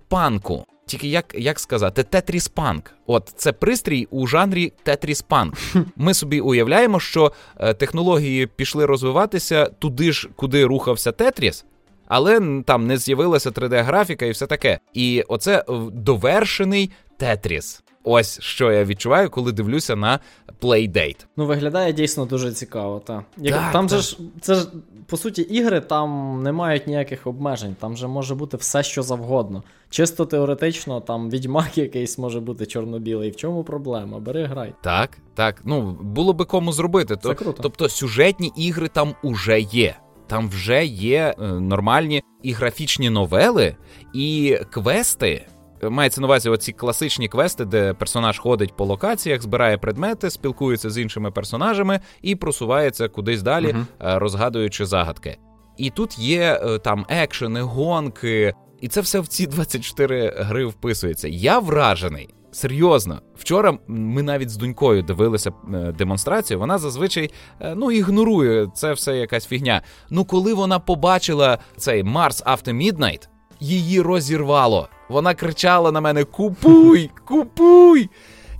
панку. 0.08 0.64
Тільки 0.86 1.08
як 1.08 1.34
як 1.38 1.60
сказати, 1.60 2.02
тетріс 2.02 2.48
панк. 2.48 2.90
От 3.06 3.32
це 3.36 3.52
пристрій 3.52 4.08
у 4.10 4.26
жанрі 4.26 4.72
тетріс 4.82 5.22
панк. 5.22 5.54
Ми 5.96 6.14
собі 6.14 6.40
уявляємо, 6.40 7.00
що 7.00 7.32
е, 7.58 7.74
технології 7.74 8.46
пішли 8.46 8.86
розвиватися 8.86 9.66
туди 9.66 10.12
ж, 10.12 10.28
куди 10.36 10.64
рухався 10.64 11.12
Тетріс, 11.12 11.64
але 12.10 12.62
там 12.66 12.86
не 12.86 12.96
з'явилася 12.98 13.50
3D-графіка 13.50 14.24
і 14.24 14.30
все 14.30 14.46
таке. 14.46 14.78
І 14.94 15.24
оце 15.28 15.64
довершений 15.92 16.90
Тетріс. 17.16 17.82
Ось 18.04 18.40
що 18.40 18.72
я 18.72 18.84
відчуваю, 18.84 19.30
коли 19.30 19.52
дивлюся 19.52 19.96
на 19.96 20.18
Playdate. 20.60 21.26
Ну, 21.36 21.46
виглядає 21.46 21.92
дійсно 21.92 22.24
дуже 22.24 22.52
цікаво. 22.52 23.02
Та. 23.06 23.24
Як, 23.36 23.54
так, 23.54 23.72
Там 23.72 23.86
так. 23.86 23.98
же 23.98 24.04
ж 24.04 24.18
це 24.40 24.54
ж 24.54 24.66
по 25.06 25.16
суті 25.16 25.42
ігри 25.42 25.80
там 25.80 26.40
не 26.42 26.52
мають 26.52 26.86
ніяких 26.86 27.26
обмежень, 27.26 27.76
там 27.80 27.96
же 27.96 28.06
може 28.06 28.34
бути 28.34 28.56
все, 28.56 28.82
що 28.82 29.02
завгодно. 29.02 29.62
Чисто 29.90 30.26
теоретично, 30.26 31.00
там 31.00 31.30
відьмак 31.30 31.78
якийсь 31.78 32.18
може 32.18 32.40
бути 32.40 32.66
чорно-білий. 32.66 33.30
В 33.30 33.36
чому 33.36 33.64
проблема? 33.64 34.18
Бери 34.18 34.44
грай. 34.44 34.74
Так, 34.82 35.18
так. 35.34 35.62
Ну 35.64 35.98
було 36.00 36.32
би 36.32 36.44
кому 36.44 36.72
зробити. 36.72 37.16
Це 37.22 37.34
круто. 37.34 37.62
Тобто 37.62 37.88
сюжетні 37.88 38.52
ігри 38.56 38.88
там 38.88 39.14
уже 39.22 39.60
є. 39.60 39.96
Там 40.30 40.48
вже 40.48 40.84
є 40.84 41.34
е, 41.38 41.46
нормальні 41.46 42.22
і 42.42 42.52
графічні 42.52 43.10
новели, 43.10 43.76
і 44.14 44.58
квести. 44.70 45.46
Мається 45.82 46.20
на 46.20 46.26
увазі 46.26 46.48
оці 46.48 46.72
класичні 46.72 47.28
квести, 47.28 47.64
де 47.64 47.94
персонаж 47.94 48.38
ходить 48.38 48.76
по 48.76 48.84
локаціях, 48.84 49.42
збирає 49.42 49.78
предмети, 49.78 50.30
спілкується 50.30 50.90
з 50.90 50.98
іншими 50.98 51.30
персонажами 51.30 52.00
і 52.22 52.36
просувається 52.36 53.08
кудись 53.08 53.42
далі, 53.42 53.66
uh-huh. 53.66 54.18
розгадуючи 54.18 54.86
загадки. 54.86 55.38
І 55.76 55.90
тут 55.90 56.18
є 56.18 56.60
е, 56.62 56.78
там 56.78 57.06
екшени, 57.08 57.62
гонки, 57.62 58.54
і 58.80 58.88
це 58.88 59.00
все 59.00 59.20
в 59.20 59.26
ці 59.26 59.46
24 59.46 60.34
гри 60.38 60.66
вписується. 60.66 61.28
Я 61.28 61.58
вражений. 61.58 62.28
Серйозно, 62.60 63.20
вчора 63.36 63.78
ми 63.86 64.22
навіть 64.22 64.50
з 64.50 64.56
донькою 64.56 65.02
дивилися 65.02 65.52
е, 65.74 65.94
демонстрацію. 65.98 66.58
Вона 66.58 66.78
зазвичай 66.78 67.30
ну 67.76 67.92
ігнорує 67.92 68.68
це 68.74 68.92
все 68.92 69.16
якась 69.16 69.46
фігня. 69.46 69.82
Ну 70.10 70.24
коли 70.24 70.54
вона 70.54 70.78
побачила 70.78 71.58
цей 71.76 72.04
Mars 72.04 72.44
After 72.44 72.74
Midnight, 72.74 73.28
її 73.60 74.00
розірвало. 74.00 74.88
Вона 75.08 75.34
кричала 75.34 75.92
на 75.92 76.00
мене: 76.00 76.24
Купуй, 76.24 77.10
купуй! 77.26 78.10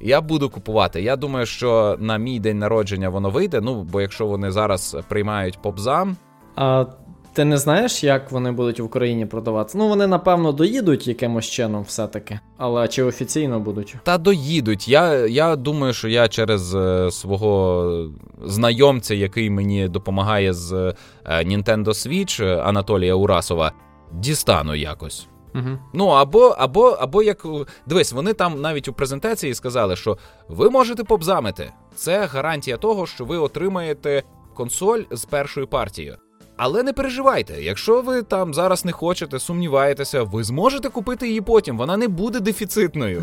Я 0.00 0.20
буду 0.20 0.50
купувати. 0.50 1.02
Я 1.02 1.16
думаю, 1.16 1.46
що 1.46 1.96
на 2.00 2.16
мій 2.16 2.40
день 2.40 2.58
народження 2.58 3.08
воно 3.08 3.30
вийде. 3.30 3.60
Ну, 3.60 3.82
бо 3.82 4.00
якщо 4.00 4.26
вони 4.26 4.50
зараз 4.50 4.96
приймають 5.08 5.62
попзам. 5.62 6.16
А 6.56 6.84
ти 7.32 7.44
не 7.44 7.58
знаєш, 7.58 8.04
як 8.04 8.32
вони 8.32 8.52
будуть 8.52 8.80
в 8.80 8.84
Україні 8.84 9.26
продаватися? 9.26 9.78
Ну, 9.78 9.88
вони, 9.88 10.06
напевно, 10.06 10.52
доїдуть 10.52 11.06
якимось 11.06 11.46
чином, 11.46 11.82
все-таки. 11.82 12.40
Але 12.58 12.88
чи 12.88 13.02
офіційно 13.02 13.60
будуть? 13.60 13.96
Та 14.02 14.18
доїдуть. 14.18 14.88
Я 14.88 15.26
я 15.26 15.56
думаю, 15.56 15.92
що 15.92 16.08
я 16.08 16.28
через 16.28 16.74
е, 16.74 17.10
свого 17.10 18.10
знайомця, 18.44 19.14
який 19.14 19.50
мені 19.50 19.88
допомагає 19.88 20.52
з 20.52 20.72
е, 20.72 20.94
Nintendo 21.26 21.84
Switch 21.84 22.68
Анатолія 22.68 23.14
Урасова, 23.14 23.72
дістану 24.12 24.74
якось. 24.74 25.26
Угу. 25.54 25.78
Ну 25.94 26.06
або 26.06 26.46
або, 26.58 26.88
або 26.88 27.22
як 27.22 27.46
дивись, 27.86 28.12
вони 28.12 28.32
там 28.32 28.60
навіть 28.60 28.88
у 28.88 28.92
презентації 28.92 29.54
сказали, 29.54 29.96
що 29.96 30.18
ви 30.48 30.70
можете 30.70 31.04
побзамити. 31.04 31.72
Це 31.94 32.26
гарантія 32.26 32.76
того, 32.76 33.06
що 33.06 33.24
ви 33.24 33.38
отримаєте 33.38 34.22
консоль 34.54 35.02
з 35.10 35.24
першою 35.24 35.66
партією. 35.66 36.16
Але 36.62 36.82
не 36.82 36.92
переживайте, 36.92 37.62
якщо 37.62 38.02
ви 38.02 38.22
там 38.22 38.54
зараз 38.54 38.84
не 38.84 38.92
хочете, 38.92 39.38
сумніваєтеся, 39.38 40.22
ви 40.22 40.44
зможете 40.44 40.88
купити 40.88 41.28
її 41.28 41.40
потім. 41.40 41.78
Вона 41.78 41.96
не 41.96 42.08
буде 42.08 42.40
дефіцитною. 42.40 43.22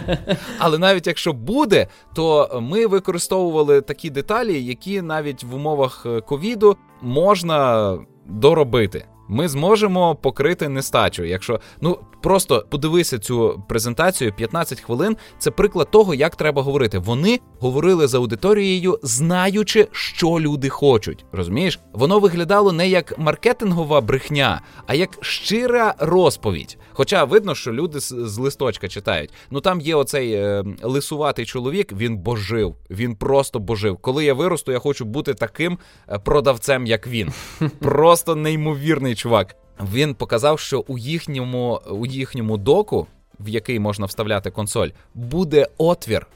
Але 0.58 0.78
навіть 0.78 1.06
якщо 1.06 1.32
буде, 1.32 1.86
то 2.14 2.58
ми 2.62 2.86
використовували 2.86 3.80
такі 3.80 4.10
деталі, 4.10 4.64
які 4.64 5.02
навіть 5.02 5.44
в 5.44 5.54
умовах 5.54 6.06
е, 6.06 6.20
ковіду 6.20 6.76
можна 7.02 7.98
доробити 8.26 9.04
ми 9.28 9.48
зможемо 9.48 10.14
покрити 10.16 10.68
нестачу. 10.68 11.24
Якщо 11.24 11.60
ну 11.80 11.98
просто 12.22 12.66
подивися 12.70 13.18
цю 13.18 13.62
презентацію 13.68 14.32
15 14.32 14.80
хвилин. 14.80 15.16
Це 15.38 15.50
приклад 15.50 15.90
того, 15.90 16.14
як 16.14 16.36
треба 16.36 16.62
говорити. 16.62 16.98
Вони 16.98 17.40
говорили 17.60 18.06
з 18.06 18.14
аудиторією, 18.14 18.98
знаючи, 19.02 19.88
що 19.92 20.28
люди 20.28 20.68
хочуть. 20.68 21.24
Розумієш, 21.32 21.80
воно 21.92 22.18
виглядало 22.18 22.72
не 22.72 22.88
як 22.88 23.18
маркетингова 23.18 24.00
брехня, 24.00 24.60
а 24.86 24.94
як 24.94 25.10
щира 25.20 25.94
розповідь. 25.98 26.78
Хоча 26.92 27.24
видно, 27.24 27.54
що 27.54 27.72
люди 27.72 28.00
з, 28.00 28.08
з 28.08 28.38
листочка 28.38 28.88
читають. 28.88 29.30
Ну 29.50 29.60
там 29.60 29.80
є 29.80 29.94
оцей 29.94 30.32
е, 30.32 30.64
лисуватий 30.82 31.44
чоловік. 31.44 31.92
Він 31.92 32.16
божив, 32.16 32.74
він 32.90 33.14
просто 33.14 33.58
божив. 33.58 33.96
Коли 33.96 34.24
я 34.24 34.34
виросту, 34.34 34.72
я 34.72 34.78
хочу 34.78 35.04
бути 35.04 35.34
таким 35.34 35.78
е, 36.08 36.18
продавцем, 36.18 36.86
як 36.86 37.06
він. 37.06 37.32
Просто 37.80 38.36
неймовірний 38.36 39.14
чувак. 39.18 39.56
Він 39.92 40.14
показав, 40.14 40.60
що 40.60 40.84
у 40.88 40.98
їхньому 40.98 41.80
у 41.90 42.06
їхньому 42.06 42.56
доку, 42.56 43.06
в 43.40 43.48
який 43.48 43.78
можна 43.78 44.06
вставляти 44.06 44.50
консоль, 44.50 44.88
буде 45.14 45.68
отвір 45.78 46.26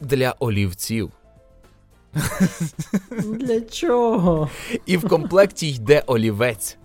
для 0.00 0.34
олівців. 0.38 1.10
Для 3.24 3.60
чого? 3.60 4.50
І 4.86 4.96
в 4.96 5.08
комплекті 5.08 5.70
йде 5.70 6.02
олівець. 6.06 6.76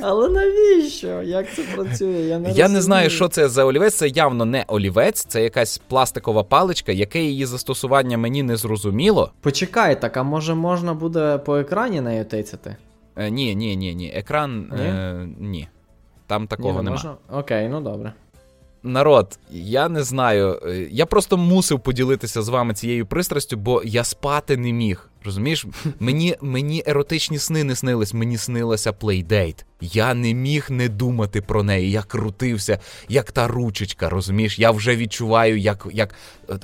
Але 0.00 0.28
навіщо? 0.28 1.22
Як 1.22 1.54
це 1.54 1.62
працює? 1.62 2.20
Я 2.20 2.38
не 2.38 2.52
Я 2.52 2.68
не 2.68 2.82
знаю, 2.82 3.10
що 3.10 3.28
це 3.28 3.48
за 3.48 3.64
олівець. 3.64 3.94
Це 3.94 4.08
явно 4.08 4.44
не 4.44 4.64
олівець, 4.68 5.24
це 5.24 5.42
якась 5.42 5.78
пластикова 5.78 6.42
паличка, 6.44 6.92
яке 6.92 7.22
її 7.22 7.46
застосування 7.46 8.18
мені 8.18 8.42
не 8.42 8.56
зрозуміло. 8.56 9.32
Почекай, 9.40 10.00
так 10.00 10.16
а 10.16 10.22
може 10.22 10.54
можна 10.54 10.94
буде 10.94 11.38
по 11.38 11.56
екрані 11.56 12.00
нею 12.00 12.24
тицяти? 12.24 12.76
Е, 13.18 13.30
ні, 13.30 13.54
ні, 13.54 13.76
ні, 13.76 13.94
ні. 13.94 14.12
Екран 14.14 14.72
ні. 14.72 14.82
Е, 14.82 15.28
ні. 15.38 15.68
Там 16.26 16.46
такого 16.46 16.82
ні, 16.82 16.84
нема. 16.84 17.16
Окей, 17.32 17.68
ну 17.68 17.80
добре. 17.80 18.12
Народ, 18.82 19.38
я 19.50 19.88
не 19.88 20.02
знаю. 20.02 20.60
Е, 20.66 20.88
я 20.90 21.06
просто 21.06 21.36
мусив 21.36 21.80
поділитися 21.80 22.42
з 22.42 22.48
вами 22.48 22.74
цією 22.74 23.06
пристрастю, 23.06 23.56
бо 23.56 23.82
я 23.84 24.04
спати 24.04 24.56
не 24.56 24.72
міг. 24.72 25.10
Розумієш? 25.24 25.66
Мені 26.00 26.36
мені 26.40 26.82
еротичні 26.86 27.38
сни 27.38 27.64
не 27.64 27.74
снились, 27.74 28.14
мені 28.14 28.36
снилася 28.36 28.92
плейдейт. 28.92 29.66
Я 29.80 30.14
не 30.14 30.34
міг 30.34 30.66
не 30.70 30.88
думати 30.88 31.40
про 31.40 31.62
неї. 31.62 31.90
Я 31.90 32.02
крутився, 32.02 32.78
як 33.08 33.32
та 33.32 33.48
ручечка, 33.48 34.08
розумієш? 34.08 34.58
Я 34.58 34.70
вже 34.70 34.96
відчуваю, 34.96 35.58
як 35.58 35.86
як 35.92 36.14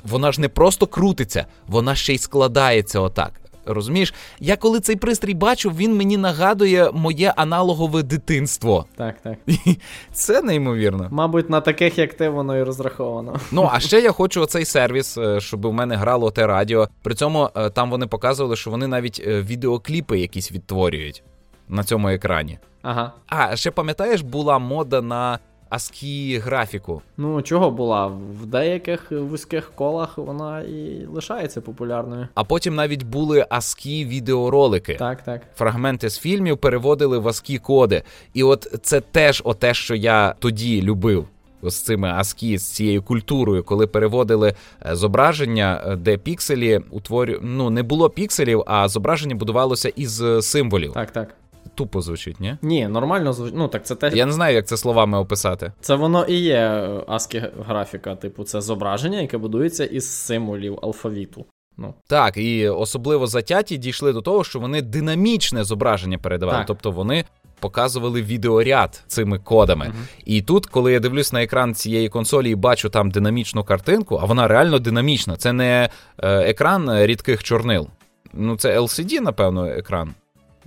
вона 0.03 0.31
ж 0.31 0.41
не 0.41 0.49
просто 0.49 0.87
крутиться, 0.87 1.45
вона 1.67 1.95
ще 1.95 2.13
й 2.13 2.17
складається 2.17 2.99
отак. 2.99 3.41
Розумієш, 3.65 4.13
я 4.39 4.55
коли 4.55 4.79
цей 4.79 4.95
пристрій 4.95 5.33
бачу, 5.33 5.69
він 5.69 5.95
мені 5.95 6.17
нагадує 6.17 6.91
моє 6.93 7.33
аналогове 7.35 8.03
дитинство. 8.03 8.85
Так, 8.95 9.15
так. 9.21 9.37
Це 10.13 10.41
неймовірно. 10.41 11.07
Мабуть, 11.11 11.49
на 11.49 11.61
таких, 11.61 11.97
як 11.97 12.13
ти, 12.13 12.29
воно 12.29 12.57
і 12.57 12.63
розраховано. 12.63 13.39
Ну, 13.51 13.69
а 13.73 13.79
ще 13.79 13.99
я 13.99 14.11
хочу 14.11 14.41
оцей 14.41 14.65
сервіс, 14.65 15.17
е, 15.17 15.39
щоб 15.39 15.65
у 15.65 15.71
мене 15.71 15.95
грало 15.95 16.31
те 16.31 16.47
радіо. 16.47 16.87
При 17.03 17.15
цьому 17.15 17.49
е, 17.55 17.69
там 17.69 17.89
вони 17.89 18.07
показували, 18.07 18.55
що 18.55 18.71
вони 18.71 18.87
навіть 18.87 19.23
е, 19.27 19.41
відеокліпи 19.41 20.19
якісь 20.19 20.51
відтворюють 20.51 21.23
на 21.69 21.83
цьому 21.83 22.09
екрані. 22.09 22.59
Ага. 22.81 23.11
А 23.27 23.55
ще 23.55 23.71
пам'ятаєш, 23.71 24.21
була 24.21 24.59
мода 24.59 25.01
на 25.01 25.39
ASCII 25.71 26.41
графіку. 26.41 27.01
Ну, 27.17 27.41
чого 27.41 27.71
була? 27.71 28.07
В 28.41 28.45
деяких 28.45 29.11
вузьких 29.11 29.71
колах 29.75 30.17
вона 30.17 30.61
і 30.61 31.05
лишається 31.05 31.61
популярною. 31.61 32.27
А 32.35 32.43
потім 32.43 32.75
навіть 32.75 33.03
були 33.03 33.45
ASCII 33.49 34.07
відеоролики. 34.07 34.95
Так, 34.95 35.21
так. 35.21 35.41
Фрагменти 35.55 36.09
з 36.09 36.19
фільмів 36.19 36.57
переводили 36.57 37.17
в 37.19 37.27
ASCII 37.27 37.59
коди. 37.59 38.03
І 38.33 38.43
от 38.43 38.67
це 38.81 39.01
теж 39.01 39.43
те, 39.59 39.73
що 39.73 39.95
я 39.95 40.35
тоді 40.39 40.81
любив. 40.81 41.27
з 41.63 41.81
цими 41.81 42.07
ASCII, 42.07 42.57
з 42.57 42.71
цією 42.71 43.03
культурою, 43.03 43.63
коли 43.63 43.87
переводили 43.87 44.53
е, 44.85 44.95
зображення, 44.95 45.83
е, 45.87 45.95
де 45.95 46.17
пікселі 46.17 46.81
утворю... 46.91 47.39
ну 47.41 47.69
не 47.69 47.83
було 47.83 48.09
пікселів, 48.09 48.63
а 48.67 48.87
зображення 48.87 49.35
будувалося 49.35 49.89
із 49.89 50.23
символів. 50.41 50.93
Так, 50.93 51.11
так. 51.11 51.35
Тупо 51.75 52.01
звучить, 52.01 52.39
ні? 52.39 52.57
Ні, 52.61 52.87
нормально 52.87 53.33
звучить. 53.33 53.55
Ну 53.57 53.67
так 53.67 53.85
це 53.85 53.95
те. 53.95 54.11
Я 54.13 54.25
не 54.25 54.31
знаю, 54.31 54.55
як 54.55 54.67
це 54.67 54.77
словами 54.77 55.17
описати. 55.17 55.71
Це 55.81 55.95
воно 55.95 56.25
і 56.25 56.35
є 56.35 56.89
ASCII 57.07 57.49
графіка, 57.67 58.15
типу, 58.15 58.43
це 58.43 58.61
зображення, 58.61 59.21
яке 59.21 59.37
будується 59.37 59.85
із 59.85 60.09
символів 60.09 60.79
алфавіту. 60.81 61.45
Ну 61.77 61.93
так, 62.07 62.37
і 62.37 62.69
особливо 62.69 63.27
затяті 63.27 63.77
дійшли 63.77 64.13
до 64.13 64.21
того, 64.21 64.43
що 64.43 64.59
вони 64.59 64.81
динамічне 64.81 65.63
зображення 65.63 66.17
передавали, 66.17 66.57
так. 66.57 66.67
тобто 66.67 66.91
вони 66.91 67.25
показували 67.59 68.21
відеоряд 68.21 69.03
цими 69.07 69.39
кодами. 69.39 69.85
Uh-huh. 69.85 70.21
І 70.25 70.41
тут, 70.41 70.65
коли 70.65 70.93
я 70.93 70.99
дивлюсь 70.99 71.33
на 71.33 71.43
екран 71.43 71.75
цієї 71.75 72.09
консолі 72.09 72.49
і 72.49 72.55
бачу 72.55 72.89
там 72.89 73.11
динамічну 73.11 73.63
картинку, 73.63 74.19
а 74.21 74.25
вона 74.25 74.47
реально 74.47 74.79
динамічна. 74.79 75.35
Це 75.35 75.53
не 75.53 75.89
е, 76.17 76.49
екран 76.49 77.05
рідких 77.05 77.43
чорнил. 77.43 77.87
Ну, 78.33 78.57
це 78.57 78.79
LCD, 78.79 79.21
напевно, 79.21 79.67
екран. 79.67 80.13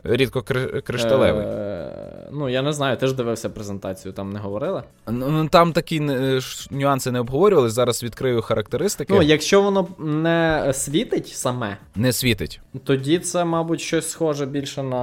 Рідко 0.05 0.43
кришталевий. 0.85 1.45
Е, 1.47 2.29
Ну, 2.33 2.49
я 2.49 2.63
не 2.63 2.73
знаю, 2.73 2.97
ти 2.97 3.07
ж 3.07 3.15
дивився 3.15 3.51
презентацію, 3.51 4.13
там 4.13 4.33
не 4.33 4.39
говорили? 4.39 4.83
Ну, 5.09 5.31
ну 5.31 5.49
Там 5.49 5.73
такі 5.73 5.97
е, 5.97 6.41
нюанси 6.71 7.11
не 7.11 7.21
обговорювали. 7.21 7.71
Зараз 7.71 8.03
відкрию 8.03 8.43
характеристики. 8.43 9.13
Ну, 9.15 9.23
якщо 9.23 9.63
воно 9.63 9.89
не 9.99 10.71
світить 10.75 11.29
саме, 11.29 11.77
не 11.97 12.13
світить. 12.13 12.61
Тоді 12.85 13.19
це, 13.19 13.45
мабуть, 13.45 13.81
щось 13.81 14.11
схоже 14.11 14.47
більше 14.47 14.83
на 14.83 14.97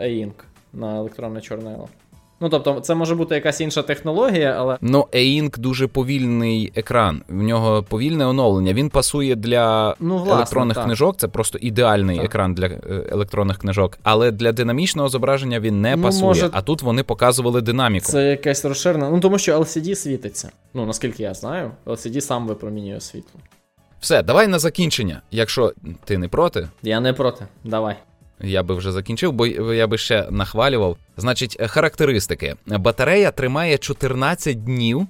E-Ink, 0.00 0.32
на 0.72 0.96
електронне 0.96 1.40
чорнило. 1.40 1.88
Ну, 2.42 2.48
тобто, 2.48 2.80
це 2.80 2.94
може 2.94 3.14
бути 3.14 3.34
якась 3.34 3.60
інша 3.60 3.82
технологія, 3.82 4.56
але. 4.58 4.78
Ну, 4.80 5.06
E-Ink 5.12 5.58
дуже 5.58 5.86
повільний 5.86 6.72
екран. 6.76 7.22
В 7.28 7.42
нього 7.42 7.82
повільне 7.82 8.26
оновлення. 8.26 8.72
Він 8.72 8.90
пасує 8.90 9.34
для 9.34 9.96
ну, 10.00 10.16
власне, 10.16 10.32
електронних 10.34 10.74
так. 10.74 10.84
книжок. 10.84 11.16
Це 11.16 11.28
просто 11.28 11.58
ідеальний 11.58 12.16
так. 12.16 12.24
екран 12.24 12.54
для 12.54 12.66
е, 12.66 12.80
електронних 13.10 13.58
книжок. 13.58 13.98
Але 14.02 14.30
для 14.30 14.52
динамічного 14.52 15.08
зображення 15.08 15.60
він 15.60 15.80
не 15.80 15.96
ну, 15.96 16.02
пасує. 16.02 16.26
Може... 16.26 16.50
А 16.52 16.62
тут 16.62 16.82
вони 16.82 17.02
показували 17.02 17.60
динаміку. 17.60 18.06
Це 18.06 18.30
якесь 18.30 18.64
розширене. 18.64 19.10
Ну 19.10 19.20
тому 19.20 19.38
що 19.38 19.58
LCD 19.58 19.94
світиться. 19.94 20.50
Ну 20.74 20.86
наскільки 20.86 21.22
я 21.22 21.34
знаю, 21.34 21.70
LCD 21.86 22.20
сам 22.20 22.46
випромінює 22.46 23.00
світло. 23.00 23.40
Все, 24.00 24.22
давай 24.22 24.48
на 24.48 24.58
закінчення. 24.58 25.22
Якщо 25.30 25.72
ти 26.04 26.18
не 26.18 26.28
проти. 26.28 26.68
Я 26.82 27.00
не 27.00 27.12
проти. 27.12 27.46
Давай. 27.64 27.96
Я 28.42 28.62
би 28.62 28.74
вже 28.74 28.92
закінчив, 28.92 29.32
бо 29.32 29.46
я 29.46 29.86
би 29.86 29.98
ще 29.98 30.26
нахвалював. 30.30 30.96
Значить, 31.16 31.56
характеристики: 31.60 32.54
батарея 32.66 33.30
тримає 33.30 33.78
14 33.78 34.64
днів 34.64 35.06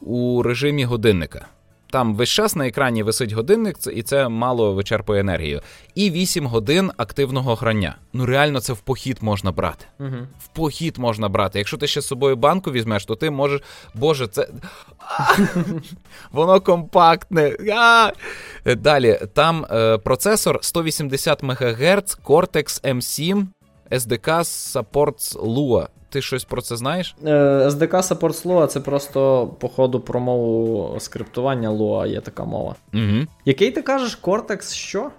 у 0.00 0.42
режимі 0.42 0.84
годинника. 0.84 1.46
Там 1.90 2.14
весь 2.14 2.28
час 2.28 2.56
на 2.56 2.66
екрані 2.66 3.02
висить 3.02 3.32
годинник, 3.32 3.76
і 3.94 4.02
це 4.02 4.28
мало 4.28 4.72
вичерпує 4.72 5.20
енергію. 5.20 5.60
І 5.94 6.10
8 6.10 6.46
годин 6.46 6.90
активного 6.96 7.54
грання. 7.54 7.96
Ну 8.12 8.26
реально, 8.26 8.60
це 8.60 8.72
в 8.72 8.78
похід 8.78 9.18
можна 9.20 9.52
брати. 9.52 9.84
Угу. 10.00 10.16
В 10.40 10.48
похід 10.48 10.98
можна 10.98 11.28
брати. 11.28 11.58
Якщо 11.58 11.76
ти 11.76 11.86
ще 11.86 12.00
з 12.00 12.06
собою 12.06 12.36
банку 12.36 12.72
візьмеш, 12.72 13.04
то 13.04 13.14
ти 13.14 13.30
можеш. 13.30 13.60
Боже, 13.94 14.26
це. 14.26 14.48
Воно 16.32 16.60
компактне. 16.60 17.56
Далі, 18.64 19.20
там 19.34 19.66
е, 19.70 19.98
процесор 19.98 20.58
180 20.62 21.42
МГц 21.42 22.18
Cortex 22.24 22.82
M7 22.82 23.46
SDK 23.90 24.42
Supports 24.74 25.32
Lua. 25.34 25.86
Ти 26.10 26.22
щось 26.22 26.44
про 26.44 26.62
це 26.62 26.76
знаєш? 26.76 27.16
Е, 27.24 27.30
SDK 27.68 27.90
Support 27.90 28.46
Lua 28.46 28.66
це 28.66 28.80
просто, 28.80 29.46
по 29.46 29.68
ходу, 29.68 30.00
про 30.00 30.20
мову 30.20 31.00
скриптування 31.00 31.70
Lua 31.70 32.06
є 32.06 32.20
така 32.20 32.44
мова. 32.44 32.74
Угу. 32.94 33.26
Який 33.44 33.70
ти 33.70 33.82
кажеш 33.82 34.18
Cortex 34.22 34.74
що? 34.74 35.10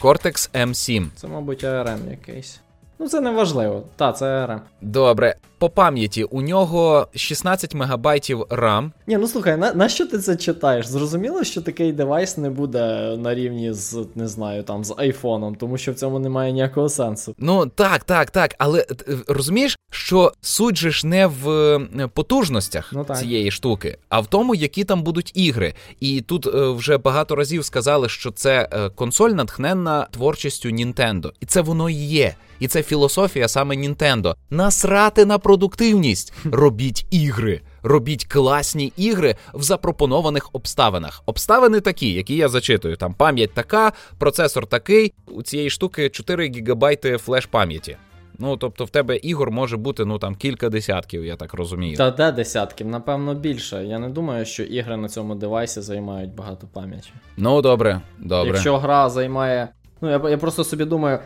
Cortex 0.00 0.50
M7. 0.54 1.06
Це, 1.16 1.28
мабуть, 1.28 1.64
ARM 1.64 2.10
якийсь. 2.10 2.60
Ну, 3.02 3.08
це 3.08 3.20
не 3.20 3.30
важливо. 3.30 3.82
Та, 3.96 4.12
це 4.12 4.24
ARM. 4.26 4.60
Добре. 4.80 5.34
По 5.58 5.70
пам'яті 5.70 6.24
у 6.24 6.42
нього 6.42 7.08
16 7.14 7.74
мегабайтів 7.74 8.42
RAM. 8.42 8.90
Ні, 9.06 9.16
ну 9.16 9.28
слухай, 9.28 9.56
на, 9.56 9.72
на 9.72 9.88
що 9.88 10.06
ти 10.06 10.18
це 10.18 10.36
читаєш? 10.36 10.86
Зрозуміло, 10.86 11.44
що 11.44 11.62
такий 11.62 11.92
девайс 11.92 12.38
не 12.38 12.50
буде 12.50 13.14
на 13.18 13.34
рівні 13.34 13.72
з 13.72 14.06
не 14.14 14.28
знаю, 14.28 14.62
там 14.62 14.84
з 14.84 14.94
айфоном, 14.96 15.54
тому 15.54 15.78
що 15.78 15.92
в 15.92 15.94
цьому 15.94 16.18
немає 16.18 16.52
ніякого 16.52 16.88
сенсу. 16.88 17.34
Ну 17.38 17.66
так, 17.66 18.04
так, 18.04 18.30
так. 18.30 18.54
Але 18.58 18.86
розумієш, 19.28 19.78
що 19.90 20.32
суть 20.40 20.76
же 20.76 20.90
ж 20.90 21.06
не 21.06 21.26
в 21.26 21.50
е, 21.50 22.08
потужностях 22.14 22.92
ну, 22.92 23.06
цієї 23.14 23.50
штуки, 23.50 23.98
а 24.08 24.20
в 24.20 24.26
тому, 24.26 24.54
які 24.54 24.84
там 24.84 25.02
будуть 25.02 25.32
ігри. 25.34 25.74
І 26.00 26.20
тут 26.20 26.46
е, 26.46 26.68
вже 26.68 26.98
багато 26.98 27.36
разів 27.36 27.64
сказали, 27.64 28.08
що 28.08 28.30
це 28.30 28.68
е, 28.72 28.90
консоль 28.90 29.30
натхненна 29.30 30.06
творчістю 30.10 30.70
Нінтендо. 30.70 31.32
І 31.40 31.46
це 31.46 31.60
воно 31.60 31.90
і 31.90 31.94
є. 31.94 32.34
І 32.62 32.68
це 32.68 32.82
філософія 32.82 33.48
саме 33.48 33.76
Нінтендо. 33.76 34.36
Насрати 34.50 35.24
на 35.24 35.38
продуктивність. 35.38 36.32
Робіть 36.44 37.06
ігри. 37.10 37.60
Робіть 37.82 38.24
класні 38.24 38.92
ігри 38.96 39.36
в 39.54 39.62
запропонованих 39.62 40.50
обставинах. 40.52 41.22
Обставини 41.26 41.80
такі, 41.80 42.12
які 42.12 42.36
я 42.36 42.48
зачитую. 42.48 42.96
Там 42.96 43.14
пам'ять 43.14 43.54
така, 43.54 43.92
процесор 44.18 44.66
такий. 44.66 45.12
У 45.26 45.42
цієї 45.42 45.70
штуки 45.70 46.08
4 46.08 46.48
гігабайти 46.48 47.18
флеш 47.18 47.46
пам'яті. 47.46 47.96
Ну, 48.38 48.56
тобто, 48.56 48.84
в 48.84 48.90
тебе 48.90 49.16
ігор 49.16 49.50
може 49.50 49.76
бути 49.76 50.04
ну 50.04 50.18
там 50.18 50.34
кілька 50.34 50.68
десятків, 50.68 51.24
я 51.24 51.36
так 51.36 51.54
розумію. 51.54 51.96
Та 51.96 52.10
де 52.10 52.32
десятків, 52.32 52.88
напевно, 52.88 53.34
більше. 53.34 53.84
Я 53.84 53.98
не 53.98 54.08
думаю, 54.08 54.44
що 54.44 54.62
ігри 54.62 54.96
на 54.96 55.08
цьому 55.08 55.34
девайсі 55.34 55.80
займають 55.80 56.34
багато 56.34 56.66
пам'яті. 56.72 57.10
Ну, 57.36 57.62
добре, 57.62 58.00
добре. 58.18 58.52
Якщо 58.52 58.78
гра 58.78 59.10
займає. 59.10 59.68
Ну, 60.00 60.10
я 60.10 60.30
я 60.30 60.38
просто 60.38 60.64
собі 60.64 60.84
думаю, 60.84 61.18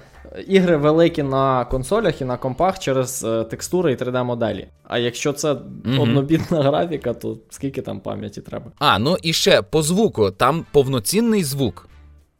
ігри 0.46 0.76
великі 0.76 1.22
на 1.22 1.64
консолях 1.64 2.20
і 2.20 2.24
на 2.24 2.36
компах 2.36 2.78
через 2.78 3.24
е, 3.24 3.44
текстури 3.44 3.92
і 3.92 3.96
3D-моделі. 3.96 4.66
А 4.84 4.98
якщо 4.98 5.32
це 5.32 5.52
mm 5.52 6.02
однобітна 6.02 6.62
графіка, 6.70 7.14
то 7.14 7.38
скільки 7.50 7.82
там 7.82 8.00
пам'яті 8.00 8.40
треба? 8.40 8.72
А, 8.78 8.98
ну 8.98 9.16
і 9.22 9.32
ще 9.32 9.62
по 9.62 9.82
звуку, 9.82 10.30
там 10.30 10.64
повноцінний 10.72 11.44
звук. 11.44 11.88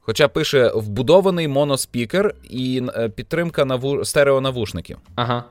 Хоча 0.00 0.28
пише 0.28 0.72
вбудований 0.74 1.48
моноспікер 1.48 2.34
і 2.50 2.82
е, 2.96 3.08
підтримка 3.08 3.64
наву... 3.64 4.04
стереонавушників. 4.04 4.98
Ага. 5.14 5.44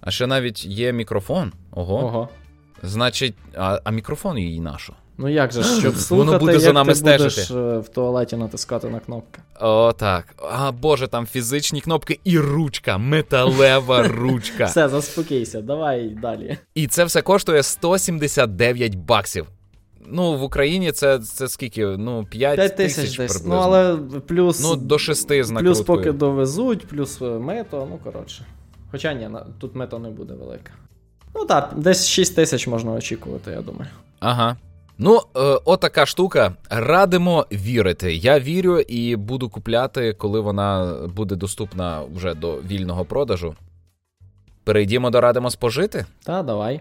А 0.00 0.10
ще 0.10 0.26
навіть 0.26 0.64
є 0.64 0.92
мікрофон. 0.92 1.52
Ого. 1.72 1.94
Ого. 1.94 2.28
Значить, 2.82 3.34
а 3.56 3.80
а 3.84 3.90
мікрофон 3.90 4.38
її 4.38 4.60
нашу. 4.60 4.94
Ну 5.18 5.28
як 5.28 5.52
же, 5.52 5.62
щоб 5.62 5.96
слухати, 5.96 6.26
Воно 6.26 6.38
буде 6.38 6.52
як 6.52 6.60
за 6.60 6.72
нами 6.72 6.92
ти 6.92 6.98
стежити. 6.98 7.54
будеш 7.54 7.84
в 7.86 7.88
туалеті 7.88 8.36
натискати 8.36 8.88
на 8.88 9.00
кнопки. 9.00 9.40
О, 9.60 9.92
так. 9.92 10.34
А 10.50 10.72
боже, 10.72 11.08
там 11.08 11.26
фізичні 11.26 11.80
кнопки 11.80 12.20
і 12.24 12.38
ручка, 12.38 12.98
металева 12.98 14.02
ручка. 14.08 14.64
Все, 14.64 14.88
заспокійся, 14.88 15.60
давай 15.60 16.08
далі. 16.08 16.58
І 16.74 16.86
це 16.86 17.04
все 17.04 17.22
коштує 17.22 17.62
179 17.62 18.94
баксів. 18.94 19.46
Ну, 20.06 20.38
в 20.38 20.42
Україні 20.42 20.92
це 20.92 21.18
це 21.18 21.48
скільки? 21.48 21.86
Ну, 21.86 22.24
5, 22.30 22.56
5 22.56 22.76
тисяч 22.76 23.16
десь. 23.16 23.46
Ну, 23.46 23.54
але 23.54 23.96
плюс. 24.26 24.62
Ну, 24.62 24.76
до 24.76 24.98
6 24.98 25.44
з 25.44 25.52
Плюс 25.52 25.80
поки 25.80 26.12
довезуть, 26.12 26.86
плюс 26.86 27.22
е, 27.22 27.24
мето, 27.24 27.88
ну 27.90 27.98
коротше. 28.04 28.44
Хоча 28.90 29.12
ні, 29.12 29.28
тут 29.58 29.74
мето 29.74 29.98
не 29.98 30.10
буде 30.10 30.34
велике. 30.34 30.70
Ну 31.34 31.44
так, 31.44 31.72
десь 31.76 32.06
6 32.06 32.36
тисяч 32.36 32.66
можна 32.66 32.92
очікувати, 32.92 33.50
я 33.50 33.60
думаю. 33.60 33.90
Ага. 34.20 34.56
Ну, 34.98 35.20
е, 35.36 35.40
отака 35.64 36.06
штука. 36.06 36.54
Радимо 36.70 37.46
вірити. 37.52 38.14
Я 38.14 38.40
вірю 38.40 38.80
і 38.80 39.16
буду 39.16 39.48
купляти, 39.48 40.12
коли 40.12 40.40
вона 40.40 40.98
буде 41.16 41.36
доступна 41.36 42.02
вже 42.14 42.34
до 42.34 42.56
вільного 42.56 43.04
продажу. 43.04 43.54
Перейдімо 44.64 45.10
до 45.10 45.20
радимо 45.20 45.50
спожити? 45.50 46.06
Та, 46.24 46.42
давай. 46.42 46.80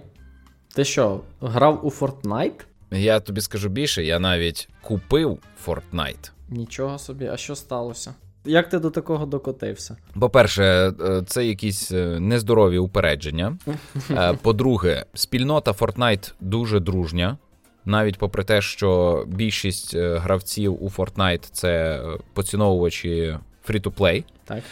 Ти 0.75 0.85
що, 0.85 1.21
грав 1.41 1.85
у 1.85 1.89
Fortnite? 1.89 2.61
Я 2.91 3.19
тобі 3.19 3.41
скажу 3.41 3.69
більше, 3.69 4.03
я 4.03 4.19
навіть 4.19 4.69
купив 4.81 5.37
Fortnite. 5.65 6.31
Нічого 6.49 6.99
собі, 6.99 7.27
а 7.27 7.37
що 7.37 7.55
сталося? 7.55 8.13
Як 8.45 8.69
ти 8.69 8.79
до 8.79 8.89
такого 8.89 9.25
докотився? 9.25 9.97
По-перше, 10.19 10.63
е, 10.63 11.23
це 11.27 11.45
якісь 11.45 11.91
е, 11.91 12.19
нездорові 12.19 12.77
упередження. 12.77 13.57
Е, 14.11 14.33
по-друге, 14.41 15.05
спільнота 15.13 15.71
Fortnite 15.71 16.33
дуже 16.39 16.79
дружня. 16.79 17.37
Навіть 17.85 18.17
попри 18.17 18.43
те, 18.43 18.61
що 18.61 19.23
більшість 19.27 19.95
гравців 19.95 20.83
у 20.83 20.89
Fortnite 20.89 21.49
це 21.51 22.01
поціновувачі 22.33 23.37
free-to-play. 23.69 24.23
Так. 24.45 24.63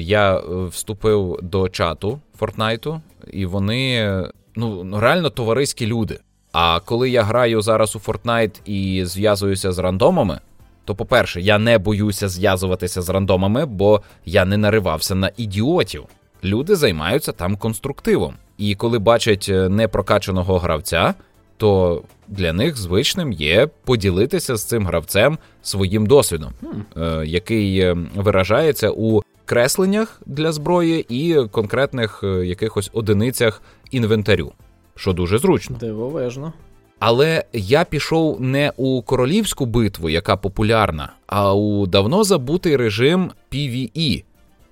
Я 0.00 0.42
вступив 0.68 1.38
до 1.42 1.68
чату 1.68 2.20
Fortnite, 2.40 3.00
і 3.30 3.46
вони 3.46 4.12
ну 4.56 5.00
реально 5.00 5.30
товариські 5.30 5.86
люди. 5.86 6.20
А 6.52 6.80
коли 6.80 7.10
я 7.10 7.22
граю 7.22 7.60
зараз 7.60 7.96
у 7.96 7.98
Fortnite 7.98 8.60
і 8.64 9.04
зв'язуюся 9.04 9.72
з 9.72 9.78
рандомами, 9.78 10.40
то, 10.84 10.94
по-перше, 10.94 11.40
я 11.40 11.58
не 11.58 11.78
боюся 11.78 12.28
зв'язуватися 12.28 13.02
з 13.02 13.08
рандомами, 13.08 13.66
бо 13.66 14.02
я 14.24 14.44
не 14.44 14.56
наривався 14.56 15.14
на 15.14 15.30
ідіотів. 15.36 16.04
Люди 16.44 16.76
займаються 16.76 17.32
там 17.32 17.56
конструктивом. 17.56 18.34
І 18.58 18.74
коли 18.74 18.98
бачать 18.98 19.50
непрокачаного 19.52 20.58
гравця, 20.58 21.14
то 21.58 22.02
для 22.28 22.52
них 22.52 22.76
звичним 22.76 23.32
є 23.32 23.68
поділитися 23.84 24.56
з 24.56 24.64
цим 24.64 24.86
гравцем 24.86 25.38
своїм 25.62 26.06
досвідом, 26.06 26.52
е, 26.96 27.22
який 27.26 27.78
е, 27.78 27.96
виражається 28.14 28.90
у 28.90 29.22
кресленнях 29.44 30.22
для 30.26 30.52
зброї 30.52 31.06
і 31.08 31.48
конкретних 31.48 32.20
е, 32.24 32.46
якихось 32.46 32.90
одиницях 32.92 33.62
інвентарю, 33.90 34.52
що 34.94 35.12
дуже 35.12 35.38
зручно. 35.38 35.76
Дивовижно. 35.80 36.52
Але 36.98 37.44
я 37.52 37.84
пішов 37.84 38.40
не 38.40 38.72
у 38.76 39.02
королівську 39.02 39.66
битву, 39.66 40.08
яка 40.08 40.36
популярна, 40.36 41.12
а 41.26 41.54
у 41.54 41.86
давно 41.86 42.24
забутий 42.24 42.76
режим 42.76 43.30
PvE, 43.52 44.24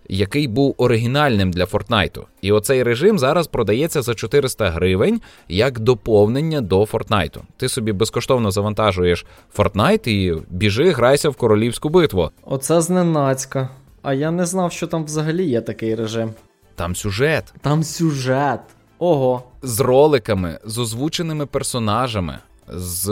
який 0.08 0.48
був 0.48 0.74
оригінальним 0.78 1.50
для 1.50 1.66
Фортнайту. 1.66 2.26
І 2.42 2.52
оцей 2.52 2.82
режим 2.82 3.18
зараз 3.18 3.46
продається 3.46 4.02
за 4.02 4.14
400 4.14 4.70
гривень 4.70 5.20
як 5.48 5.78
доповнення 5.78 6.60
до 6.60 6.86
Фортнайту. 6.86 7.42
Ти 7.56 7.68
собі 7.68 7.92
безкоштовно 7.92 8.50
завантажуєш 8.50 9.26
Фортнайт 9.52 10.06
і 10.06 10.34
біжи, 10.50 10.90
грайся 10.90 11.28
в 11.28 11.34
королівську 11.34 11.88
битву. 11.88 12.30
Оце 12.44 12.80
зненацька. 12.80 13.68
А 14.02 14.14
я 14.14 14.30
не 14.30 14.46
знав, 14.46 14.72
що 14.72 14.86
там 14.86 15.04
взагалі 15.04 15.44
є 15.44 15.60
такий 15.60 15.94
режим. 15.94 16.30
Там 16.74 16.96
сюжет. 16.96 17.54
Там 17.60 17.82
сюжет. 17.84 18.60
Ого. 18.98 19.42
З 19.62 19.80
роликами, 19.80 20.58
з 20.64 20.78
озвученими 20.78 21.46
персонажами, 21.46 22.38
з 22.68 23.10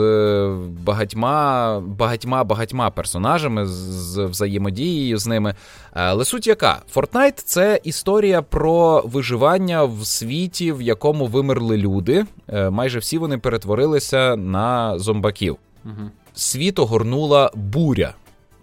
багатьма 0.83 1.79
багатьма 1.87 2.43
багатьма 2.43 2.89
персонажами, 2.89 3.65
з 3.65 4.25
взаємодією 4.25 5.17
з 5.17 5.27
ними. 5.27 5.49
Е, 5.49 5.55
але 5.93 6.25
суть 6.25 6.47
яка? 6.47 6.81
Fortnite– 6.95 7.43
це 7.45 7.79
історія 7.83 8.41
про 8.41 9.01
виживання 9.05 9.83
в 9.83 10.05
світі, 10.05 10.71
в 10.71 10.81
якому 10.81 11.25
вимерли 11.27 11.77
люди. 11.77 12.25
Е, 12.47 12.69
майже 12.69 12.99
всі 12.99 13.17
вони 13.17 13.37
перетворилися 13.37 14.35
на 14.35 14.99
зомбаків. 14.99 15.57
Угу. 15.85 16.09
Світ 16.33 16.79
огорнула 16.79 17.51
буря. 17.55 18.13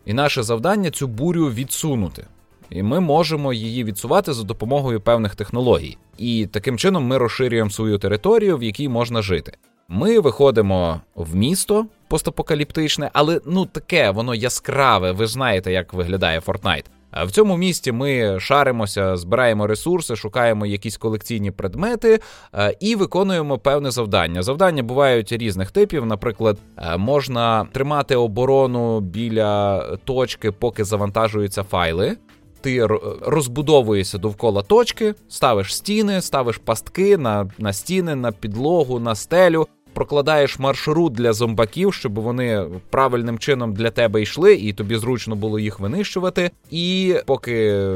І 0.07 0.13
наше 0.13 0.43
завдання 0.43 0.91
цю 0.91 1.07
бурю 1.07 1.51
відсунути. 1.51 2.27
І 2.71 2.83
ми 2.83 3.01
можемо 3.01 3.53
її 3.53 3.85
відсувати 3.85 4.33
за 4.33 4.43
допомогою 4.43 5.01
певних 5.01 5.35
технологій. 5.35 5.97
І 6.19 6.47
таким 6.47 6.79
чином 6.79 7.05
ми 7.07 7.19
розширюємо 7.19 7.71
свою 7.71 7.99
територію, 7.99 8.59
в 8.59 8.63
якій 8.63 8.89
можна 8.89 9.23
жити. 9.23 9.53
Ми 9.95 10.21
виходимо 10.21 11.01
в 11.15 11.37
місто 11.37 11.87
постапокаліптичне, 12.09 13.11
але 13.13 13.41
ну 13.47 13.67
таке 13.67 14.11
воно 14.11 14.35
яскраве. 14.35 15.13
Ви 15.13 15.27
знаєте, 15.27 15.73
як 15.73 15.93
виглядає 15.93 16.41
Fortnite. 16.41 16.85
В 17.25 17.31
цьому 17.31 17.57
місті 17.57 17.93
ми 17.93 18.41
шаримося, 18.41 19.17
збираємо 19.17 19.67
ресурси, 19.67 20.17
шукаємо 20.17 20.67
якісь 20.67 20.97
колекційні 20.97 21.51
предмети 21.51 22.21
е, 22.55 22.77
і 22.81 22.97
виконуємо 22.97 23.59
певне 23.59 23.91
завдання. 23.91 24.43
Завдання 24.43 24.83
бувають 24.83 25.33
різних 25.33 25.71
типів. 25.71 26.07
Наприклад, 26.07 26.59
е, 26.79 26.97
можна 26.97 27.67
тримати 27.73 28.17
оборону 28.17 29.01
біля 29.01 29.81
точки, 30.05 30.51
поки 30.51 30.85
завантажуються 30.85 31.63
файли. 31.63 32.17
Ти 32.61 32.87
розбудовуєшся 33.23 34.19
довкола 34.19 34.63
точки, 34.63 35.15
ставиш 35.29 35.77
стіни, 35.77 36.21
ставиш 36.21 36.59
пастки 36.59 37.19
на 37.19 37.51
на 37.59 37.73
стіни, 37.73 38.15
на 38.15 38.33
підлогу, 38.33 38.99
на 38.99 39.15
стелю 39.15 39.67
прокладаєш 39.93 40.59
маршрут 40.59 41.13
для 41.13 41.33
зомбаків, 41.33 41.95
щоб 41.95 42.19
вони 42.19 42.65
правильним 42.91 43.39
чином 43.39 43.73
для 43.75 43.91
тебе 43.91 44.23
йшли, 44.23 44.55
і 44.55 44.73
тобі 44.73 44.97
зручно 44.97 45.37
було 45.37 45.59
їх 45.59 45.81
винищувати. 45.81 46.51
І 46.71 47.15
поки 47.27 47.87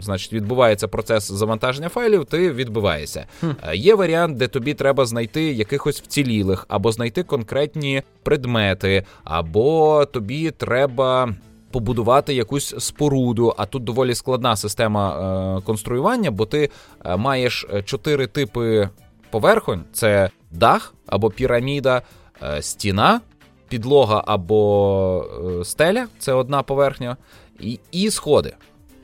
значить 0.00 0.32
відбувається 0.32 0.88
процес 0.88 1.32
завантаження 1.32 1.88
файлів, 1.88 2.24
ти 2.24 2.52
відбиваєшся. 2.52 3.26
Хм. 3.40 3.46
Е, 3.68 3.76
є 3.76 3.94
варіант, 3.94 4.36
де 4.36 4.48
тобі 4.48 4.74
треба 4.74 5.06
знайти 5.06 5.42
якихось 5.42 6.00
вцілілих, 6.00 6.66
або 6.68 6.92
знайти 6.92 7.22
конкретні 7.22 8.02
предмети, 8.22 9.04
або 9.24 10.04
тобі 10.04 10.50
треба. 10.50 11.34
Побудувати 11.70 12.34
якусь 12.34 12.74
споруду, 12.78 13.54
а 13.56 13.66
тут 13.66 13.84
доволі 13.84 14.14
складна 14.14 14.56
система 14.56 15.58
е, 15.58 15.62
конструювання, 15.62 16.30
бо 16.30 16.46
ти 16.46 16.70
е, 17.04 17.16
маєш 17.16 17.66
чотири 17.84 18.26
типи 18.26 18.88
поверхонь: 19.30 19.84
це 19.92 20.30
дах 20.50 20.94
або 21.06 21.30
піраміда, 21.30 22.02
е, 22.42 22.62
стіна, 22.62 23.20
підлога 23.68 24.24
або 24.26 25.60
е, 25.60 25.64
стеля 25.64 26.06
це 26.18 26.32
одна 26.32 26.62
поверхня, 26.62 27.16
і, 27.60 27.80
і 27.92 28.10
сходи. 28.10 28.54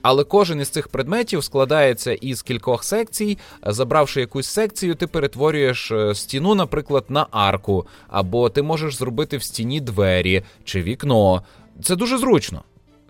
Але 0.03 0.25
кожен 0.25 0.61
із 0.61 0.69
цих 0.69 0.89
предметів 0.89 1.45
складається 1.45 2.13
із 2.13 2.43
кількох 2.43 2.85
секцій. 2.85 3.39
Забравши 3.67 4.21
якусь 4.21 4.47
секцію, 4.47 4.95
ти 4.95 5.07
перетворюєш 5.07 5.91
е, 5.91 6.15
стіну, 6.15 6.55
наприклад, 6.55 7.05
на 7.09 7.27
арку, 7.31 7.87
або 8.09 8.49
ти 8.49 8.63
можеш 8.63 8.97
зробити 8.97 9.37
в 9.37 9.43
стіні 9.43 9.81
двері 9.81 10.43
чи 10.65 10.83
вікно. 10.83 11.43
Це 11.83 11.97
дуже 11.97 12.19
зручно. 12.19 12.63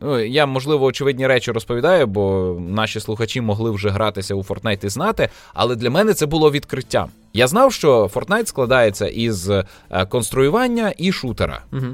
Ну, 0.05 0.21
я, 0.21 0.47
можливо, 0.47 0.87
очевидні 0.87 1.27
речі 1.27 1.53
розповідаю, 1.53 2.07
бо 2.07 2.57
наші 2.69 3.01
слухачі 3.01 3.41
могли 3.41 3.71
вже 3.71 3.89
гратися 3.89 4.35
у 4.35 4.43
Fortnite 4.43 4.85
і 4.85 4.89
знати, 4.89 5.29
але 5.55 5.77
для 5.77 5.91
мене 5.91 6.15
це 6.15 6.27
було 6.27 6.51
відкриттям. 6.51 7.09
Я 7.33 7.47
знав, 7.47 7.73
що 7.73 8.11
Fortnite 8.15 8.47
складається 8.47 9.07
із 9.07 9.51
е, 9.51 9.65
конструювання 10.09 10.93
і 10.99 11.13
шутера. 11.13 11.63
Угу. 11.73 11.87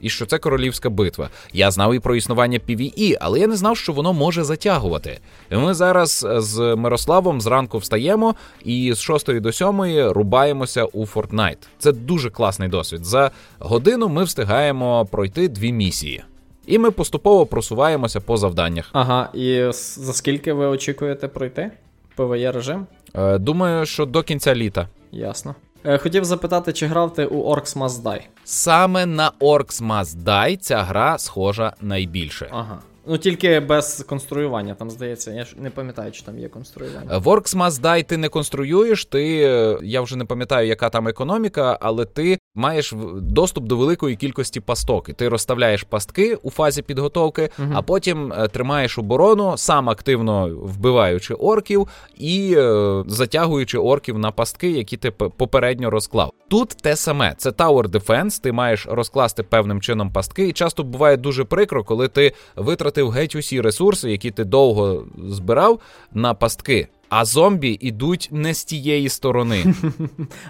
І 0.00 0.08
що 0.08 0.26
це 0.26 0.38
королівська 0.38 0.90
битва. 0.90 1.28
Я 1.52 1.70
знав 1.70 1.94
і 1.94 1.98
про 1.98 2.16
існування 2.16 2.58
PvE, 2.68 3.16
але 3.20 3.40
я 3.40 3.46
не 3.46 3.56
знав, 3.56 3.76
що 3.76 3.92
воно 3.92 4.12
може 4.12 4.44
затягувати. 4.44 5.18
І 5.50 5.56
Ми 5.56 5.74
зараз 5.74 6.26
е, 6.30 6.40
з 6.40 6.76
Мирославом 6.76 7.40
зранку 7.40 7.78
встаємо 7.78 8.34
і 8.64 8.92
з 8.92 9.00
6 9.00 9.40
до 9.40 9.52
7 9.52 9.68
рубаємося 10.10 10.84
у 10.84 11.06
Fortnite. 11.06 11.66
Це 11.78 11.92
дуже 11.92 12.30
класний 12.30 12.68
досвід. 12.68 13.04
За 13.04 13.30
годину 13.58 14.08
ми 14.08 14.24
встигаємо 14.24 15.06
пройти 15.10 15.48
дві 15.48 15.72
місії. 15.72 16.24
І 16.66 16.78
ми 16.78 16.90
поступово 16.90 17.46
просуваємося 17.46 18.20
по 18.20 18.36
завданнях. 18.36 18.90
Ага, 18.92 19.28
і 19.34 19.68
за 19.72 20.12
скільки 20.12 20.52
ви 20.52 20.66
очікуєте 20.66 21.28
пройти? 21.28 21.70
ПВЄ 22.16 22.52
режим? 22.52 22.86
Е, 23.14 23.38
Думаю, 23.38 23.86
що 23.86 24.06
до 24.06 24.22
кінця 24.22 24.54
літа. 24.54 24.88
Ясно. 25.12 25.54
Е, 25.84 25.98
Хотів 25.98 26.24
запитати, 26.24 26.72
чи 26.72 26.86
грав 26.86 27.14
ти 27.14 27.26
у 27.26 27.54
Orcs 27.54 27.78
Must 27.78 28.02
Die? 28.02 28.20
Саме 28.44 29.06
на 29.06 29.32
Orcs 29.40 29.82
Must 29.86 30.16
Die 30.24 30.56
ця 30.56 30.82
гра 30.82 31.18
схожа 31.18 31.72
найбільше. 31.80 32.48
Ага. 32.50 32.78
Ну 33.08 33.18
тільки 33.18 33.60
без 33.60 34.04
конструювання, 34.08 34.74
там 34.74 34.90
здається, 34.90 35.30
я 35.30 35.44
ж 35.44 35.54
не 35.58 35.70
пам'ятаю, 35.70 36.12
чи 36.12 36.22
там 36.22 36.38
є 36.38 36.48
конструювання. 36.48 37.18
В 37.18 37.26
Orcs 37.28 37.56
Must 37.56 37.80
Die 37.82 38.04
ти 38.04 38.16
не 38.16 38.28
конструюєш, 38.28 39.04
ти 39.04 39.42
е, 39.42 39.78
я 39.82 40.00
вже 40.00 40.16
не 40.16 40.24
пам'ятаю, 40.24 40.68
яка 40.68 40.90
там 40.90 41.08
економіка, 41.08 41.78
але 41.80 42.04
ти 42.04 42.38
маєш 42.56 42.94
доступ 43.16 43.64
до 43.64 43.76
великої 43.76 44.16
кількості 44.16 44.60
пасток. 44.60 45.08
І 45.08 45.12
Ти 45.12 45.28
розставляєш 45.28 45.82
пастки 45.82 46.34
у 46.42 46.50
фазі 46.50 46.82
підготовки, 46.82 47.50
угу. 47.58 47.68
а 47.74 47.82
потім 47.82 48.32
е, 48.32 48.48
тримаєш 48.48 48.98
оборону, 48.98 49.56
сам 49.56 49.88
активно 49.88 50.48
вбиваючи 50.62 51.34
орків 51.34 51.88
і 52.16 52.54
е, 52.56 53.04
затягуючи 53.06 53.78
орків 53.78 54.18
на 54.18 54.30
пастки, 54.30 54.70
які 54.70 54.96
ти 54.96 55.10
попередньо 55.10 55.90
розклав. 55.90 56.32
Тут 56.48 56.68
те 56.68 56.96
саме, 56.96 57.34
це 57.38 57.50
Tower 57.50 57.88
Defense, 57.88 58.42
Ти 58.42 58.52
маєш 58.52 58.86
розкласти 58.90 59.42
певним 59.42 59.80
чином 59.80 60.12
пастки, 60.12 60.48
і 60.48 60.52
часто 60.52 60.82
буває 60.82 61.16
дуже 61.16 61.44
прикро, 61.44 61.84
коли 61.84 62.08
ти 62.08 62.32
витратив 62.56 63.10
геть 63.10 63.34
усі 63.34 63.60
ресурси, 63.60 64.10
які 64.10 64.30
ти 64.30 64.44
довго 64.44 65.04
збирав 65.28 65.80
на 66.14 66.34
пастки. 66.34 66.88
А 67.08 67.24
зомбі 67.24 67.78
йдуть 67.80 68.28
не 68.32 68.54
з 68.54 68.64
тієї 68.64 69.08
сторони. 69.08 69.64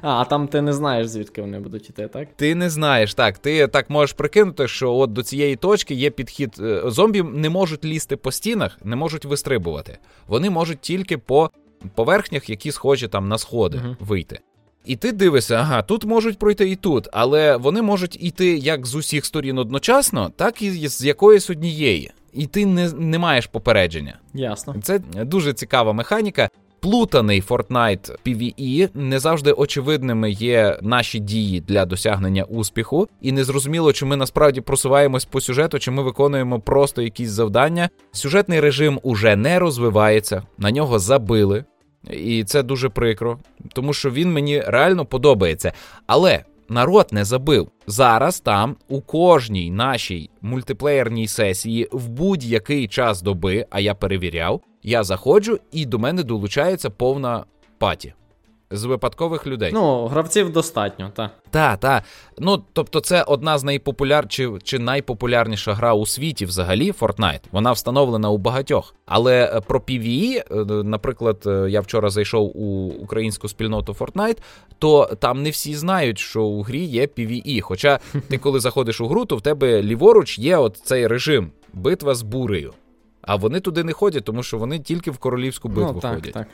А, 0.02 0.08
а 0.10 0.24
там 0.24 0.48
ти 0.48 0.62
не 0.62 0.72
знаєш, 0.72 1.06
звідки 1.06 1.40
вони 1.40 1.60
будуть 1.60 1.90
іти, 1.90 2.08
так? 2.08 2.28
Ти 2.36 2.54
не 2.54 2.70
знаєш, 2.70 3.14
так. 3.14 3.38
Ти 3.38 3.66
так 3.66 3.90
можеш 3.90 4.12
прикинути, 4.12 4.68
що 4.68 4.94
от 4.94 5.12
до 5.12 5.22
цієї 5.22 5.56
точки 5.56 5.94
є 5.94 6.10
підхід. 6.10 6.56
Е, 6.60 6.82
зомбі 6.86 7.22
не 7.22 7.50
можуть 7.50 7.84
лізти 7.84 8.16
по 8.16 8.32
стінах, 8.32 8.78
не 8.84 8.96
можуть 8.96 9.24
вистрибувати. 9.24 9.98
Вони 10.26 10.50
можуть 10.50 10.80
тільки 10.80 11.18
по 11.18 11.50
поверхнях, 11.94 12.50
які 12.50 12.72
схожі 12.72 13.08
там 13.08 13.28
на 13.28 13.38
сходи, 13.38 13.80
вийти. 14.00 14.40
І 14.84 14.96
ти 14.96 15.12
дивишся, 15.12 15.54
ага, 15.54 15.82
тут 15.82 16.04
можуть 16.04 16.38
пройти 16.38 16.70
і 16.70 16.76
тут, 16.76 17.08
але 17.12 17.56
вони 17.56 17.82
можуть 17.82 18.24
іти 18.24 18.56
як 18.56 18.86
з 18.86 18.94
усіх 18.94 19.24
сторін 19.24 19.58
одночасно, 19.58 20.32
так 20.36 20.62
і 20.62 20.88
з 20.88 21.04
якоїсь 21.04 21.50
однієї 21.50 22.12
і 22.36 22.46
ти 22.46 22.66
не 22.66 22.92
не 22.92 23.18
маєш 23.18 23.46
попередження. 23.46 24.18
Ясно. 24.34 24.74
Це 24.82 24.98
дуже 24.98 25.52
цікава 25.52 25.92
механіка. 25.92 26.50
Плутаний 26.80 27.42
Fortnite 27.42 28.16
PvE, 28.26 28.88
не 28.94 29.18
завжди 29.18 29.52
очевидними 29.52 30.30
є 30.30 30.78
наші 30.82 31.18
дії 31.18 31.60
для 31.60 31.84
досягнення 31.84 32.44
успіху, 32.44 33.08
і 33.20 33.32
незрозуміло, 33.32 33.92
чи 33.92 34.06
ми 34.06 34.16
насправді 34.16 34.60
просуваємось 34.60 35.24
по 35.24 35.40
сюжету, 35.40 35.78
чи 35.78 35.90
ми 35.90 36.02
виконуємо 36.02 36.60
просто 36.60 37.02
якісь 37.02 37.30
завдання. 37.30 37.88
Сюжетний 38.12 38.60
режим 38.60 39.00
уже 39.02 39.36
не 39.36 39.58
розвивається, 39.58 40.42
на 40.58 40.70
нього 40.70 40.98
забили, 40.98 41.64
і 42.10 42.44
це 42.44 42.62
дуже 42.62 42.88
прикро, 42.88 43.38
тому 43.72 43.92
що 43.92 44.10
він 44.10 44.32
мені 44.32 44.60
реально 44.66 45.06
подобається. 45.06 45.72
Але 46.06 46.44
народ 46.68 47.08
не 47.12 47.24
забив. 47.24 47.68
Зараз 47.86 48.40
там 48.40 48.76
у 48.88 49.00
кожній 49.00 49.70
нашій 49.70 50.30
мультиплеєрній 50.42 51.28
сесії 51.28 51.88
в 51.92 52.08
будь-який 52.08 52.88
час 52.88 53.22
доби, 53.22 53.66
а 53.70 53.80
я 53.80 53.94
перевіряв, 53.94 54.60
я 54.82 55.04
заходжу 55.04 55.58
і 55.72 55.86
до 55.86 55.98
мене 55.98 56.22
долучається 56.22 56.90
повна 56.90 57.44
паті. 57.78 58.14
З 58.70 58.84
випадкових 58.84 59.46
людей. 59.46 59.70
Ну, 59.74 60.06
гравців 60.06 60.52
достатньо, 60.52 61.10
так. 61.14 61.30
Так, 61.50 61.78
так. 61.78 62.02
Ну, 62.38 62.62
тобто, 62.72 63.00
це 63.00 63.22
одна 63.22 63.58
з 63.58 63.64
найпопуляр... 63.64 64.28
чи, 64.28 64.50
чи 64.62 64.78
найпопулярніша 64.78 65.74
гра 65.74 65.94
у 65.94 66.06
світі 66.06 66.44
взагалі 66.44 66.92
Fortnite. 66.92 67.40
Вона 67.52 67.72
встановлена 67.72 68.30
у 68.30 68.38
багатьох. 68.38 68.94
Але 69.06 69.52
е, 69.54 69.60
про 69.60 69.78
PvE, 69.78 70.42
е, 70.50 70.84
наприклад, 70.84 71.42
е, 71.46 71.66
я 71.70 71.80
вчора 71.80 72.10
зайшов 72.10 72.56
у 72.56 72.88
українську 72.88 73.48
спільноту 73.48 73.92
Fortnite, 73.92 74.38
то 74.78 75.16
там 75.20 75.42
не 75.42 75.50
всі 75.50 75.74
знають, 75.74 76.18
що 76.18 76.42
у 76.42 76.62
грі 76.62 76.84
є 76.84 77.06
PvE. 77.06 77.60
Хоча 77.60 77.98
ти, 78.28 78.38
коли 78.38 78.60
заходиш 78.60 79.00
у 79.00 79.08
гру, 79.08 79.24
то 79.24 79.36
в 79.36 79.40
тебе 79.40 79.82
ліворуч 79.82 80.38
є 80.38 80.56
от 80.56 80.80
цей 80.84 81.06
режим 81.06 81.50
битва 81.72 82.14
з 82.14 82.22
бурею. 82.22 82.72
А 83.22 83.36
вони 83.36 83.60
туди 83.60 83.84
не 83.84 83.92
ходять, 83.92 84.24
тому 84.24 84.42
що 84.42 84.58
вони 84.58 84.78
тільки 84.78 85.10
в 85.10 85.18
королівську 85.18 85.68
битву 85.68 85.92
ну, 85.94 86.00
так, 86.00 86.14
ходять. 86.14 86.32
Так. 86.32 86.46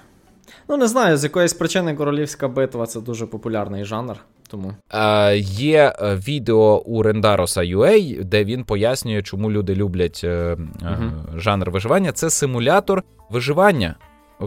Ну, 0.69 0.77
не 0.77 0.89
знаю, 0.89 1.17
з 1.17 1.25
якоїсь 1.25 1.53
причини 1.53 1.95
королівська 1.95 2.49
битва 2.49 2.87
це 2.87 3.01
дуже 3.01 3.27
популярний 3.27 3.85
жанр. 3.85 4.17
Тому 4.49 4.73
е, 4.95 5.37
є 5.39 5.95
відео 6.01 6.83
у 6.87 7.03
Рендароса 7.03 7.61
UA, 7.61 8.25
де 8.25 8.45
він 8.45 8.65
пояснює, 8.65 9.23
чому 9.23 9.51
люди 9.51 9.75
люблять 9.75 10.21
е, 10.25 10.57
угу. 10.83 11.39
жанр 11.39 11.71
виживання. 11.71 12.13
Це 12.13 12.31
симулятор 12.31 13.03
виживання. 13.31 13.95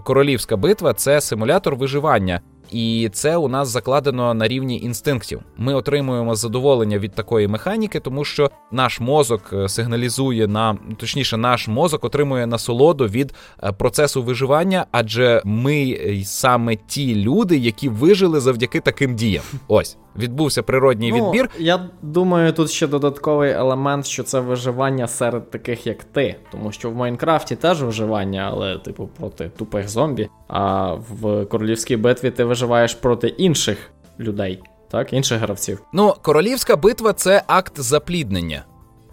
Королівська 0.04 0.58
битва 0.58 0.94
це 0.94 1.22
симулятор 1.22 1.76
виживання. 1.76 2.42
І 2.72 3.10
це 3.14 3.38
у 3.38 3.48
нас 3.48 3.70
закладено 3.70 4.34
на 4.34 4.48
рівні 4.48 4.80
інстинктів. 4.80 5.42
Ми 5.58 5.74
отримуємо 5.74 6.36
задоволення 6.36 7.00
від 7.00 7.12
такої 7.12 7.48
механіки, 7.48 8.00
тому 8.00 8.26
що 8.26 8.52
наш 8.72 9.00
мозок 9.00 9.42
е, 9.54 9.70
сигналізує 9.70 10.48
нам, 10.48 10.80
точніше, 10.98 11.38
наш 11.38 11.68
мозок 11.68 12.04
отримує 12.04 12.48
насолоду 12.48 13.08
від 13.08 13.34
е, 13.64 13.72
процесу 13.72 14.24
виживання, 14.24 14.86
адже 14.92 15.42
ми 15.46 15.84
е, 15.84 16.22
саме 16.26 16.76
ті 16.76 17.16
люди, 17.16 17.58
які 17.58 17.90
вижили 17.90 18.40
завдяки 18.40 18.80
таким 18.80 19.16
діям. 19.16 19.44
Ось 19.68 19.98
відбувся 20.18 20.64
природній 20.64 21.12
ну, 21.12 21.26
відбір. 21.26 21.50
Я 21.60 21.90
думаю, 22.02 22.54
тут 22.54 22.72
ще 22.72 22.88
додатковий 22.88 23.52
елемент, 23.52 24.06
що 24.06 24.24
це 24.24 24.40
виживання 24.40 25.08
серед 25.08 25.52
таких, 25.52 25.88
як 25.88 26.04
ти, 26.04 26.36
тому 26.52 26.72
що 26.72 26.92
в 26.92 26.96
Майнкрафті 26.96 27.56
теж 27.56 27.84
виживання, 27.84 28.50
але 28.54 28.78
типу 28.78 29.10
проти 29.20 29.50
тупих 29.58 29.90
зомбі. 29.90 30.30
А 30.48 30.94
в 30.94 31.46
королівській 31.46 31.98
битві 31.98 32.32
ти 32.32 32.44
виживаєш 32.44 32.94
проти 32.94 33.28
інших 33.28 33.92
людей, 34.20 34.64
так, 34.92 35.14
інших 35.14 35.40
гравців. 35.40 35.82
Ну, 35.94 36.14
королівська 36.22 36.76
битва 36.76 37.14
це 37.14 37.44
акт 37.48 37.80
запліднення. 37.80 38.64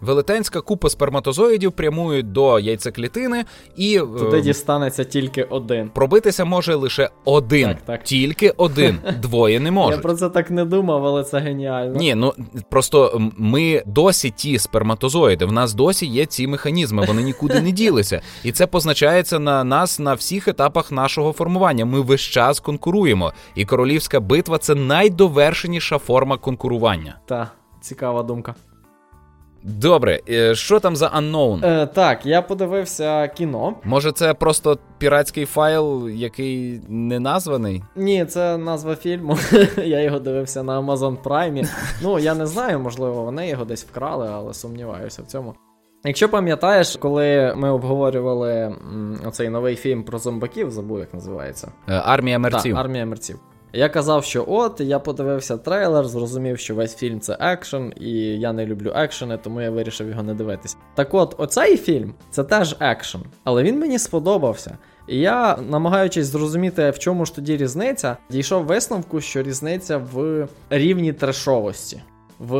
Велетенська 0.02 0.60
купа 0.60 0.90
сперматозоїдів 0.90 1.72
прямують 1.72 2.32
до 2.32 2.58
яйцеклітини, 2.58 3.44
і 3.76 3.98
туди 3.98 4.38
е, 4.38 4.40
дістанеться 4.40 5.04
тільки 5.04 5.42
один. 5.42 5.88
Пробитися 5.88 6.44
може 6.44 6.74
лише 6.74 7.10
один, 7.24 7.68
так, 7.68 7.82
так. 7.82 8.04
тільки 8.04 8.50
один. 8.50 8.98
Двоє 9.22 9.60
не 9.60 9.70
можуть. 9.70 9.96
Я 9.96 10.02
про 10.02 10.14
це 10.14 10.28
так 10.28 10.50
не 10.50 10.64
думав, 10.64 11.06
але 11.06 11.24
це 11.24 11.38
геніально. 11.38 11.94
Ні, 11.96 12.14
ну 12.14 12.32
просто 12.68 13.30
ми 13.36 13.82
досі 13.86 14.30
ті 14.30 14.58
сперматозоїди. 14.58 15.44
В 15.44 15.52
нас 15.52 15.74
досі 15.74 16.06
є 16.06 16.26
ці 16.26 16.46
механізми, 16.46 17.04
вони 17.06 17.22
нікуди 17.22 17.60
не 17.60 17.70
ділися, 17.70 18.20
і 18.44 18.52
це 18.52 18.66
позначається 18.66 19.38
на 19.38 19.64
нас 19.64 19.98
на 19.98 20.14
всіх 20.14 20.48
етапах 20.48 20.92
нашого 20.92 21.32
формування. 21.32 21.84
Ми 21.84 22.00
весь 22.00 22.20
час 22.20 22.60
конкуруємо, 22.60 23.32
і 23.54 23.64
королівська 23.64 24.20
битва 24.20 24.58
це 24.58 24.74
найдовершеніша 24.74 25.98
форма 25.98 26.36
конкурування. 26.36 27.18
Так, 27.26 27.48
цікава 27.80 28.22
думка. 28.22 28.54
Добре, 29.64 30.20
е, 30.28 30.54
що 30.54 30.80
там 30.80 30.96
за 30.96 31.06
Unknown? 31.08 31.66
Е, 31.66 31.86
Так, 31.86 32.26
я 32.26 32.42
подивився 32.42 33.28
кіно. 33.28 33.74
Може, 33.84 34.12
це 34.12 34.34
просто 34.34 34.78
піратський 34.98 35.44
файл, 35.44 36.08
який 36.08 36.80
не 36.88 37.20
названий? 37.20 37.82
Ні, 37.96 38.24
це 38.24 38.56
назва 38.58 38.96
фільму. 38.96 39.38
я 39.84 40.00
його 40.00 40.18
дивився 40.18 40.62
на 40.62 40.80
Amazon 40.80 41.16
Prime. 41.22 41.68
Ну, 42.02 42.18
я 42.18 42.34
не 42.34 42.46
знаю, 42.46 42.78
можливо, 42.80 43.22
вони 43.22 43.48
його 43.48 43.64
десь 43.64 43.84
вкрали, 43.84 44.28
але 44.32 44.54
сумніваюся 44.54 45.22
в 45.22 45.26
цьому. 45.26 45.54
Якщо 46.04 46.28
пам'ятаєш, 46.28 46.96
коли 46.96 47.54
ми 47.56 47.70
обговорювали 47.70 48.52
м, 48.52 49.20
оцей 49.26 49.48
новий 49.48 49.76
фільм 49.76 50.02
про 50.04 50.18
зомбаків, 50.18 50.70
забув, 50.70 50.98
як 50.98 51.14
називається. 51.14 51.72
Е, 51.88 52.02
Армія 52.04 52.38
мерців. 52.38 52.74
Так, 52.74 52.84
Армія 52.84 53.06
мерців. 53.06 53.38
Я 53.74 53.88
казав, 53.88 54.24
що 54.24 54.44
от 54.48 54.80
я 54.80 54.98
подивився 54.98 55.56
трейлер, 55.56 56.06
зрозумів, 56.06 56.58
що 56.58 56.74
весь 56.74 56.96
фільм 56.96 57.20
це 57.20 57.36
екшен, 57.40 57.92
і 58.00 58.10
я 58.18 58.52
не 58.52 58.66
люблю 58.66 58.92
екшени, 58.96 59.38
тому 59.42 59.60
я 59.60 59.70
вирішив 59.70 60.08
його 60.08 60.22
не 60.22 60.34
дивитись. 60.34 60.76
Так 60.94 61.14
от, 61.14 61.34
оцей 61.38 61.76
фільм 61.76 62.14
це 62.30 62.44
теж 62.44 62.76
екшен, 62.80 63.20
але 63.44 63.62
він 63.62 63.78
мені 63.78 63.98
сподобався. 63.98 64.78
І 65.08 65.18
я, 65.18 65.56
намагаючись 65.70 66.26
зрозуміти, 66.26 66.90
в 66.90 66.98
чому 66.98 67.24
ж 67.24 67.34
тоді 67.34 67.56
різниця, 67.56 68.16
дійшов 68.30 68.64
висновку, 68.64 69.20
що 69.20 69.42
різниця 69.42 69.98
в 70.12 70.48
рівні 70.70 71.12
трешовості. 71.12 72.02
В 72.38 72.58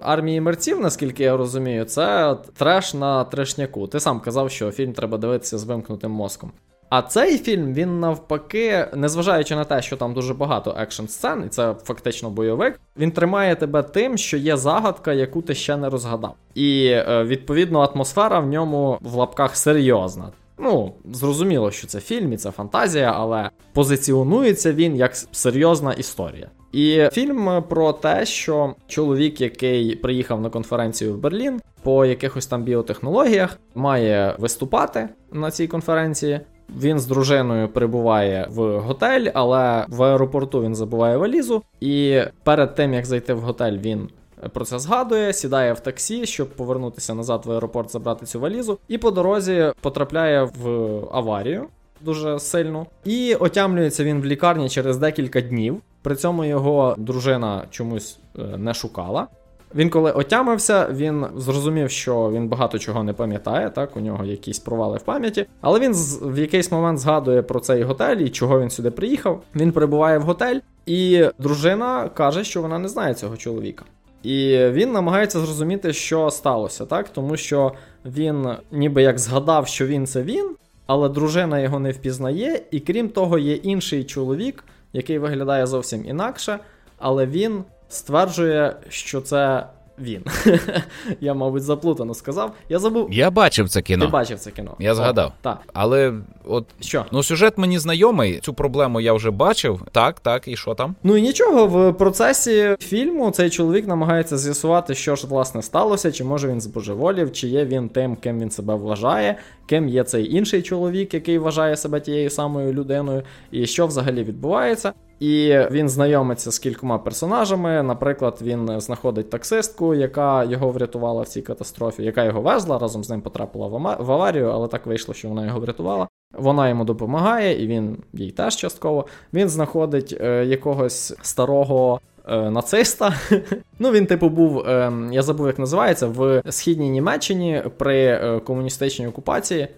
армії 0.00 0.40
мерців, 0.40 0.80
наскільки 0.80 1.22
я 1.22 1.36
розумію, 1.36 1.84
це 1.84 2.36
треш 2.56 2.94
на 2.94 3.24
трешняку. 3.24 3.86
Ти 3.86 4.00
сам 4.00 4.20
казав, 4.20 4.50
що 4.50 4.70
фільм 4.70 4.92
треба 4.92 5.18
дивитися 5.18 5.58
з 5.58 5.64
вимкнутим 5.64 6.10
мозком. 6.10 6.52
А 6.90 7.02
цей 7.02 7.38
фільм, 7.38 7.74
він 7.74 8.00
навпаки, 8.00 8.86
незважаючи 8.94 9.54
на 9.56 9.64
те, 9.64 9.82
що 9.82 9.96
там 9.96 10.14
дуже 10.14 10.34
багато 10.34 10.76
екшн 10.78 11.06
сцен, 11.06 11.42
і 11.46 11.48
це 11.48 11.74
фактично 11.84 12.30
бойовик, 12.30 12.80
він 12.98 13.10
тримає 13.10 13.56
тебе 13.56 13.82
тим, 13.82 14.18
що 14.18 14.36
є 14.36 14.56
загадка, 14.56 15.12
яку 15.12 15.42
ти 15.42 15.54
ще 15.54 15.76
не 15.76 15.88
розгадав. 15.88 16.34
І 16.54 16.86
е, 16.86 17.24
відповідно 17.24 17.80
атмосфера 17.80 18.40
в 18.40 18.46
ньому 18.46 18.98
в 19.00 19.14
лапках 19.14 19.56
серйозна. 19.56 20.28
Ну, 20.58 20.92
зрозуміло, 21.12 21.70
що 21.70 21.86
це 21.86 22.00
фільм 22.00 22.32
і 22.32 22.36
це 22.36 22.50
фантазія, 22.50 23.12
але 23.16 23.50
позиціонується 23.72 24.72
він 24.72 24.96
як 24.96 25.16
серйозна 25.16 25.92
історія. 25.92 26.48
І 26.72 27.08
фільм 27.12 27.62
про 27.68 27.92
те, 27.92 28.26
що 28.26 28.74
чоловік, 28.86 29.40
який 29.40 29.96
приїхав 29.96 30.40
на 30.40 30.50
конференцію 30.50 31.14
в 31.14 31.18
Берлін 31.18 31.60
по 31.82 32.04
якихось 32.04 32.46
там 32.46 32.62
біотехнологіях, 32.62 33.58
має 33.74 34.34
виступати 34.38 35.08
на 35.32 35.50
цій 35.50 35.66
конференції. 35.66 36.40
Він 36.78 36.98
з 36.98 37.06
дружиною 37.06 37.68
прибуває 37.68 38.46
в 38.50 38.78
готель, 38.78 39.30
але 39.34 39.86
в 39.88 40.02
аеропорту 40.02 40.62
він 40.62 40.74
забуває 40.74 41.16
валізу. 41.16 41.62
І 41.80 42.20
перед 42.44 42.74
тим 42.74 42.94
як 42.94 43.06
зайти 43.06 43.34
в 43.34 43.40
готель, 43.40 43.78
він 43.78 44.08
про 44.52 44.64
це 44.64 44.78
згадує, 44.78 45.32
сідає 45.32 45.72
в 45.72 45.80
таксі, 45.80 46.26
щоб 46.26 46.48
повернутися 46.48 47.14
назад 47.14 47.42
в 47.46 47.52
аеропорт, 47.52 47.92
забрати 47.92 48.26
цю 48.26 48.40
валізу, 48.40 48.78
і 48.88 48.98
по 48.98 49.10
дорозі 49.10 49.72
потрапляє 49.80 50.42
в 50.42 50.68
аварію 51.12 51.66
дуже 52.00 52.38
сильну. 52.38 52.86
І 53.04 53.34
отямлюється 53.34 54.04
він 54.04 54.20
в 54.20 54.24
лікарні 54.24 54.68
через 54.68 54.96
декілька 54.96 55.40
днів. 55.40 55.80
При 56.02 56.16
цьому 56.16 56.44
його 56.44 56.94
дружина 56.98 57.64
чомусь 57.70 58.18
е, 58.38 58.42
не 58.42 58.74
шукала. 58.74 59.26
Він 59.74 59.90
коли 59.90 60.12
отямився, 60.12 60.88
він 60.90 61.26
зрозумів, 61.36 61.90
що 61.90 62.30
він 62.30 62.48
багато 62.48 62.78
чого 62.78 63.04
не 63.04 63.12
пам'ятає, 63.12 63.70
так, 63.70 63.96
у 63.96 64.00
нього 64.00 64.24
якісь 64.24 64.58
провали 64.58 64.98
в 64.98 65.02
пам'яті. 65.02 65.46
Але 65.60 65.80
він 65.80 65.92
в 66.22 66.38
якийсь 66.38 66.72
момент 66.72 66.98
згадує 66.98 67.42
про 67.42 67.60
цей 67.60 67.82
готель 67.82 68.16
і 68.16 68.28
чого 68.28 68.60
він 68.60 68.70
сюди 68.70 68.90
приїхав. 68.90 69.42
Він 69.54 69.72
прибуває 69.72 70.18
в 70.18 70.22
готель, 70.22 70.60
і 70.86 71.24
дружина 71.38 72.10
каже, 72.14 72.44
що 72.44 72.62
вона 72.62 72.78
не 72.78 72.88
знає 72.88 73.14
цього 73.14 73.36
чоловіка. 73.36 73.84
І 74.22 74.58
він 74.70 74.92
намагається 74.92 75.40
зрозуміти, 75.40 75.92
що 75.92 76.30
сталося, 76.30 76.86
так, 76.86 77.08
тому 77.08 77.36
що 77.36 77.72
він 78.04 78.48
ніби 78.72 79.02
як 79.02 79.18
згадав, 79.18 79.66
що 79.66 79.86
він 79.86 80.06
це 80.06 80.22
він, 80.22 80.50
але 80.86 81.08
дружина 81.08 81.60
його 81.60 81.78
не 81.78 81.90
впізнає, 81.90 82.62
і 82.70 82.80
крім 82.80 83.08
того, 83.08 83.38
є 83.38 83.54
інший 83.54 84.04
чоловік, 84.04 84.64
який 84.92 85.18
виглядає 85.18 85.66
зовсім 85.66 86.04
інакше, 86.06 86.58
але 86.98 87.26
він 87.26 87.64
стверджує, 87.90 88.76
що 88.88 89.20
це 89.20 89.66
він. 90.00 90.24
Я, 91.20 91.34
мабуть, 91.34 91.62
заплутано 91.62 92.14
сказав. 92.14 92.52
Я 92.68 92.78
забув. 92.78 93.12
Я 93.12 93.30
бачив 93.30 93.68
це 93.68 93.82
кіно. 93.82 94.04
Ти 94.04 94.10
бачив 94.10 94.38
це 94.38 94.50
кіно. 94.50 94.76
Я 94.78 94.94
згадав. 94.94 95.32
так. 95.42 95.58
Але 95.72 96.12
от 96.44 96.66
що? 96.80 97.04
Ну, 97.12 97.22
сюжет 97.22 97.58
мені 97.58 97.78
знайомий, 97.78 98.40
цю 98.40 98.54
проблему 98.54 99.00
я 99.00 99.12
вже 99.12 99.30
бачив. 99.30 99.82
Так, 99.92 100.20
так, 100.20 100.48
і 100.48 100.56
що 100.56 100.74
там? 100.74 100.94
Ну 101.02 101.16
і 101.16 101.22
нічого, 101.22 101.66
в 101.66 101.92
процесі 101.92 102.76
фільму 102.80 103.30
цей 103.30 103.50
чоловік 103.50 103.88
намагається 103.88 104.38
з'ясувати, 104.38 104.94
що 104.94 105.16
ж 105.16 105.26
власне 105.26 105.62
сталося, 105.62 106.12
чи 106.12 106.24
може 106.24 106.48
він 106.48 106.60
збожеволів, 106.60 107.32
чи 107.32 107.48
є 107.48 107.64
він 107.64 107.88
тим, 107.88 108.16
ким 108.16 108.40
він 108.40 108.50
себе 108.50 108.74
вважає, 108.74 109.36
ким 109.66 109.88
є 109.88 110.04
цей 110.04 110.34
інший 110.36 110.62
чоловік, 110.62 111.14
який 111.14 111.38
вважає 111.38 111.76
себе 111.76 112.00
тією 112.00 112.30
самою 112.30 112.72
людиною, 112.72 113.22
і 113.50 113.66
що 113.66 113.86
взагалі 113.86 114.24
відбувається. 114.24 114.92
І 115.20 115.58
він 115.70 115.88
знайомиться 115.88 116.50
з 116.50 116.58
кількома 116.58 116.98
персонажами. 116.98 117.82
Наприклад, 117.82 118.38
він 118.42 118.80
знаходить 118.80 119.30
таксистку, 119.30 119.94
яка 119.94 120.44
його 120.44 120.70
врятувала 120.70 121.22
в 121.22 121.28
цій 121.28 121.42
катастрофі, 121.42 122.02
яка 122.02 122.24
його 122.24 122.40
везла, 122.40 122.78
разом 122.78 123.04
з 123.04 123.10
ним 123.10 123.20
потрапила 123.20 123.66
в 123.98 124.12
аварію, 124.12 124.50
але 124.50 124.68
так 124.68 124.86
вийшло, 124.86 125.14
що 125.14 125.28
вона 125.28 125.46
його 125.46 125.60
врятувала. 125.60 126.08
Вона 126.38 126.68
йому 126.68 126.84
допомагає, 126.84 127.64
і 127.64 127.66
він 127.66 127.96
їй 128.12 128.30
теж 128.30 128.56
частково. 128.56 129.06
Він 129.34 129.48
знаходить 129.48 130.16
е, 130.20 130.44
якогось 130.44 131.14
старого. 131.22 132.00
Е, 132.28 132.50
нациста. 132.50 133.14
ну, 133.78 133.90
він, 133.90 134.06
типу, 134.06 134.28
був, 134.28 134.58
е, 134.58 134.92
я 135.12 135.22
забув, 135.22 135.46
як 135.46 135.58
називається, 135.58 136.06
в 136.06 136.42
східній 136.50 136.90
Німеччині 136.90 137.62
при 137.76 138.04
е, 138.04 138.40
комуністичній 138.40 139.06
окупації. 139.06 139.68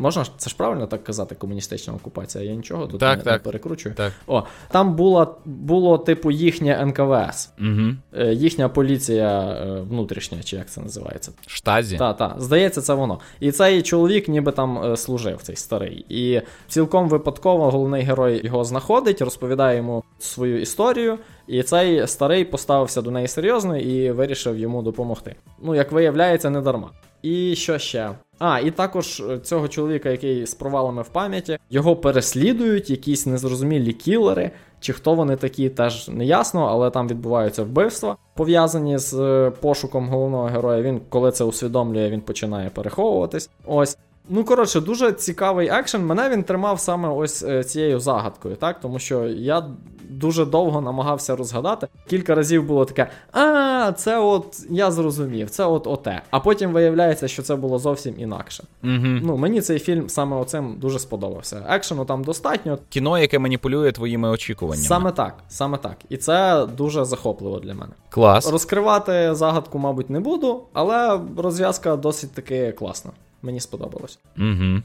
Можна 0.00 0.24
це 0.36 0.50
ж 0.50 0.56
правильно 0.56 0.86
так 0.86 1.04
казати, 1.04 1.34
комуністична 1.34 1.94
окупація? 1.94 2.44
Я 2.44 2.54
нічого 2.54 2.86
тут 2.86 3.00
так, 3.00 3.18
не, 3.18 3.24
так. 3.24 3.32
не 3.32 3.38
перекручую. 3.38 3.94
Так. 3.94 4.12
О, 4.26 4.42
там 4.70 4.96
було, 4.96 5.36
було 5.44 5.98
типу 5.98 6.30
їхнє 6.30 6.86
НКВС, 6.86 7.50
Угу. 7.60 8.22
їхня 8.30 8.68
поліція 8.68 9.40
е, 9.40 9.80
внутрішня, 9.80 10.42
чи 10.42 10.56
як 10.56 10.70
це 10.70 10.80
називається. 10.80 11.32
Штазі. 11.46 11.96
Так, 11.96 12.16
так, 12.16 12.34
здається, 12.38 12.80
це 12.80 12.94
воно. 12.94 13.20
І 13.40 13.52
цей 13.52 13.82
чоловік 13.82 14.28
ніби 14.28 14.52
там 14.52 14.92
е, 14.92 14.96
служив, 14.96 15.38
цей 15.42 15.56
старий. 15.56 16.06
І 16.08 16.40
цілком 16.68 17.08
випадково 17.08 17.70
головний 17.70 18.02
герой 18.02 18.40
його 18.46 18.64
знаходить, 18.64 19.22
розповідає 19.22 19.76
йому 19.76 20.04
свою 20.18 20.60
історію. 20.60 21.18
І 21.46 21.62
цей 21.62 22.06
старий 22.06 22.44
поставився 22.44 23.02
до 23.02 23.10
неї 23.10 23.28
серйозно 23.28 23.78
і 23.78 24.10
вирішив 24.10 24.58
йому 24.58 24.82
допомогти. 24.82 25.34
Ну, 25.62 25.74
як 25.74 25.92
виявляється, 25.92 26.50
не 26.50 26.60
дарма. 26.60 26.90
І 27.22 27.54
що 27.56 27.78
ще? 27.78 28.10
А, 28.38 28.60
і 28.60 28.70
також 28.70 29.20
е, 29.20 29.38
цього 29.38 29.68
чоловіка, 29.68 30.10
який 30.10 30.46
з 30.46 30.54
провалами 30.54 31.02
в 31.02 31.08
пам'яті, 31.08 31.58
його 31.70 31.96
переслідують 31.96 32.90
якісь 32.90 33.26
незрозумілі 33.26 33.92
кілери. 33.92 34.50
Чи 34.80 34.92
хто 34.92 35.14
вони 35.14 35.36
такі, 35.36 35.68
теж 35.68 36.08
не 36.08 36.24
ясно, 36.24 36.66
але 36.66 36.90
там 36.90 37.08
відбуваються 37.08 37.62
вбивства, 37.62 38.16
пов'язані 38.34 38.98
з 38.98 39.14
е, 39.14 39.50
пошуком 39.60 40.08
головного 40.08 40.44
героя. 40.44 40.82
Він, 40.82 41.00
коли 41.08 41.30
це 41.30 41.44
усвідомлює, 41.44 42.10
він 42.10 42.20
починає 42.20 42.70
переховуватись. 42.70 43.50
Ось. 43.66 43.98
Ну, 44.30 44.44
коротше, 44.44 44.80
дуже 44.80 45.12
цікавий 45.12 45.68
екшен. 45.68 46.06
Мене 46.06 46.28
він 46.28 46.42
тримав 46.42 46.80
саме 46.80 47.08
ось 47.08 47.42
е, 47.42 47.64
цією 47.64 48.00
загадкою, 48.00 48.56
так? 48.56 48.80
Тому 48.80 48.98
що 48.98 49.26
я 49.26 49.66
дуже 50.08 50.44
довго 50.44 50.80
намагався 50.80 51.36
розгадати. 51.36 51.88
Кілька 52.06 52.34
разів 52.34 52.64
було 52.64 52.84
таке: 52.84 53.10
а, 53.32 53.92
це 53.92 54.18
от 54.18 54.66
я 54.70 54.90
зрозумів, 54.90 55.50
це 55.50 55.64
от 55.64 55.86
оте. 55.86 56.22
А 56.30 56.40
потім 56.40 56.72
виявляється, 56.72 57.28
що 57.28 57.42
це 57.42 57.56
було 57.56 57.78
зовсім 57.78 58.14
інакше. 58.18 58.64
Угу. 58.84 58.92
Ну, 59.22 59.36
мені 59.36 59.60
цей 59.60 59.78
фільм 59.78 60.08
саме 60.08 60.36
оцим 60.36 60.76
дуже 60.78 60.98
сподобався. 60.98 61.66
Екшену 61.68 62.04
там 62.04 62.24
достатньо. 62.24 62.78
Кіно, 62.88 63.18
яке 63.18 63.38
маніпулює 63.38 63.92
твоїми 63.92 64.28
очікуваннями. 64.28 64.88
Саме 64.88 65.12
так, 65.12 65.34
саме 65.48 65.78
так. 65.78 65.96
І 66.08 66.16
це 66.16 66.66
дуже 66.76 67.04
захопливо 67.04 67.58
для 67.58 67.74
мене. 67.74 67.92
Клас. 68.10 68.50
Розкривати 68.50 69.34
загадку, 69.34 69.78
мабуть, 69.78 70.10
не 70.10 70.20
буду, 70.20 70.62
але 70.72 71.20
розв'язка 71.36 71.96
досить 71.96 72.32
таки 72.32 72.72
класна. 72.72 73.10
Мені 73.42 73.60
сподобалось. 73.60 74.18
Угу. 74.38 74.82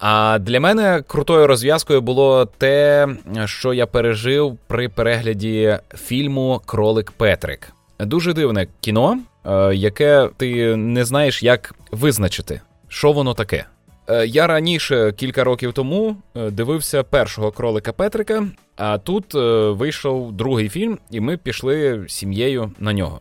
А 0.00 0.38
для 0.38 0.60
мене 0.60 1.02
крутою 1.06 1.46
розв'язкою 1.46 2.00
було 2.00 2.44
те, 2.44 3.08
що 3.44 3.74
я 3.74 3.86
пережив 3.86 4.58
при 4.66 4.88
перегляді 4.88 5.78
фільму 5.94 6.60
Кролик 6.66 7.10
Петрик. 7.10 7.72
Дуже 7.98 8.32
дивне 8.32 8.66
кіно, 8.80 9.18
е, 9.44 9.74
яке 9.74 10.28
ти 10.36 10.76
не 10.76 11.04
знаєш, 11.04 11.42
як 11.42 11.74
визначити, 11.90 12.60
що 12.88 13.12
воно 13.12 13.34
таке. 13.34 13.64
Е, 14.08 14.26
Я 14.26 14.46
раніше, 14.46 15.12
кілька 15.12 15.44
років 15.44 15.72
тому, 15.72 16.16
е, 16.36 16.50
дивився 16.50 17.02
першого 17.02 17.50
кролика 17.50 17.92
Петрика, 17.92 18.46
а 18.76 18.98
тут 18.98 19.34
вийшов 19.78 20.32
другий 20.32 20.68
фільм, 20.68 20.98
і 21.10 21.20
ми 21.20 21.36
пішли 21.36 22.04
сім'єю 22.08 22.72
на 22.78 22.92
нього. 22.92 23.18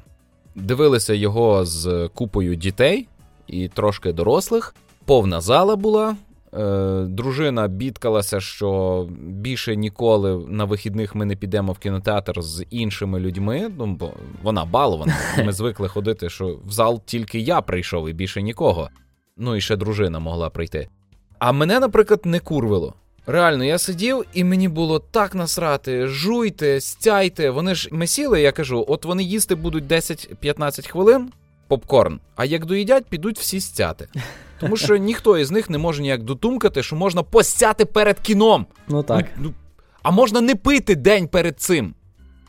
Дивилися 0.56 1.14
його 1.14 1.66
з 1.66 2.10
купою 2.14 2.56
дітей 2.56 3.08
і 3.48 3.68
трошки 3.68 4.14
дорослих. 4.14 4.76
Повна 5.06 5.42
зала 5.42 5.76
була. 5.76 6.16
Е, 6.54 7.06
дружина 7.10 7.68
бідкалася, 7.68 8.40
що 8.40 9.08
більше 9.20 9.76
ніколи 9.76 10.46
на 10.48 10.66
вихідних 10.66 11.16
ми 11.16 11.26
не 11.26 11.36
підемо 11.36 11.72
в 11.72 11.78
кінотеатр 11.78 12.42
з 12.42 12.66
іншими 12.70 13.20
людьми. 13.20 13.72
Ну, 13.78 13.86
бо 13.86 14.14
вона 14.44 14.66
балована. 14.66 15.18
Ми 15.46 15.52
звикли 15.52 15.88
ходити, 15.88 16.30
що 16.30 16.60
в 16.66 16.72
зал 16.72 17.02
тільки 17.06 17.40
я 17.40 17.62
прийшов 17.62 18.10
і 18.10 18.14
більше 18.14 18.42
нікого. 18.42 18.90
Ну 19.38 19.56
і 19.56 19.62
ще 19.62 19.76
дружина 19.76 20.20
могла 20.20 20.50
прийти. 20.50 20.88
А 21.40 21.52
мене, 21.52 21.80
наприклад, 21.80 22.22
не 22.26 22.40
курвило. 22.40 22.94
Реально, 23.28 23.64
я 23.64 23.78
сидів, 23.78 24.26
і 24.34 24.44
мені 24.44 24.68
було 24.68 25.00
так 25.00 25.36
насрати, 25.36 26.08
жуйте, 26.08 26.82
стяйте. 26.82 27.50
Вони 27.50 27.76
ж 27.76 27.90
ми 27.92 28.08
сіли, 28.08 28.42
я 28.42 28.52
кажу, 28.52 28.86
от 28.88 29.06
вони 29.06 29.24
їсти 29.24 29.56
будуть 29.56 29.84
10-15 29.84 30.90
хвилин 30.90 31.30
попкорн, 31.70 32.20
а 32.36 32.46
як 32.46 32.66
доїдять, 32.66 33.06
підуть 33.06 33.40
всі 33.40 33.62
стяти. 33.62 34.08
Тому 34.60 34.78
що 34.78 34.98
ніхто 34.98 35.38
із 35.38 35.52
них 35.52 35.70
не 35.70 35.78
може 35.78 36.02
ніяк 36.02 36.24
дотумкати, 36.24 36.84
що 36.84 36.96
можна 36.96 37.24
постяти 37.24 37.86
перед 37.86 38.20
кіном. 38.20 38.66
Ну 38.88 39.04
так. 39.04 39.26
Ну, 39.38 39.44
ну, 39.44 39.54
а 40.04 40.12
можна 40.12 40.42
не 40.42 40.56
пити 40.56 40.96
день 40.96 41.28
перед 41.28 41.60
цим. 41.60 41.94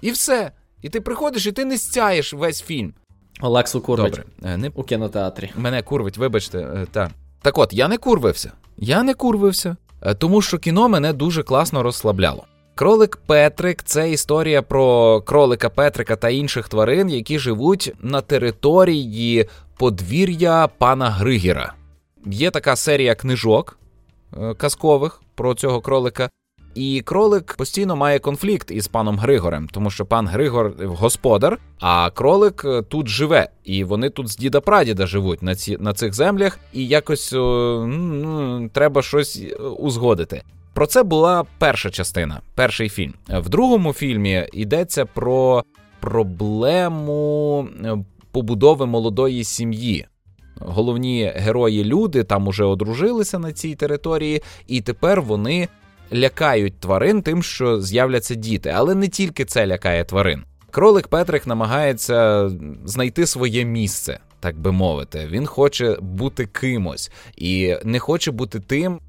І 0.00 0.10
все. 0.10 0.52
І 0.82 0.88
ти 0.88 1.00
приходиш, 1.00 1.46
і 1.46 1.52
ти 1.52 1.64
не 1.64 1.78
стяєш 1.78 2.32
весь 2.32 2.62
фільм. 2.62 2.94
Олексу 3.40 3.80
курвить 3.80 4.12
Добре, 4.12 4.24
е, 4.44 4.56
не 4.56 4.70
у 4.74 4.82
кінотеатрі. 4.82 5.50
Мене 5.56 5.82
курвить, 5.82 6.18
вибачте, 6.18 6.58
е, 6.58 6.86
та. 6.92 7.10
Так 7.42 7.58
от, 7.58 7.72
я 7.72 7.88
не 7.88 7.96
курвився. 7.96 8.52
Я 8.76 9.02
не 9.02 9.14
курвився, 9.14 9.76
е, 10.02 10.14
тому 10.14 10.42
що 10.42 10.58
кіно 10.58 10.88
мене 10.88 11.12
дуже 11.12 11.42
класно 11.42 11.82
розслабляло. 11.82 12.44
Кролик 12.80 13.16
Петрик 13.26 13.82
це 13.82 14.10
історія 14.10 14.62
про 14.62 15.20
кролика 15.20 15.70
Петрика 15.70 16.16
та 16.16 16.28
інших 16.28 16.68
тварин, 16.68 17.10
які 17.10 17.38
живуть 17.38 17.92
на 18.02 18.20
території 18.20 19.48
подвір'я 19.78 20.68
пана 20.78 21.10
Григіра. 21.10 21.74
Є 22.26 22.50
така 22.50 22.76
серія 22.76 23.14
книжок 23.14 23.78
е, 24.40 24.54
казкових 24.54 25.22
про 25.34 25.54
цього 25.54 25.80
кролика. 25.80 26.30
І 26.74 27.02
кролик 27.04 27.54
постійно 27.58 27.96
має 27.96 28.18
конфлікт 28.18 28.70
із 28.70 28.88
паном 28.88 29.18
Григорем, 29.18 29.68
тому 29.72 29.90
що 29.90 30.06
пан 30.06 30.26
Григор 30.26 30.72
господар, 30.86 31.58
а 31.80 32.10
кролик 32.10 32.62
е, 32.64 32.82
тут 32.82 33.08
живе, 33.08 33.48
і 33.64 33.84
вони 33.84 34.10
тут 34.10 34.28
з 34.28 34.36
діда 34.36 34.60
прадіда 34.60 35.06
живуть 35.06 35.42
на 35.42 35.54
ці 35.54 35.76
на 35.80 35.92
цих 35.92 36.14
землях, 36.14 36.58
і 36.72 36.86
якось 36.86 37.32
о, 37.32 37.84
ну, 37.88 38.68
треба 38.72 39.02
щось 39.02 39.42
е, 39.50 39.54
узгодити. 39.56 40.42
Про 40.80 40.86
це 40.86 41.02
була 41.02 41.44
перша 41.58 41.90
частина, 41.90 42.40
перший 42.54 42.88
фільм. 42.88 43.14
В 43.28 43.48
другому 43.48 43.92
фільмі 43.92 44.46
йдеться 44.52 45.04
про 45.04 45.64
проблему 46.00 47.68
е, 47.84 47.96
побудови 48.32 48.86
молодої 48.86 49.44
сім'ї. 49.44 50.06
Головні 50.56 51.32
герої 51.36 51.84
люди 51.84 52.24
там 52.24 52.48
уже 52.48 52.64
одружилися 52.64 53.38
на 53.38 53.52
цій 53.52 53.74
території, 53.74 54.42
і 54.66 54.80
тепер 54.80 55.22
вони 55.22 55.68
лякають 56.12 56.80
тварин 56.80 57.22
тим, 57.22 57.42
що 57.42 57.80
з'являться 57.80 58.34
діти. 58.34 58.72
Але 58.76 58.94
не 58.94 59.08
тільки 59.08 59.44
це 59.44 59.66
лякає 59.66 60.04
тварин. 60.04 60.44
Кролик 60.70 61.08
Петрик 61.08 61.46
намагається 61.46 62.50
знайти 62.84 63.26
своє 63.26 63.64
місце, 63.64 64.18
так 64.40 64.58
би 64.58 64.72
мовити. 64.72 65.28
Він 65.30 65.46
хоче 65.46 65.96
бути 66.00 66.46
кимось 66.46 67.10
і 67.36 67.76
не 67.84 67.98
хоче 67.98 68.30
бути 68.30 68.60
тим, 68.60 69.00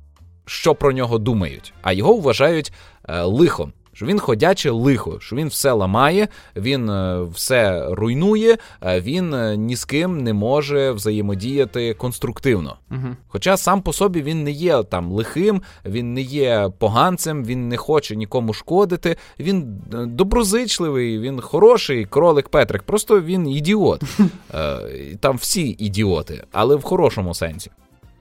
що 0.51 0.75
про 0.75 0.91
нього 0.91 1.17
думають, 1.17 1.73
а 1.81 1.93
його 1.93 2.15
вважають 2.15 2.73
е, 3.09 3.21
лихом. 3.21 3.73
Що 3.93 4.05
він 4.05 4.19
ходяче 4.19 4.71
лихо, 4.71 5.19
що 5.19 5.35
він 5.35 5.47
все 5.47 5.71
ламає, 5.71 6.27
він 6.55 6.89
е, 6.89 7.21
все 7.33 7.85
руйнує, 7.89 8.57
е, 8.81 9.01
він 9.01 9.53
ні 9.65 9.75
з 9.75 9.85
ким 9.85 10.17
не 10.17 10.33
може 10.33 10.91
взаємодіяти 10.91 11.93
конструктивно. 11.93 12.75
Угу. 12.91 13.15
Хоча 13.27 13.57
сам 13.57 13.81
по 13.81 13.93
собі 13.93 14.21
він 14.21 14.43
не 14.43 14.51
є 14.51 14.83
там 14.83 15.11
лихим, 15.11 15.61
він 15.85 16.13
не 16.13 16.21
є 16.21 16.69
поганцем, 16.79 17.45
він 17.45 17.69
не 17.69 17.77
хоче 17.77 18.15
нікому 18.15 18.53
шкодити. 18.53 19.17
Він 19.39 19.81
доброзичливий, 20.07 21.19
він 21.19 21.41
хороший 21.41 22.05
кролик 22.05 22.49
Петрик. 22.49 22.83
Просто 22.83 23.21
він 23.21 23.49
ідіот. 23.49 24.03
Там 25.19 25.37
всі 25.37 25.75
ідіоти, 25.79 26.43
але 26.51 26.75
в 26.75 26.81
хорошому 26.81 27.33
сенсі. 27.33 27.71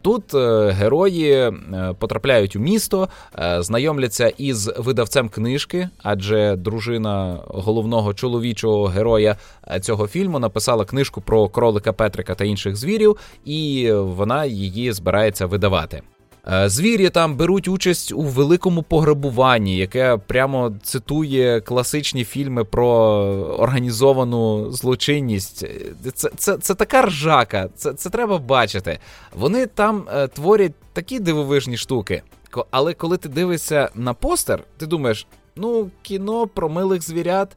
Тут 0.03 0.35
е, 0.35 0.71
герої 0.71 1.33
е, 1.33 1.53
потрапляють 1.99 2.57
у 2.57 2.59
місто, 2.59 3.09
е, 3.39 3.63
знайомляться 3.63 4.29
із 4.29 4.71
видавцем 4.79 5.29
книжки, 5.29 5.89
адже 6.03 6.57
дружина 6.57 7.41
головного 7.47 8.15
чоловічого 8.15 8.85
героя 8.85 9.37
цього 9.81 10.07
фільму 10.07 10.39
написала 10.39 10.85
книжку 10.85 11.21
про 11.21 11.49
кролика 11.49 11.93
Петрика 11.93 12.35
та 12.35 12.45
інших 12.45 12.77
звірів, 12.77 13.17
і 13.45 13.93
вона 13.93 14.45
її 14.45 14.93
збирається 14.93 15.47
видавати. 15.47 16.03
Е, 16.49 16.69
Звірі 16.69 17.11
там 17.11 17.37
беруть 17.37 17.69
участь 17.69 18.13
у 18.13 18.23
великому 18.23 18.83
пограбуванні, 18.83 19.77
яке 19.77 20.17
прямо 20.17 20.73
цитує 20.83 21.61
класичні 21.61 22.25
фільми 22.25 22.65
про 22.65 22.87
організовану 23.59 24.73
злочинність. 24.73 25.67
Це 26.15 26.31
це, 26.37 26.57
це 26.57 26.75
така 26.75 27.03
ржака, 27.03 27.69
це 27.77 27.93
це 27.93 28.11
треба 28.11 28.39
бачити. 28.39 28.99
Вони 29.35 29.67
там 29.67 30.05
е, 30.15 30.29
творять 30.29 30.73
такі 30.93 31.21
дивовижні 31.21 31.77
штуки. 31.77 32.23
Але 32.71 32.95
коли 32.95 33.17
ти 33.17 33.29
дивишся 33.29 33.89
на 33.95 34.15
постер, 34.15 34.63
ти 34.77 34.87
думаєш, 34.87 35.27
ну, 35.57 35.91
кіно 36.03 36.47
про 36.47 36.69
милих 36.69 37.03
звірят. 37.03 37.57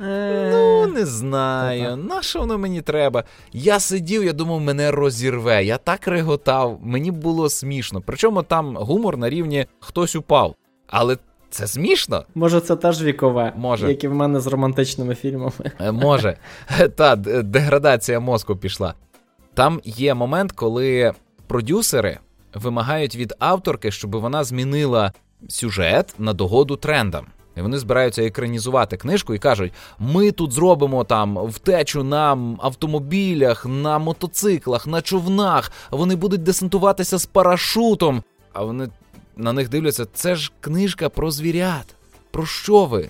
Ну, 0.00 0.86
не 0.86 1.06
знаю, 1.06 1.96
на 1.96 2.22
що 2.22 2.38
воно 2.40 2.58
мені 2.58 2.82
треба? 2.82 3.24
Я 3.52 3.80
сидів, 3.80 4.24
я 4.24 4.32
думав, 4.32 4.60
мене 4.60 4.90
розірве. 4.90 5.64
Я 5.64 5.78
так 5.78 6.08
реготав, 6.08 6.78
мені 6.82 7.10
було 7.10 7.48
смішно. 7.48 8.02
Причому 8.06 8.42
там 8.42 8.76
гумор 8.76 9.16
на 9.16 9.30
рівні 9.30 9.66
хтось 9.80 10.16
упав. 10.16 10.54
Але 10.86 11.16
це 11.50 11.66
смішно? 11.66 12.24
Може, 12.34 12.60
це 12.60 12.76
теж 12.76 13.02
вікове, 13.02 13.52
Може. 13.56 13.88
як 13.88 14.04
і 14.04 14.08
в 14.08 14.14
мене 14.14 14.40
з 14.40 14.46
романтичними 14.46 15.14
фільмами. 15.14 15.52
Е, 15.80 15.92
Може. 15.92 16.36
Та 16.96 17.16
деградація 17.16 18.20
мозку 18.20 18.56
пішла. 18.56 18.94
Там 19.54 19.80
є 19.84 20.14
момент, 20.14 20.52
коли 20.52 21.12
продюсери 21.46 22.18
вимагають 22.54 23.16
від 23.16 23.34
авторки, 23.38 23.90
щоб 23.90 24.16
вона 24.16 24.44
змінила 24.44 25.12
сюжет 25.48 26.14
на 26.18 26.32
догоду 26.32 26.76
трендам. 26.76 27.26
І 27.56 27.60
вони 27.60 27.78
збираються 27.78 28.22
екранізувати 28.22 28.96
книжку 28.96 29.34
і 29.34 29.38
кажуть: 29.38 29.72
ми 29.98 30.30
тут 30.32 30.52
зробимо 30.52 31.04
там 31.04 31.38
втечу 31.46 32.04
на 32.04 32.38
автомобілях, 32.58 33.66
на 33.66 33.98
мотоциклах, 33.98 34.86
на 34.86 35.02
човнах. 35.02 35.72
Вони 35.90 36.16
будуть 36.16 36.42
десантуватися 36.42 37.18
з 37.18 37.26
парашутом. 37.26 38.22
А 38.52 38.64
вони 38.64 38.88
на 39.36 39.52
них 39.52 39.68
дивляться: 39.68 40.06
це 40.14 40.36
ж 40.36 40.52
книжка 40.60 41.08
про 41.08 41.30
звірят. 41.30 41.94
Про 42.30 42.46
що 42.46 42.84
ви? 42.84 43.08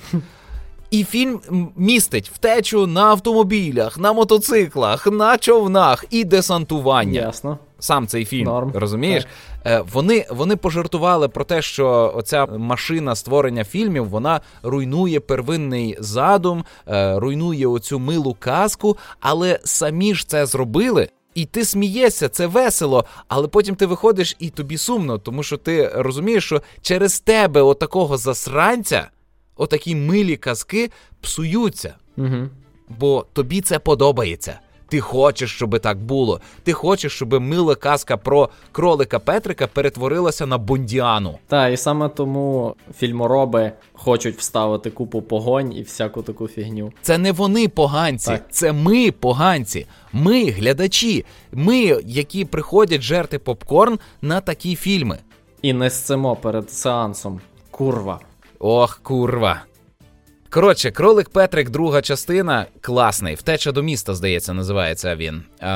І 0.91 1.05
фільм 1.05 1.41
містить 1.77 2.31
втечу 2.35 2.87
на 2.87 3.03
автомобілях, 3.05 3.99
на 3.99 4.13
мотоциклах, 4.13 5.07
на 5.07 5.39
човнах 5.39 6.05
і 6.11 6.25
десантування. 6.25 7.21
Ясно. 7.21 7.59
Сам 7.79 8.07
цей 8.07 8.25
фільм 8.25 8.45
Норм. 8.45 8.73
розумієш? 8.75 9.23
Так. 9.23 9.33
Е, 9.67 9.85
вони 9.93 10.27
вони 10.31 10.57
пожартували 10.57 11.29
про 11.29 11.45
те, 11.45 11.63
що 11.63 12.13
оця 12.17 12.47
машина 12.47 13.15
створення 13.17 13.65
фільмів 13.65 14.09
вона 14.09 14.41
руйнує 14.63 15.21
первинний 15.21 15.97
задум, 15.99 16.65
е, 16.89 17.19
руйнує 17.19 17.67
оцю 17.67 17.99
милу 17.99 18.37
казку, 18.39 18.97
але 19.21 19.61
самі 19.65 20.15
ж 20.15 20.29
це 20.29 20.47
зробили. 20.47 21.09
І 21.35 21.45
ти 21.45 21.65
смієшся, 21.65 22.29
це 22.29 22.47
весело, 22.47 23.05
але 23.29 23.49
потім 23.49 23.75
ти 23.75 23.87
виходиш 23.87 24.37
і 24.39 24.51
тобі 24.51 24.79
сумно, 24.79 25.19
тому 25.19 25.43
що 25.43 25.57
ти 25.57 25.89
розумієш, 25.95 26.45
що 26.45 26.63
через 26.83 27.21
тебе, 27.21 27.63
отакого 27.63 28.17
засранця, 28.17 29.09
отакі 29.57 29.95
милі 29.95 30.37
казки 30.37 30.91
псуються. 31.21 31.95
Угу. 32.17 32.49
Бо 32.89 33.27
тобі 33.33 33.61
це 33.61 33.79
подобається. 33.79 34.61
Ти 34.93 35.01
хочеш, 35.01 35.51
щоб 35.51 35.81
так 35.81 35.99
було. 35.99 36.41
Ти 36.63 36.73
хочеш, 36.73 37.13
щоб 37.13 37.41
мила 37.41 37.75
казка 37.75 38.17
про 38.17 38.49
кролика 38.73 39.19
Петрика 39.19 39.67
перетворилася 39.67 40.47
на 40.47 40.59
Бондіану. 40.59 41.39
Так, 41.49 41.73
і 41.73 41.77
саме 41.77 42.09
тому 42.09 42.77
фільмороби 42.99 43.73
хочуть 43.93 44.39
вставити 44.39 44.91
купу 44.91 45.23
погонь 45.23 45.73
і 45.73 45.83
всяку 45.83 46.23
таку 46.23 46.49
фігню. 46.49 46.93
Це 47.03 47.19
не 47.19 47.33
вони 47.33 47.69
поганці, 47.69 48.31
так. 48.31 48.45
це 48.51 48.73
ми 48.73 49.11
поганці. 49.11 49.87
Ми 50.13 50.51
глядачі, 50.51 51.25
ми, 51.53 51.77
які 52.07 52.45
приходять 52.45 53.03
жерти 53.03 53.39
попкорн 53.39 53.99
на 54.23 54.41
такі 54.41 54.77
фільми. 54.77 55.19
І 55.63 55.73
не 55.73 55.91
сцимо 55.91 56.37
перед 56.37 56.71
сеансом. 56.71 57.41
Курва. 57.71 58.21
Ох, 58.59 59.01
курва. 59.03 59.63
Коротше, 60.53 60.91
кролик 60.91 61.31
Петрик, 61.31 61.71
друга 61.71 62.03
частина, 62.03 62.67
класний. 62.81 63.35
Втеча 63.35 63.73
до 63.73 63.83
міста, 63.83 64.15
здається, 64.15 64.53
називається 64.55 65.17
він. 65.17 65.43
Е, 65.61 65.67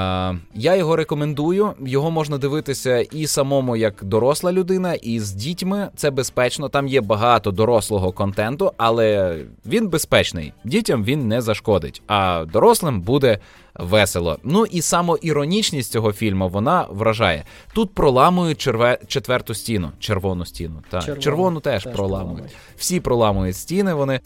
Я 0.55 0.77
його 0.77 0.97
рекомендую. 0.97 1.73
Його 1.87 2.11
можна 2.11 2.39
дивитися 2.39 2.99
і 2.99 3.27
самому 3.27 3.77
як 3.77 4.05
доросла 4.05 4.53
людина, 4.53 4.95
і 4.95 5.21
з 5.21 5.33
дітьми. 5.33 5.89
Це 5.97 6.11
безпечно. 6.11 6.69
Там 6.69 6.89
є 6.89 7.01
багато 7.01 7.51
дорослого 7.51 8.13
контенту, 8.13 8.73
але 8.77 9.39
він 9.67 9.89
безпечний. 9.89 10.53
Дітям 10.65 11.05
він 11.05 11.29
не 11.29 11.41
зашкодить, 11.41 12.03
а 12.07 12.45
дорослим 12.53 13.01
буде 13.01 13.39
весело. 13.75 14.39
Ну 14.45 14.67
і 14.67 14.83
самоіронічність 14.83 15.93
цього 15.93 16.13
фільму 16.13 16.49
вона 16.49 16.87
вражає. 16.91 17.45
Тут 17.75 17.95
проламують 17.95 18.59
черве... 18.59 18.99
четверту 19.07 19.55
стіну, 19.55 19.91
червону 19.99 20.45
стіну. 20.45 20.83
Та 20.91 21.01
червону, 21.01 21.23
червону 21.23 21.61
теж, 21.61 21.85
теж 21.85 21.93
проламують. 21.93 22.27
проламують. 22.27 22.57
Всі 22.77 23.01
проламують 23.01 23.57
стіни. 23.57 23.95
Вони. 23.95 24.21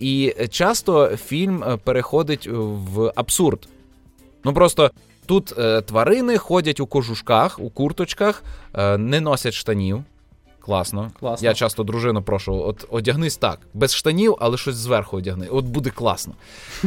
І 0.00 0.34
часто 0.50 1.16
фільм 1.16 1.64
е, 1.64 1.76
переходить 1.76 2.48
в 2.50 3.12
абсурд. 3.16 3.68
Ну 4.44 4.52
просто 4.54 4.90
тут 5.26 5.58
е, 5.58 5.80
тварини 5.80 6.38
ходять 6.38 6.80
у 6.80 6.86
кожушках, 6.86 7.58
у 7.60 7.70
курточках, 7.70 8.42
е, 8.74 8.98
не 8.98 9.20
носять 9.20 9.54
штанів. 9.54 10.04
Класно. 10.60 11.10
класно. 11.20 11.48
Я 11.48 11.54
часто 11.54 11.82
дружину 11.82 12.22
прошу, 12.22 12.54
от 12.54 12.84
одягнись 12.90 13.36
так, 13.36 13.58
без 13.74 13.94
штанів, 13.94 14.36
але 14.40 14.56
щось 14.56 14.74
зверху 14.74 15.16
одягни. 15.16 15.46
От 15.46 15.64
буде 15.64 15.90
класно. 15.90 16.34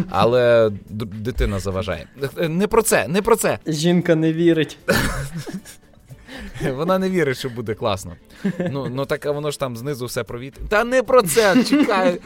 Але 0.09 0.71
дитина 0.89 1.59
заважає. 1.59 2.07
Е, 2.37 2.49
не 2.49 2.67
про 2.67 2.81
це, 2.81 3.07
не 3.07 3.21
про 3.21 3.35
це. 3.35 3.59
Жінка 3.67 4.15
не 4.15 4.33
вірить. 4.33 4.77
Вона 6.75 6.99
не 6.99 7.09
вірить, 7.09 7.37
що 7.37 7.49
буде 7.49 7.73
класно. 7.73 8.15
Ну 8.71 8.87
ну 8.89 9.05
так 9.05 9.25
воно 9.25 9.51
ж 9.51 9.59
там 9.59 9.77
знизу 9.77 10.05
все 10.05 10.23
провіт. 10.23 10.53
Та 10.69 10.83
не 10.83 11.03
про 11.03 11.21
це. 11.21 11.63
Чекай. 11.63 12.19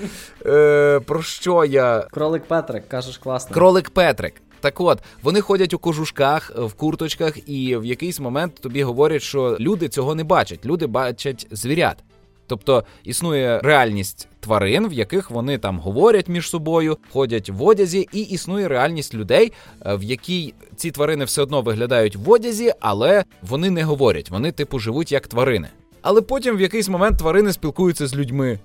Е, 0.46 1.00
Про 1.06 1.22
що 1.22 1.66
я. 1.66 2.08
Кролик 2.12 2.44
Петрик, 2.44 2.88
кажеш, 2.88 3.18
класно. 3.18 3.54
Кролик 3.54 3.90
Петрик. 3.90 4.34
Так 4.60 4.82
от, 4.82 5.00
вони 5.24 5.42
ходять 5.42 5.74
у 5.74 5.80
кожушках, 5.80 6.52
в 6.56 6.74
курточках, 6.74 7.50
і 7.50 7.78
в 7.78 7.86
якийсь 7.86 8.20
момент 8.20 8.56
тобі 8.56 8.84
говорять, 8.84 9.22
що 9.22 9.58
люди 9.60 9.90
цього 9.90 10.16
не 10.16 10.24
бачать. 10.24 10.66
Люди 10.66 10.88
бачать 10.88 11.48
звірят. 11.52 11.98
Тобто 12.48 12.84
існує 13.04 13.60
реальність 13.64 14.28
тварин, 14.40 14.88
в 14.88 14.94
яких 14.94 15.32
вони 15.32 15.58
там 15.58 15.80
говорять 15.80 16.28
між 16.28 16.50
собою, 16.50 16.98
ходять 17.12 17.50
в 17.50 17.64
одязі, 17.64 18.10
і 18.12 18.22
існує 18.22 18.68
реальність 18.68 19.14
людей, 19.14 19.52
е, 19.86 19.96
в 19.96 20.04
якій 20.04 20.54
ці 20.76 20.92
тварини 20.92 21.26
все 21.26 21.42
одно 21.42 21.62
виглядають 21.62 22.16
в 22.16 22.30
одязі, 22.30 22.74
але 22.80 23.24
вони 23.42 23.70
не 23.70 23.84
говорять. 23.84 24.30
Вони, 24.30 24.52
типу, 24.52 24.80
живуть 24.80 25.12
як 25.12 25.28
тварини. 25.28 25.68
Але 26.02 26.22
потім 26.22 26.58
в 26.58 26.62
якийсь 26.62 26.90
момент 26.90 27.18
тварини 27.18 27.54
спілкуються 27.54 28.08
з 28.08 28.16
людьми. 28.16 28.60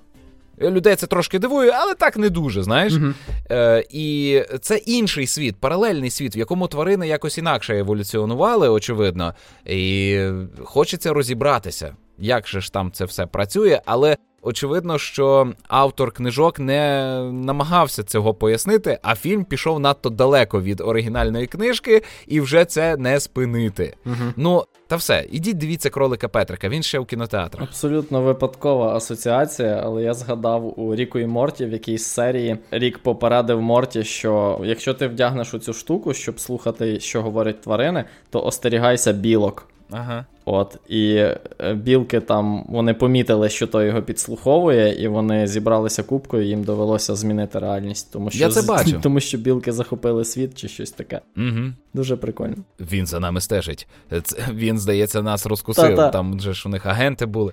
Е, 0.61 0.71
людей 0.71 0.97
це 0.97 1.07
трошки 1.07 1.39
дивує, 1.39 1.71
але 1.75 1.95
так 1.95 2.17
не 2.17 2.31
дуже, 2.31 2.63
знаєш. 2.63 2.93
Uh-huh. 2.93 3.15
Е, 3.51 3.85
І 3.91 4.43
це 4.61 4.77
інший 4.77 5.27
світ, 5.27 5.57
паралельний 5.61 6.11
світ, 6.11 6.37
в 6.37 6.39
якому 6.39 6.69
тварини 6.69 7.09
якось 7.09 7.39
інакше 7.39 7.79
еволюціонували, 7.79 8.69
очевидно, 8.69 9.35
і 9.67 10.21
хочеться 10.65 11.13
розібратися 11.13 11.97
як 12.23 12.49
же 12.49 12.61
ж 12.61 12.73
там 12.73 12.93
це 12.93 13.05
все 13.05 13.27
працює, 13.27 13.81
але 13.85 14.17
очевидно, 14.43 14.99
що 14.99 15.53
автор 15.69 16.13
книжок 16.13 16.59
не 16.59 17.15
намагався 17.33 18.03
цього 18.03 18.35
пояснити, 18.35 18.99
а 19.03 19.15
фільм 19.15 19.45
пішов 19.45 19.81
надто 19.81 20.11
далеко 20.11 20.63
від 20.63 20.81
оригінальної 20.81 21.47
книжки, 21.47 22.03
і 22.27 22.41
вже 22.41 22.65
це 22.65 22.97
не 22.97 23.21
спинити. 23.21 23.95
Угу. 24.07 24.33
Ну. 24.37 24.65
Та 24.87 24.97
все, 24.97 25.27
ідіть 25.31 25.57
дивіться 25.57 25.91
кролика 25.91 26.29
Петрика, 26.29 26.69
він 26.69 26.83
ще 26.83 26.99
в 26.99 27.07
кінотеатрах. 27.07 27.69
Абсолютно 27.69 28.23
випадкова 28.23 28.97
асоціація, 28.97 29.83
але 29.85 30.03
я 30.03 30.15
згадав 30.15 30.81
у 30.81 30.95
Ріку 30.95 31.19
і 31.19 31.27
Морті 31.27 31.67
в 31.67 31.73
якійсь 31.73 32.05
серії 32.05 32.59
Рік 32.71 32.99
попередив 32.99 33.63
Морті, 33.63 34.05
що 34.05 34.61
якщо 34.65 34.95
ти 34.95 35.09
вдягнеш 35.09 35.55
у 35.55 35.59
цю 35.59 35.73
штуку, 35.73 36.15
щоб 36.15 36.41
слухати, 36.41 37.01
що 37.01 37.23
говорять 37.23 37.61
тварини, 37.61 38.05
то 38.31 38.45
остерігайся 38.45 39.13
білок. 39.13 39.72
Ага. 39.93 40.27
От, 40.45 40.79
і 40.89 41.15
е, 41.15 41.75
білки 41.75 42.21
там 42.21 42.65
вони 42.69 42.95
помітили, 42.95 43.49
що 43.49 43.67
той 43.67 43.87
його 43.87 44.03
підслуховує, 44.03 45.03
і 45.03 45.09
вони 45.09 45.47
зібралися 45.47 46.03
кубкою, 46.03 46.45
і 46.45 46.49
їм 46.49 46.65
довелося 46.65 47.15
змінити 47.15 47.59
реальність. 47.59 48.13
Тому 48.13 48.31
що 48.31 48.39
Я 48.39 48.49
це 48.49 48.63
бачу. 48.63 49.01
Тому 49.03 49.21
що 49.21 49.39
білки 49.39 49.73
захопили 49.73 50.25
світ 50.25 50.59
чи 50.59 50.69
щось 50.69 50.91
таке. 50.91 51.21
Угу. 51.37 51.73
Дуже 51.95 52.17
прикольно. 52.17 52.57
Він 52.81 53.07
за 53.07 53.21
нами 53.21 53.41
стежить. 53.41 53.87
Це, 54.23 54.37
він, 54.53 54.79
здається, 54.79 55.23
нас 55.23 55.47
розкусив. 55.47 55.97
Та-та. 55.97 56.09
Там 56.09 56.41
же 56.41 56.53
ж 56.53 56.63
у 56.67 56.69
них 56.69 56.87
агенти 56.87 57.27
були. 57.27 57.53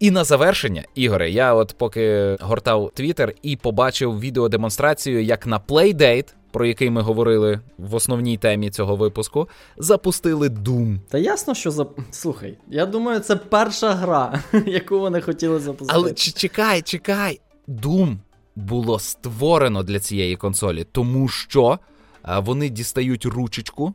І 0.00 0.10
на 0.10 0.24
завершення, 0.24 0.84
Ігоре, 0.94 1.30
я 1.30 1.54
от 1.54 1.74
поки 1.78 2.36
гортав 2.40 2.90
Твіттер 2.94 3.32
і 3.42 3.56
побачив 3.56 4.20
відеодемонстрацію, 4.20 5.22
як 5.22 5.46
на 5.46 5.58
Playdate 5.58 6.34
про 6.50 6.66
який 6.66 6.90
ми 6.90 7.00
говорили 7.00 7.60
в 7.78 7.94
основній 7.94 8.36
темі 8.36 8.70
цього 8.70 8.96
випуску, 8.96 9.48
запустили 9.76 10.48
Doom. 10.48 10.98
Та 11.08 11.18
ясно, 11.18 11.54
що 11.54 11.70
за 11.70 11.86
слухай, 12.10 12.58
я 12.68 12.86
думаю, 12.86 13.20
це 13.20 13.36
перша 13.36 13.94
гра, 13.94 14.40
яку 14.66 15.00
вони 15.00 15.20
хотіли 15.20 15.60
запустити. 15.60 15.92
Але 15.94 16.12
чекай, 16.12 16.82
чекай, 16.82 17.40
Doom 17.68 18.16
було 18.56 18.98
створено 18.98 19.82
для 19.82 20.00
цієї 20.00 20.36
консолі, 20.36 20.86
тому 20.92 21.28
що 21.28 21.78
вони 22.38 22.68
дістають 22.68 23.26
ручечку. 23.26 23.94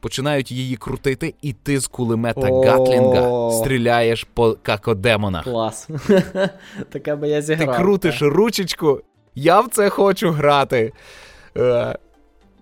Починають 0.00 0.52
її 0.52 0.76
крутити, 0.76 1.34
і 1.42 1.52
ти 1.52 1.80
з 1.80 1.86
кулемета 1.86 2.40
Гатлінга 2.40 3.50
стріляєш 3.50 4.26
по 4.34 4.56
какодемонах. 4.62 5.44
Клас. 5.44 5.88
Таке 6.90 7.16
би 7.16 7.28
я 7.28 7.42
зіграв. 7.42 7.76
Ти 7.76 7.82
крутиш 7.82 8.22
ручечку. 8.22 9.00
Я 9.34 9.60
в 9.60 9.68
це 9.68 9.88
хочу 9.88 10.30
грати. 10.30 10.92
Е, 11.56 11.98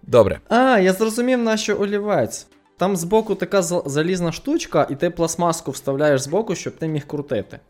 добре. 0.03 0.41
А, 0.49 0.78
я 0.78 0.93
зрозумів, 0.93 1.38
на 1.38 1.57
що 1.57 1.80
олівець. 1.80 2.47
Там 2.76 2.97
збоку 2.97 3.34
така 3.34 3.62
залізна 3.62 4.32
штучка, 4.32 4.86
і 4.91 4.95
ти 4.97 5.11
пластмаску 5.11 5.70
вставляєш 5.70 6.20
збоку, 6.20 6.55
щоб 6.55 6.76
ти 6.76 6.88
міг 6.88 7.07
крутити. 7.07 7.61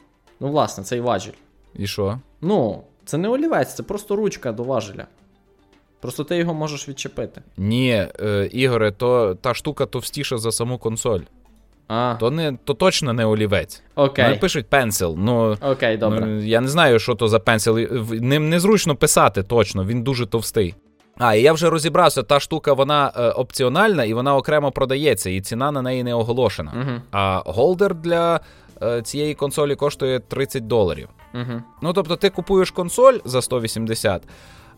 Ну, 0.40 0.48
власне, 0.48 0.84
цей 0.84 1.00
важіль. 1.00 1.32
І 1.74 1.86
що? 1.86 2.18
Ну, 2.40 2.82
це 3.04 3.18
не 3.18 3.28
олівець, 3.28 3.74
це 3.74 3.82
просто 3.82 4.16
ручка 4.16 4.52
до 4.52 4.62
важеля. 4.62 5.06
Просто 6.00 6.24
ти 6.24 6.36
його 6.36 6.54
можеш 6.54 6.88
відчепити. 6.88 7.42
Ні, 7.56 8.06
е, 8.20 8.48
Ігоре, 8.52 8.92
то 8.92 9.34
та 9.34 9.54
штука 9.54 9.86
товстіша 9.86 10.38
за 10.38 10.52
саму 10.52 10.78
консоль. 10.78 11.20
А. 11.88 12.16
То 12.20 12.30
не, 12.30 12.58
то 12.64 12.74
точно 12.74 13.12
не 13.12 13.24
олівець. 13.24 13.82
Окей. 13.94 14.24
Вони 14.24 14.36
пишуть 14.36 14.66
пенсил. 14.66 15.16
Ну, 15.18 15.56
Окей, 15.62 15.96
добре. 15.96 16.20
Ну, 16.20 16.40
я 16.40 16.60
не 16.60 16.68
знаю, 16.68 16.98
що 16.98 17.14
то 17.14 17.28
за 17.28 17.38
пенсил. 17.38 17.78
Ним 18.10 18.48
незручно 18.48 18.96
писати 18.96 19.42
точно, 19.42 19.84
він 19.84 20.02
дуже 20.02 20.26
товстий. 20.26 20.74
А, 21.20 21.34
і 21.34 21.42
я 21.42 21.52
вже 21.52 21.70
розібрався, 21.70 22.22
та 22.22 22.40
штука 22.40 22.72
вона 22.72 23.12
е, 23.16 23.30
опціональна 23.30 24.04
і 24.04 24.14
вона 24.14 24.36
окремо 24.36 24.70
продається, 24.72 25.30
і 25.30 25.40
ціна 25.40 25.72
на 25.72 25.82
неї 25.82 26.04
не 26.04 26.14
оголошена. 26.14 26.72
Угу. 26.74 27.00
А 27.12 27.42
голдер 27.46 27.94
для 27.94 28.40
е, 28.82 29.02
цієї 29.02 29.34
консолі 29.34 29.74
коштує 29.74 30.20
30 30.20 30.66
доларів. 30.66 31.08
Угу. 31.34 31.62
Ну 31.82 31.92
тобто, 31.92 32.16
ти 32.16 32.30
купуєш 32.30 32.70
консоль 32.70 33.18
за 33.24 33.42
180, 33.42 34.22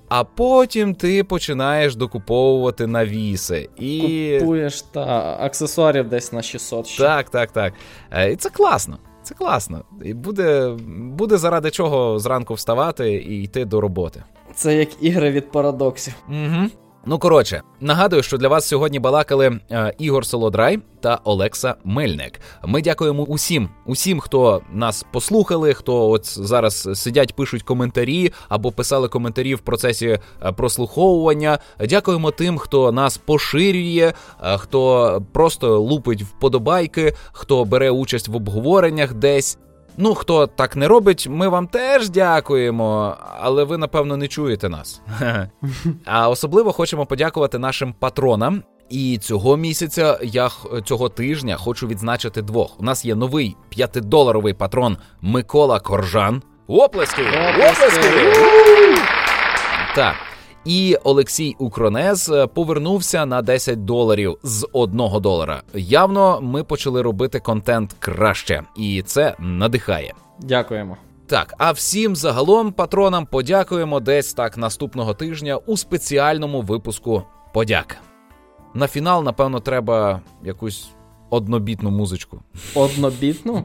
а 0.09 0.25
потім 0.25 0.95
ти 0.95 1.25
починаєш 1.25 1.97
докуповувати 1.97 2.87
навіси. 2.87 3.69
І... 3.77 4.37
Купуєш 4.41 4.83
та 4.83 5.37
аксесуарів 5.41 6.09
десь 6.09 6.33
на 6.33 6.43
600. 6.43 6.87
ще. 6.87 7.03
Так, 7.03 7.31
так, 7.31 7.53
так. 7.53 7.75
Е, 8.11 8.33
І 8.33 8.37
це 8.37 8.51
класно. 8.51 8.99
Це 9.23 9.35
класно. 9.35 9.85
І 10.05 10.15
буде, 10.15 10.77
буде 10.97 11.37
заради 11.37 11.71
чого 11.71 12.19
зранку 12.19 12.55
вставати 12.55 13.13
і 13.13 13.43
йти 13.43 13.65
до 13.65 13.81
роботи. 13.81 14.23
Це 14.55 14.77
як 14.77 14.89
ігри 15.01 15.31
від 15.31 15.51
парадоксів. 15.51 16.15
Угу. 16.29 16.69
Ну 17.07 17.19
коротше, 17.19 17.63
нагадую, 17.81 18.23
що 18.23 18.39
для 18.39 18.49
вас 18.49 18.69
сьогодні 18.69 18.99
балакали 18.99 19.61
е, 19.71 19.95
Ігор 19.99 20.27
Солодрай 20.27 20.79
та 21.01 21.21
Олекса 21.25 21.75
Мельник. 21.85 22.41
Ми 22.65 22.83
дякуємо 22.83 23.23
усім, 23.23 23.69
усім, 23.87 24.21
хто 24.21 24.63
нас 24.73 25.07
послухали, 25.13 25.75
хто 25.75 26.11
от 26.11 26.39
зараз 26.39 26.89
сидять, 26.95 27.37
пишуть 27.37 27.63
коментарі 27.63 28.33
або 28.49 28.73
писали 28.73 29.09
коментарі 29.09 29.55
в 29.55 29.61
процесі 29.61 30.07
е, 30.09 30.53
прослуховування. 30.53 31.59
Дякуємо 31.89 32.31
тим, 32.31 32.59
хто 32.59 32.93
нас 32.93 33.19
поширює, 33.19 34.13
е, 34.45 34.59
хто 34.59 35.23
просто 35.33 35.81
лупить 35.81 36.23
вподобайки, 36.23 37.15
хто 37.33 37.65
бере 37.65 37.91
участь 37.91 38.29
в 38.29 38.37
обговореннях 38.37 39.15
десь. 39.15 39.59
Ну, 39.97 40.15
хто 40.15 40.47
так 40.47 40.77
не 40.77 40.89
робить, 40.89 41.27
ми 41.31 41.49
вам 41.49 41.67
теж 41.67 42.11
дякуємо, 42.11 43.17
але 43.41 43.65
ви, 43.65 43.79
напевно, 43.79 44.17
не 44.17 44.29
чуєте 44.29 44.69
нас. 44.69 45.03
А 46.05 46.29
особливо 46.29 46.73
хочемо 46.73 47.07
подякувати 47.07 47.59
нашим 47.59 47.93
патронам. 47.93 48.63
І 48.91 49.19
цього 49.19 49.57
місяця 49.57 50.19
я 50.23 50.51
цього 50.85 51.09
тижня 51.09 51.57
хочу 51.57 51.87
відзначити 51.87 52.43
двох. 52.43 52.81
У 52.81 52.83
нас 52.83 53.05
є 53.05 53.15
новий 53.15 53.57
п'ятидоларовий 53.69 54.55
патрон 54.55 54.97
Микола 55.21 55.81
Коржан. 55.81 56.43
Оплески! 56.67 57.23
Оплески! 57.59 58.09
Так. 59.97 60.15
І 60.65 60.97
Олексій 61.05 61.57
Укронез 61.59 62.29
е, 62.29 62.47
повернувся 62.47 63.27
на 63.27 63.43
10 63.43 63.85
доларів 63.85 64.37
з 64.43 64.69
1 64.73 64.97
долара. 65.21 65.63
Явно 65.75 66.41
ми 66.41 66.65
почали 66.65 67.03
робити 67.03 67.41
контент 67.41 67.97
краще, 67.99 68.63
і 68.77 69.03
це 69.07 69.37
надихає. 69.39 70.15
Дякуємо. 70.39 70.97
Так, 71.27 71.55
а 71.59 71.73
всім 71.73 72.17
загалом 72.17 72.73
патронам 72.73 73.27
подякуємо 73.27 74.01
десь 74.01 74.35
так 74.35 74.57
наступного 74.59 75.15
тижня 75.15 75.57
у 75.57 75.77
спеціальному 75.77 76.61
випуску 76.61 77.23
подяк. 77.55 77.97
На 78.75 78.89
фінал, 78.89 79.25
напевно, 79.25 79.61
треба 79.61 80.21
якусь 80.45 80.89
однобітну 81.31 81.91
музичку. 81.91 82.43
Однобітну? 82.75 83.65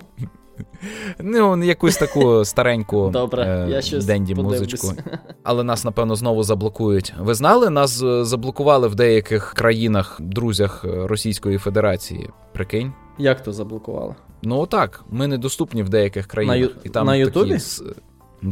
Ну, 1.19 1.63
якусь 1.63 1.97
таку 1.97 2.45
стареньку 2.45 3.09
Добре, 3.13 3.43
е, 3.43 3.69
я 3.71 3.81
щось 3.81 4.05
денді 4.05 4.35
музичку. 4.35 4.93
Але 5.43 5.63
нас, 5.63 5.85
напевно, 5.85 6.15
знову 6.15 6.43
заблокують. 6.43 7.13
Ви 7.19 7.33
знали, 7.33 7.69
нас 7.69 8.03
е, 8.03 8.25
заблокували 8.25 8.87
в 8.87 8.95
деяких 8.95 9.53
країнах, 9.53 10.17
друзях 10.21 10.85
Російської 10.87 11.57
Федерації. 11.57 12.29
Прикинь? 12.53 12.93
Як 13.17 13.43
то 13.43 13.53
заблокували? 13.53 14.15
Ну 14.43 14.65
так, 14.65 15.03
ми 15.11 15.27
недоступні 15.27 15.83
в 15.83 15.89
деяких 15.89 16.27
країнах. 16.27 16.57
На 16.57 16.61
Ю- 16.63 16.71
І 16.83 16.89
там 16.89 17.05
на 17.05 17.11
такі 17.11 17.21
Ютубі? 17.21 17.57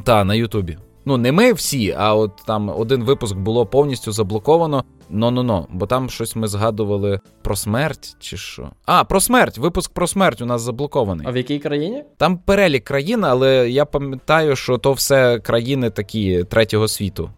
Та, 0.04 0.24
на 0.24 0.36
Ютубі. 0.36 0.78
Ну, 1.06 1.18
не 1.18 1.32
ми 1.32 1.54
всі, 1.54 1.96
а 1.98 2.16
от 2.16 2.32
там 2.48 2.70
один 2.70 3.04
випуск 3.04 3.36
було 3.36 3.66
повністю 3.66 4.12
заблоковано. 4.12 4.84
Ну-ну-ну, 5.10 5.68
бо 5.70 5.86
там 5.86 6.10
щось 6.10 6.36
ми 6.36 6.48
згадували 6.48 7.20
про 7.42 7.56
смерть 7.56 8.16
чи 8.20 8.38
що. 8.38 8.70
А, 8.86 9.04
про 9.04 9.22
смерть. 9.22 9.58
Випуск 9.58 9.92
про 9.94 10.08
смерть 10.08 10.42
у 10.42 10.46
нас 10.46 10.62
заблокований. 10.62 11.28
А 11.30 11.32
в 11.32 11.38
якій 11.38 11.60
країні? 11.60 12.04
Там 12.18 12.38
перелік 12.38 12.84
країн, 12.84 13.26
але 13.26 13.70
я 13.70 13.86
пам'ятаю, 13.86 14.56
що 14.56 14.78
то 14.78 14.94
все 14.94 15.40
країни 15.40 15.90
такі 15.90 16.44
третього 16.44 16.88
світу. 16.88 17.30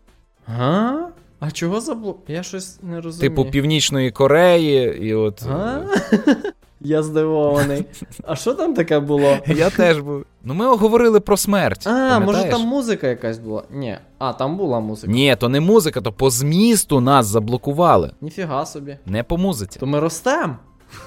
Га? 0.45 1.09
А 1.39 1.51
чого 1.51 1.82
заблок? 1.82 2.20
Я 2.28 2.43
щось 2.43 2.80
не 2.84 3.01
розумію. 3.01 3.30
Типу 3.30 3.51
Північної 3.51 4.11
Кореї, 4.11 5.07
і 5.07 5.13
от. 5.13 5.43
А? 5.51 5.82
Я 6.82 7.03
здивований. 7.03 7.86
А 8.23 8.36
що 8.36 8.53
там 8.53 8.73
таке 8.73 8.99
було? 8.99 9.38
Я 9.47 9.69
теж 9.69 9.99
був. 9.99 10.25
Ну, 10.43 10.53
ми 10.53 10.75
говорили 10.75 11.19
про 11.19 11.38
смерть. 11.38 11.88
А, 11.88 12.19
може 12.19 12.43
там 12.43 12.61
музика 12.61 13.07
якась 13.07 13.38
була? 13.38 13.63
Ні. 13.71 13.97
А, 14.17 14.34
там 14.34 14.57
була 14.57 14.80
музика. 14.80 15.13
Ні, 15.13 15.36
то 15.39 15.49
не 15.49 15.59
музика, 15.59 16.01
то 16.01 16.11
по 16.11 16.30
змісту 16.30 16.99
нас 17.01 17.25
заблокували. 17.25 18.11
Ніфіга 18.21 18.65
собі. 18.65 18.97
Не 19.05 19.23
по 19.23 19.38
музиці. 19.38 19.80
То 19.80 19.86
ми 19.86 19.99
ростем. 19.99 20.55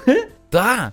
Та, 0.49 0.91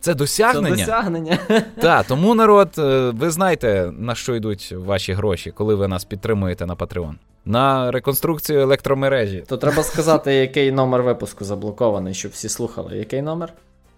це 0.00 0.12
Це 0.12 0.14
досягнення. 0.14 0.76
досягнення. 0.76 1.38
Та, 1.80 2.02
тому 2.02 2.34
народ, 2.34 2.68
е, 2.78 3.10
ви 3.10 3.30
знаєте, 3.30 3.92
на 3.98 4.14
що 4.14 4.34
йдуть 4.34 4.74
ваші 4.76 5.12
гроші, 5.12 5.50
коли 5.50 5.74
ви 5.74 5.88
нас 5.88 6.04
підтримуєте 6.04 6.66
на 6.66 6.74
Patreon. 6.74 7.12
На 7.44 7.90
реконструкцію 7.90 8.60
електромережі. 8.60 9.44
То 9.48 9.56
треба 9.56 9.82
сказати, 9.82 10.34
який 10.34 10.72
номер 10.72 11.02
випуску 11.02 11.44
заблокований, 11.44 12.14
щоб 12.14 12.32
всі 12.32 12.48
слухали. 12.48 12.96
Який 12.98 13.22
номер? 13.22 13.52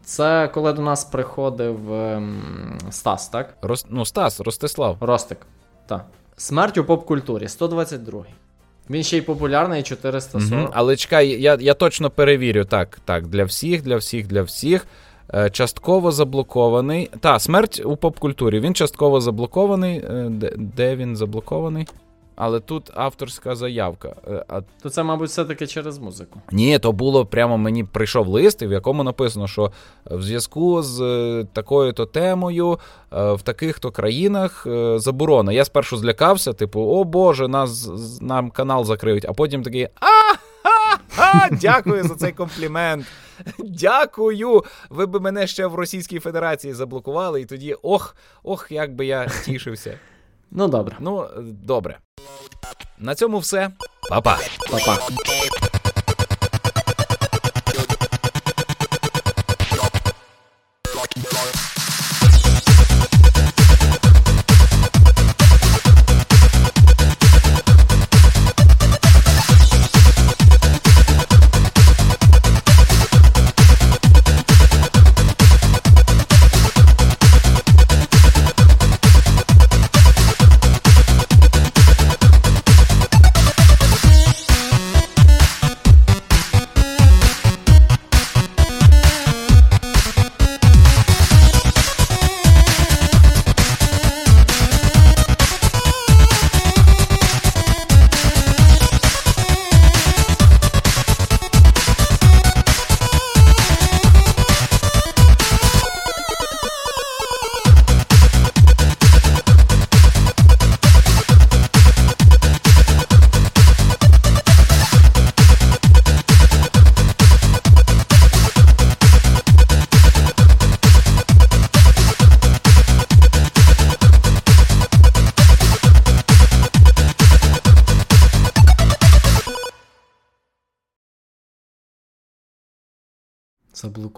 Це 0.09 0.49
коли 0.55 0.73
до 0.73 0.83
нас 0.83 1.05
приходив 1.05 1.93
ем, 1.93 2.79
Стас, 2.91 3.29
так? 3.29 3.55
Рос... 3.63 3.87
Ну, 3.91 4.05
Стас, 4.05 4.41
Ростислав. 4.41 4.97
Ростик. 5.01 5.39
Так. 5.87 6.07
Смерть 6.37 6.79
у 6.79 6.85
поп-культурі, 6.85 7.49
122. 7.49 8.25
Він 8.91 9.03
ще 9.03 9.17
й 9.17 9.21
популярний 9.21 9.83
440. 9.83 10.53
Мгм. 10.53 10.71
Але 10.73 10.97
чекай, 10.97 11.29
я, 11.29 11.57
я 11.61 11.75
точно 11.75 12.11
перевірю. 12.11 12.65
Так, 12.65 12.99
так, 13.05 13.27
для 13.27 13.45
всіх, 13.45 13.83
для 13.83 13.97
всіх, 13.97 14.27
для 14.27 14.43
всіх. 14.43 14.87
Е, 15.35 15.51
Частково 15.51 16.13
заблокований. 16.13 17.11
Та, 17.21 17.39
смерть 17.39 17.83
у 17.85 17.97
поп-культурі. 17.97 18.61
Він 18.61 18.75
частково 18.75 19.21
заблокований. 19.21 19.99
Е, 19.99 20.27
Де, 20.31 20.53
де 20.57 20.97
він 20.97 21.17
заблокований? 21.17 21.87
Але 22.41 22.61
тут 22.61 22.91
авторська 22.95 23.57
заявка. 23.57 24.17
Е, 24.29 24.45
А 24.49 24.61
То 24.83 24.91
це, 24.91 25.03
мабуть, 25.03 25.29
все-таки 25.29 25.67
через 25.67 25.99
музику. 25.99 26.41
Ні, 26.53 26.79
то 26.79 26.93
було 26.93 27.27
прямо 27.27 27.59
мені 27.59 27.85
прийшов 27.85 28.29
лист, 28.29 28.63
в 28.63 28.73
якому 28.73 29.05
написано, 29.05 29.47
що 29.47 29.73
в 30.05 30.23
зв'язку 30.23 30.83
з 30.83 31.01
е, 31.01 31.47
такою-то 31.53 32.07
темою 32.07 32.79
е, 33.13 33.33
в 33.33 33.43
таких-то 33.43 33.91
країнах 33.91 34.67
заборона. 34.97 35.53
Я 35.53 35.65
спершу 35.65 35.97
злякався, 35.97 36.53
типу, 36.53 36.81
о 36.81 37.05
Боже, 37.05 37.49
нас 37.49 37.91
нам 38.21 38.51
канал 38.51 38.85
закриють, 38.85 39.27
а 39.29 39.33
потім 39.33 39.63
такий 39.63 39.89
а 41.19 41.49
Дякую 41.51 42.05
за 42.05 42.15
цей 42.15 42.33
комплімент. 42.33 43.07
Дякую. 43.59 44.65
Ви 44.91 45.07
би 45.07 45.21
мене 45.21 45.47
ще 45.47 45.67
в 45.67 45.75
Російській 45.75 46.19
Федерації 46.19 46.75
заблокували, 46.75 47.41
і 47.41 47.45
тоді 47.45 47.77
ох, 47.83 48.17
ох, 48.43 48.67
як 48.71 48.95
би 48.95 49.07
я 49.07 49.29
тішився. 49.45 49.99
Ну 50.51 50.69
добре. 50.69 50.97
Ну, 51.01 51.23
е, 51.23 51.29
добре. 51.43 51.99
На 52.99 53.15
цьому 53.15 53.39
все. 53.39 53.71
Па-па. 54.09 54.39
Па-па. 54.71 54.99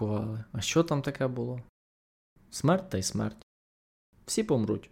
Заблокували. 0.01 0.44
А 0.53 0.61
що 0.61 0.82
там 0.82 1.03
таке 1.03 1.26
було? 1.26 1.62
Смерть 2.51 2.90
та 2.90 2.98
й 2.98 3.03
смерть. 3.03 3.46
Всі 4.26 4.44
помруть. 4.44 4.90